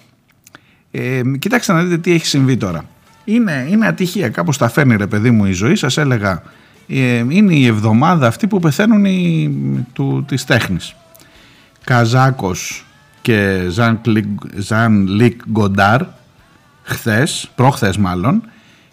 Ε, 0.91 1.21
κοιτάξτε 1.39 1.73
να 1.73 1.83
δείτε 1.83 1.97
τι 1.97 2.11
έχει 2.11 2.25
συμβεί 2.25 2.57
τώρα. 2.57 2.85
Είναι, 3.23 3.67
είναι 3.69 3.87
ατυχία, 3.87 4.29
κάπως 4.29 4.57
τα 4.57 4.69
φέρνει 4.69 4.95
ρε 4.95 5.07
παιδί 5.07 5.31
μου 5.31 5.45
η 5.45 5.51
ζωή, 5.51 5.75
σας 5.75 5.97
έλεγα, 5.97 6.43
ε, 6.87 7.25
είναι 7.29 7.53
η 7.53 7.65
εβδομάδα 7.65 8.27
αυτή 8.27 8.47
που 8.47 8.59
πεθαίνουν 8.59 9.05
οι, 9.05 9.55
του, 9.93 10.25
της 10.27 10.45
τέχνης. 10.45 10.95
Καζάκος 11.83 12.85
και 13.21 13.67
Ζαν 14.57 15.05
Λικ 15.07 15.41
Γκοντάρ, 15.49 16.01
χθες, 16.83 17.51
προχθές 17.55 17.97
μάλλον, 17.97 18.41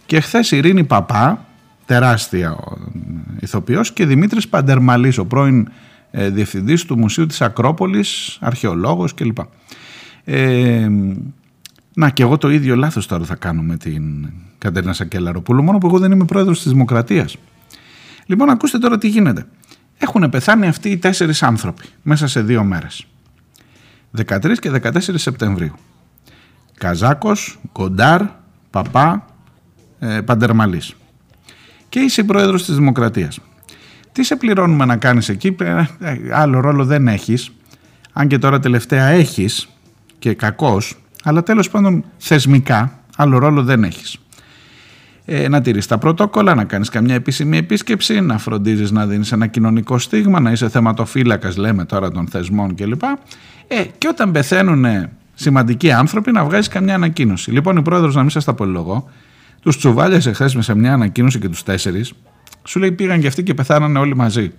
και 0.07 0.21
χθες 0.21 0.51
Ειρήνη 0.51 0.85
Παπά, 0.85 1.46
τεράστια 1.87 2.59
ηθοποιός 3.41 3.93
και 3.93 4.07
Δημήτρης 4.07 4.49
Παντερμαλής, 4.49 5.19
ο 5.19 5.27
πρώην 5.27 5.69
ε, 6.11 6.31
διευθυντής 6.31 6.85
του 6.85 6.99
Μουσείου 6.99 7.27
της 7.27 7.41
Ακρόπολης, 7.41 8.39
αρχαιολόγος 8.41 9.15
κλπ. 9.15 9.39
Ε, 10.25 10.89
να 11.95 12.11
και 12.11 12.23
εγώ 12.23 12.39
το 12.39 12.51
ίδιο 12.51 12.77
λάθος 12.77 13.07
τώρα 13.07 13.25
θα 13.25 13.35
κάνω 13.35 13.63
με 13.63 13.77
την 13.77 14.29
Κατερίνα 14.59 14.93
Σακελαροπούλου, 14.93 15.63
μόνο 15.63 15.79
που 15.79 15.87
εγώ 15.87 15.99
δεν 15.99 16.13
είμαι 16.13 16.25
πρόεδρος 16.25 16.63
της 16.63 16.73
Δημοκρατίας. 16.73 17.37
Λοιπόν, 18.27 18.51
ακούστε 18.51 18.79
τώρα 18.79 18.99
τι 18.99 19.09
γίνεται. 19.09 19.47
Έχουν 19.99 20.29
πεθάνει 20.31 20.67
αυτοί 20.67 20.91
οι 20.91 20.97
τέσσερις 20.97 21.43
άνθρωποι 21.43 21.85
μέσα 22.03 22.27
σε 22.27 22.43
δύο 22.43 22.65
μέρες. 22.65 23.07
13 24.17 24.59
και 24.59 24.71
14 24.71 25.19
Σεπτεμβρίου. 25.19 25.75
Καζάκος, 26.79 27.59
Γκοντάρ, 27.73 28.23
Παπά, 28.71 29.27
ε, 29.99 30.21
Παντερμαλής 30.21 30.95
και 31.89 32.01
είσαι 32.01 32.25
πρόεδρος 32.25 32.65
της 32.65 32.75
Δημοκρατίας. 32.75 33.39
Τι 34.13 34.23
σε 34.23 34.37
πληρώνουμε 34.37 34.85
να 34.85 34.97
κάνεις 34.97 35.29
εκεί, 35.29 35.57
άλλο 36.33 36.61
ρόλο 36.61 36.85
δεν 36.85 37.09
έχεις, 37.09 37.51
αν 38.13 38.29
και 38.29 38.39
τώρα 38.39 38.61
τελευταία 38.61 39.07
έχεις 39.07 39.69
και 40.19 40.35
κακός, 40.35 40.97
αλλά 41.25 41.43
τέλος 41.43 41.71
πάντων 41.71 42.05
θεσμικά 42.19 42.99
άλλο 43.17 43.39
ρόλο 43.39 43.63
δεν 43.63 43.85
έχεις. 43.85 44.19
Ε, 45.29 45.49
να 45.49 45.61
τηρείς 45.61 45.87
τα 45.87 45.99
πρωτόκολλα, 45.99 46.55
να 46.55 46.65
κάνεις 46.65 46.89
καμιά 46.89 47.15
επίσημη 47.15 47.57
επίσκεψη, 47.57 48.21
να 48.21 48.39
φροντίζεις 48.39 48.91
να 48.91 49.07
δίνεις 49.07 49.33
ένα 49.33 49.47
κοινωνικό 49.47 49.99
στίγμα, 49.99 50.41
να 50.41 50.51
είσαι 50.51 50.69
θεματοφύλακας 50.69 51.57
λέμε 51.57 51.85
τώρα 51.85 52.11
των 52.11 52.29
θεσμών 52.29 52.75
κλπ. 52.75 53.03
Ε, 53.69 53.83
και 53.99 54.09
όταν 54.09 54.33
πεθαίνουν 54.33 55.09
σημαντικοί 55.35 55.93
άνθρωποι 55.93 56.33
να 56.33 56.45
βγάζεις 56.45 56.69
καμιά 56.69 56.95
ανακοίνωση. 56.95 57.51
Λοιπόν, 57.51 57.77
η 57.77 57.83
πρόεδρος, 57.83 58.15
να 58.15 58.21
μην 58.21 58.31
σας 58.31 58.45
τα 58.45 58.51
απολογώ, 58.51 59.11
τους 59.67 59.79
τσουβάλιασε 59.79 60.33
χθε 60.33 60.49
σε 60.49 60.75
μια 60.75 60.93
ανακοίνωση 60.93 61.39
και 61.39 61.49
τους 61.49 61.63
τέσσερις, 61.63 62.13
σου 62.65 62.79
λέει 62.79 62.93
πήγαν 62.93 63.21
και 63.21 63.27
αυτοί 63.27 63.43
και 63.43 63.55
πεθάνανε 63.55 63.99
όλοι 63.99 64.17
μαζί. 64.17 64.53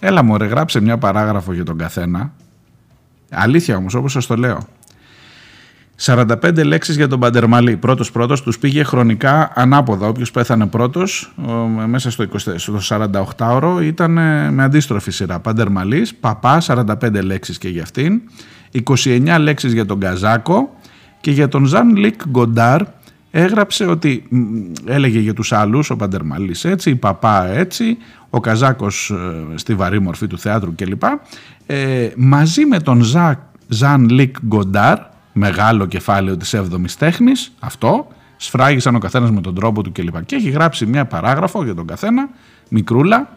Έλα 0.00 0.22
μου, 0.22 0.36
ρε, 0.36 0.46
γράψε 0.46 0.80
μια 0.80 0.98
παράγραφο 0.98 1.52
για 1.52 1.64
τον 1.64 1.78
καθένα. 1.78 2.32
Αλήθεια 3.30 3.76
όμως, 3.76 3.94
όπως 3.94 4.12
σας 4.12 4.26
το 4.26 4.36
λέω. 4.36 4.66
45 6.00 6.64
λέξεις 6.64 6.96
για 6.96 7.08
τον 7.08 7.20
Παντερμαλή. 7.20 7.76
Πρώτος 7.76 8.12
πρώτος 8.12 8.42
τους 8.42 8.58
πήγε 8.58 8.82
χρονικά 8.82 9.52
ανάποδα. 9.54 10.06
Όποιος 10.06 10.30
πέθανε 10.30 10.66
πρώτος 10.66 11.34
μέσα 11.86 12.10
στο, 12.10 12.22
20, 12.22 12.38
στο 12.56 12.78
48 12.80 13.54
ώρο 13.54 13.80
ήταν 13.82 14.12
με 14.52 14.62
αντίστροφη 14.62 15.10
σειρά. 15.10 15.40
Παντερμαλής, 15.40 16.14
Παπά 16.14 16.60
45 16.60 17.22
λέξεις 17.22 17.58
και 17.58 17.68
για 17.68 17.82
αυτήν. 17.82 18.20
29 18.70 19.36
λέξεις 19.40 19.72
για 19.72 19.86
τον 19.86 20.00
Καζάκο 20.00 20.76
και 21.20 21.30
για 21.30 21.48
τον 21.48 21.64
Ζαν 21.64 21.96
Λυκ 21.96 22.28
Γκοντάρ 22.28 22.82
έγραψε 23.34 23.84
ότι 23.84 24.28
έλεγε 24.84 25.18
για 25.18 25.34
τους 25.34 25.52
άλλους 25.52 25.90
ο 25.90 25.96
Παντερμαλής 25.96 26.64
έτσι, 26.64 26.90
η 26.90 26.94
Παπά 26.94 27.46
έτσι, 27.46 27.96
ο 28.30 28.40
Καζάκος 28.40 29.10
ε, 29.10 29.56
στη 29.58 29.74
βαρύ 29.74 30.00
μορφή 30.00 30.26
του 30.26 30.38
θεάτρου 30.38 30.74
κλπ. 30.74 31.02
Ε, 31.66 32.08
μαζί 32.16 32.64
με 32.64 32.80
τον 32.80 33.02
Ζαν 33.68 34.08
Λυκ 34.08 34.36
Γκοντάρ, 34.46 34.98
μεγάλο 35.32 35.86
κεφάλαιο 35.86 36.36
της 36.36 36.54
7ης 36.56 36.90
τέχνης, 36.98 37.52
αυτό, 37.58 38.06
σφράγισαν 38.36 38.94
ο 38.94 38.98
καθένας 38.98 39.30
με 39.30 39.40
τον 39.40 39.54
τρόπο 39.54 39.82
του 39.82 39.92
κλπ. 39.92 40.24
Και 40.24 40.36
έχει 40.36 40.50
γράψει 40.50 40.86
μια 40.86 41.04
παράγραφο 41.04 41.64
για 41.64 41.74
τον 41.74 41.86
καθένα, 41.86 42.28
μικρούλα, 42.68 43.28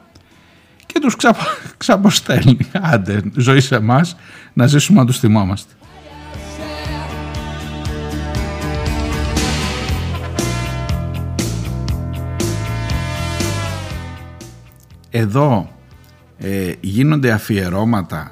και 0.85 0.99
τους 0.99 1.15
ξαπο, 1.15 1.43
ξαποστέλνει. 1.77 2.57
Άντε, 2.81 3.21
ζωή 3.35 3.59
σε 3.59 3.75
εμάς, 3.75 4.15
να 4.53 4.67
ζήσουμε 4.67 4.99
να 4.99 5.05
τους 5.05 5.19
θυμόμαστε. 5.19 5.73
Εδώ 15.17 15.69
ε, 16.37 16.71
γίνονται 16.79 17.31
αφιερώματα, 17.31 18.31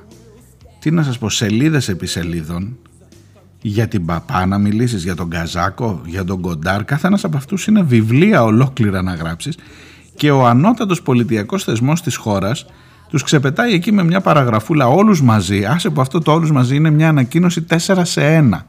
τι 0.79 0.91
να 0.91 1.03
σας 1.03 1.17
πω, 1.17 1.29
σελίδες 1.29 1.89
επί 1.89 2.05
σελίδων, 2.05 2.77
για 3.61 3.87
την 3.87 4.05
Παπά 4.05 4.45
να 4.45 4.57
μιλήσεις, 4.57 5.03
για 5.03 5.15
τον 5.15 5.29
Καζάκο, 5.29 6.01
για 6.05 6.23
τον 6.23 6.41
Κοντάρ, 6.41 6.83
κάθε 6.85 7.07
ένας 7.07 7.23
από 7.23 7.37
αυτούς 7.37 7.67
είναι 7.67 7.81
βιβλία 7.81 8.43
ολόκληρα 8.43 9.01
να 9.01 9.13
γράψεις 9.13 9.57
και 10.15 10.31
ο 10.31 10.47
ανώτατος 10.47 11.01
πολιτιακός 11.01 11.63
θεσμός 11.63 12.01
της 12.01 12.15
χώρας 12.15 12.65
τους 13.09 13.23
ξεπετάει 13.23 13.73
εκεί 13.73 13.91
με 13.91 14.03
μια 14.03 14.21
παραγραφούλα 14.21 14.87
όλους 14.87 15.21
μαζί, 15.21 15.65
άσε 15.65 15.89
που 15.89 16.01
αυτό 16.01 16.19
το 16.19 16.31
όλους 16.31 16.51
μαζί 16.51 16.75
είναι 16.75 16.89
μια 16.89 17.09
ανακοίνωση 17.09 17.65
4 17.69 18.01
σε 18.01 18.37
1 18.51 18.65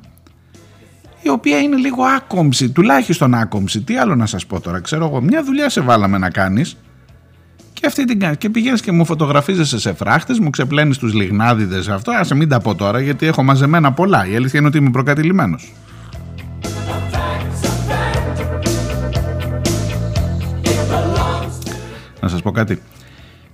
η 1.23 1.29
οποία 1.29 1.59
είναι 1.59 1.77
λίγο 1.77 2.03
άκομψη, 2.03 2.71
τουλάχιστον 2.71 3.35
άκομψη. 3.35 3.81
Τι 3.81 3.97
άλλο 3.97 4.15
να 4.15 4.27
σας 4.27 4.47
πω 4.47 4.61
τώρα, 4.61 4.81
ξέρω 4.81 5.07
εγώ, 5.07 5.21
μια 5.21 5.45
δουλειά 5.45 5.69
σε 5.69 5.81
βάλαμε 5.81 6.19
να 6.19 6.31
κάνεις 6.31 6.77
και 7.85 7.91
αυτή 7.91 8.05
την 8.05 8.19
κάνεις 8.19 8.39
και 8.39 8.51
πηγαίνεις 8.51 8.81
και 8.81 8.93
μου 8.93 9.05
φωτογραφίζεσαι 9.05 9.79
σε 9.79 9.93
φράχτες, 9.93 10.39
μου 10.39 10.51
ξεπλένεις 10.51 10.99
τους 10.99 11.15
λιγνάδιδες 11.15 11.89
αυτό, 11.89 12.13
άσε 12.13 12.35
μην 12.35 12.49
τα 12.49 12.61
πω 12.61 12.75
τώρα 12.75 13.01
γιατί 13.01 13.27
έχω 13.27 13.43
μαζεμένα 13.43 13.93
πολλά, 13.93 14.27
η 14.27 14.37
αλήθεια 14.37 14.59
είναι 14.59 14.69
ότι 14.69 14.79
είμαι 14.79 14.91
προκατηλημένος. 14.91 15.73
Να 22.21 22.29
σας 22.29 22.43
πω 22.43 22.51
κάτι. 22.51 22.83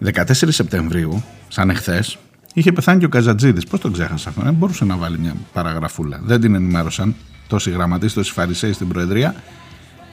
14 0.05 0.23
Σεπτεμβρίου, 0.33 1.23
σαν 1.49 1.71
εχθές, 1.71 2.19
είχε 2.55 2.73
πεθάνει 2.73 2.99
και 2.99 3.05
ο 3.05 3.09
Καζατζίδης. 3.09 3.67
Πώς 3.67 3.81
τον 3.81 3.93
ξέχασα 3.93 4.29
αυτό, 4.29 4.43
δεν 4.43 4.55
μπορούσε 4.55 4.85
να 4.85 4.97
βάλει 4.97 5.19
μια 5.19 5.35
παραγραφούλα. 5.53 6.21
Δεν 6.25 6.41
την 6.41 6.55
ενημέρωσαν 6.55 7.15
τόσοι 7.47 7.71
γραμματείς, 7.71 8.13
τόσοι 8.13 8.33
φαρισαίοι 8.33 8.73
στην 8.73 8.89
Προεδρία. 8.89 9.35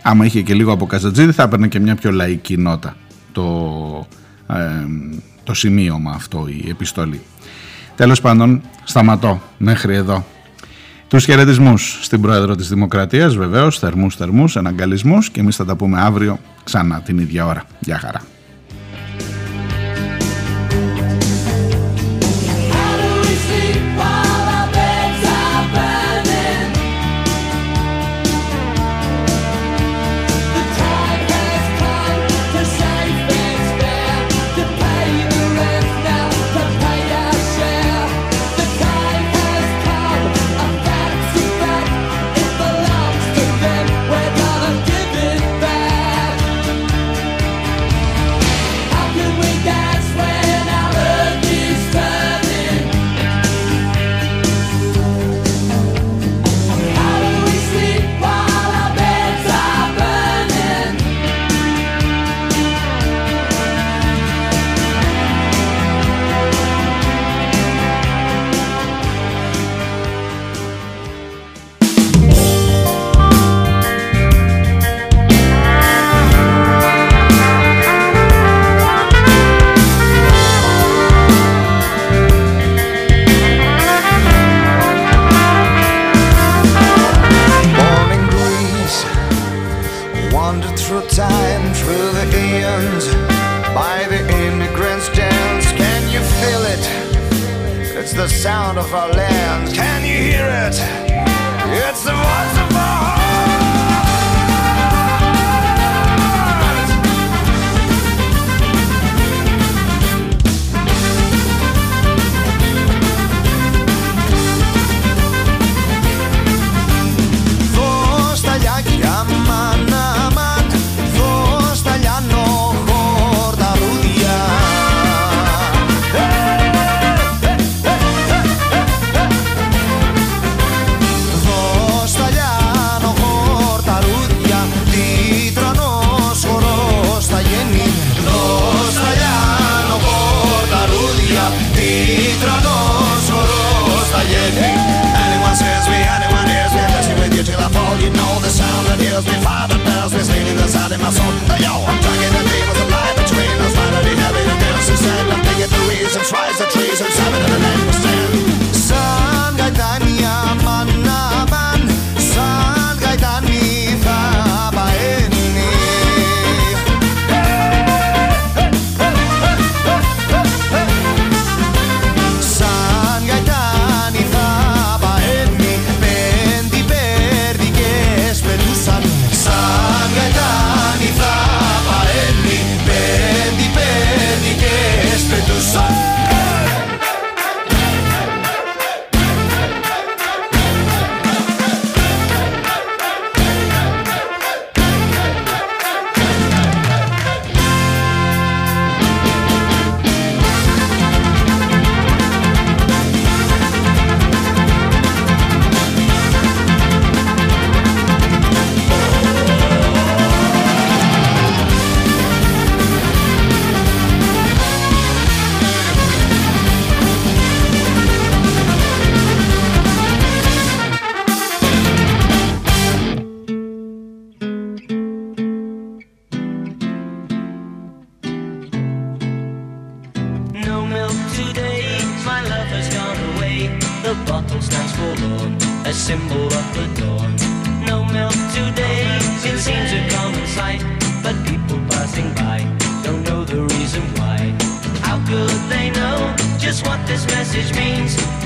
Άμα 0.02 0.26
είχε 0.26 0.42
και 0.42 0.54
λίγο 0.54 0.72
από 0.72 0.86
Καζατζίδη, 0.86 1.32
θα 1.32 1.44
έπαιρνε 1.44 1.68
και 1.68 1.80
μια 1.80 1.96
πιο 1.96 2.12
λαϊκή 2.12 2.58
νότα 2.58 2.96
το, 3.38 4.08
ε, 4.54 4.86
το 5.44 5.54
σημείωμα 5.54 6.12
αυτό, 6.12 6.46
η 6.48 6.70
επιστολή. 6.70 7.22
Τέλος 7.96 8.22
πάντων, 8.22 8.62
σταματώ 8.84 9.42
μέχρι 9.58 9.96
εδώ. 9.96 10.26
Τους 11.08 11.26
χαιρετισμούς 11.26 12.00
στην 12.02 12.22
Πρόεδρο 12.22 12.56
της 12.56 12.70
Δημοκρατίας, 12.70 13.36
βεβαίως, 13.36 13.80
θερμούς 13.80 14.16
θερμούς, 14.16 14.56
εναγκαλισμούς 14.56 15.30
και 15.30 15.40
εμείς 15.40 15.56
θα 15.56 15.66
τα 15.66 15.76
πούμε 15.76 16.02
αύριο 16.02 16.40
ξανά 16.64 17.02
την 17.02 17.18
ίδια 17.18 17.46
ώρα. 17.46 17.64
Γεια 17.80 17.98
χαρά. 18.00 18.22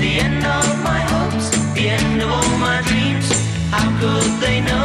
the 0.02 0.18
end 0.18 0.44
of 0.44 0.82
my 0.82 0.98
hopes, 1.12 1.48
the 1.74 1.88
end 1.88 2.20
of 2.20 2.28
all 2.28 2.58
my 2.58 2.82
dreams. 2.82 3.28
How 3.70 3.86
could 4.00 4.40
they 4.40 4.60
know? 4.60 4.81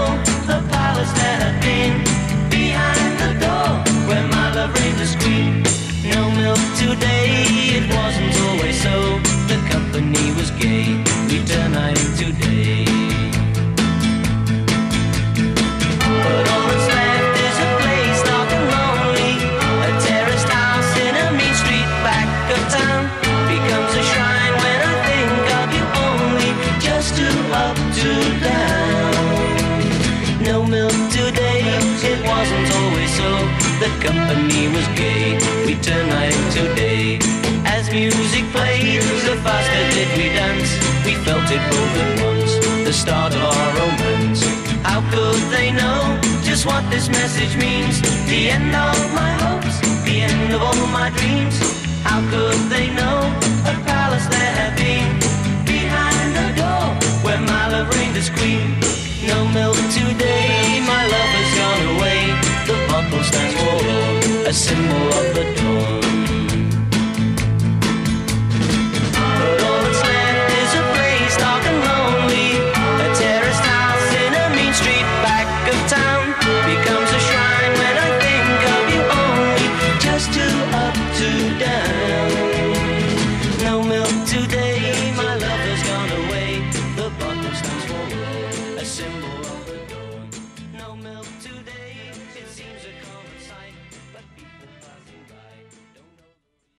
music 37.98 38.46
played, 38.54 39.02
the 39.26 39.36
faster 39.42 39.84
did 39.96 40.10
we 40.18 40.30
dance. 40.38 40.72
We 41.06 41.14
felt 41.26 41.50
it 41.50 41.64
both 41.72 41.96
at 42.04 42.12
once, 42.28 42.54
the 42.86 42.94
start 42.94 43.34
of 43.34 43.42
our 43.42 43.70
romance. 43.80 44.42
How 44.86 45.02
could 45.10 45.42
they 45.56 45.72
know 45.72 46.02
just 46.44 46.66
what 46.68 46.84
this 46.94 47.10
message 47.10 47.58
means? 47.58 47.96
The 48.30 48.52
end 48.56 48.74
of 48.76 48.98
my 49.22 49.32
hopes, 49.44 49.76
the 50.06 50.16
end 50.30 50.54
of 50.54 50.62
all 50.62 50.88
my 51.00 51.10
dreams. 51.18 51.58
How 52.04 52.22
could 52.32 52.60
they 52.70 52.88
know 53.00 53.18
a 53.72 53.74
palace 53.90 54.28
there 54.28 54.54
had 54.62 54.74
been 54.78 55.10
behind 55.66 56.30
the 56.40 56.50
door 56.62 56.86
where 57.26 57.42
my 57.42 57.66
love 57.74 57.90
reigned 57.96 58.18
as 58.22 58.30
queen? 58.30 58.78
No 59.26 59.40
milk 59.58 59.78
today, 60.00 60.86
my 60.94 61.04
love 61.14 61.32
has 61.38 61.50
gone 61.62 61.84
away. 61.96 62.22
The 62.70 62.78
bottle 62.90 63.24
stands 63.30 63.56
for 63.58 64.50
a 64.50 64.54
symbol 64.54 65.08
of 65.20 65.28
the 65.38 65.57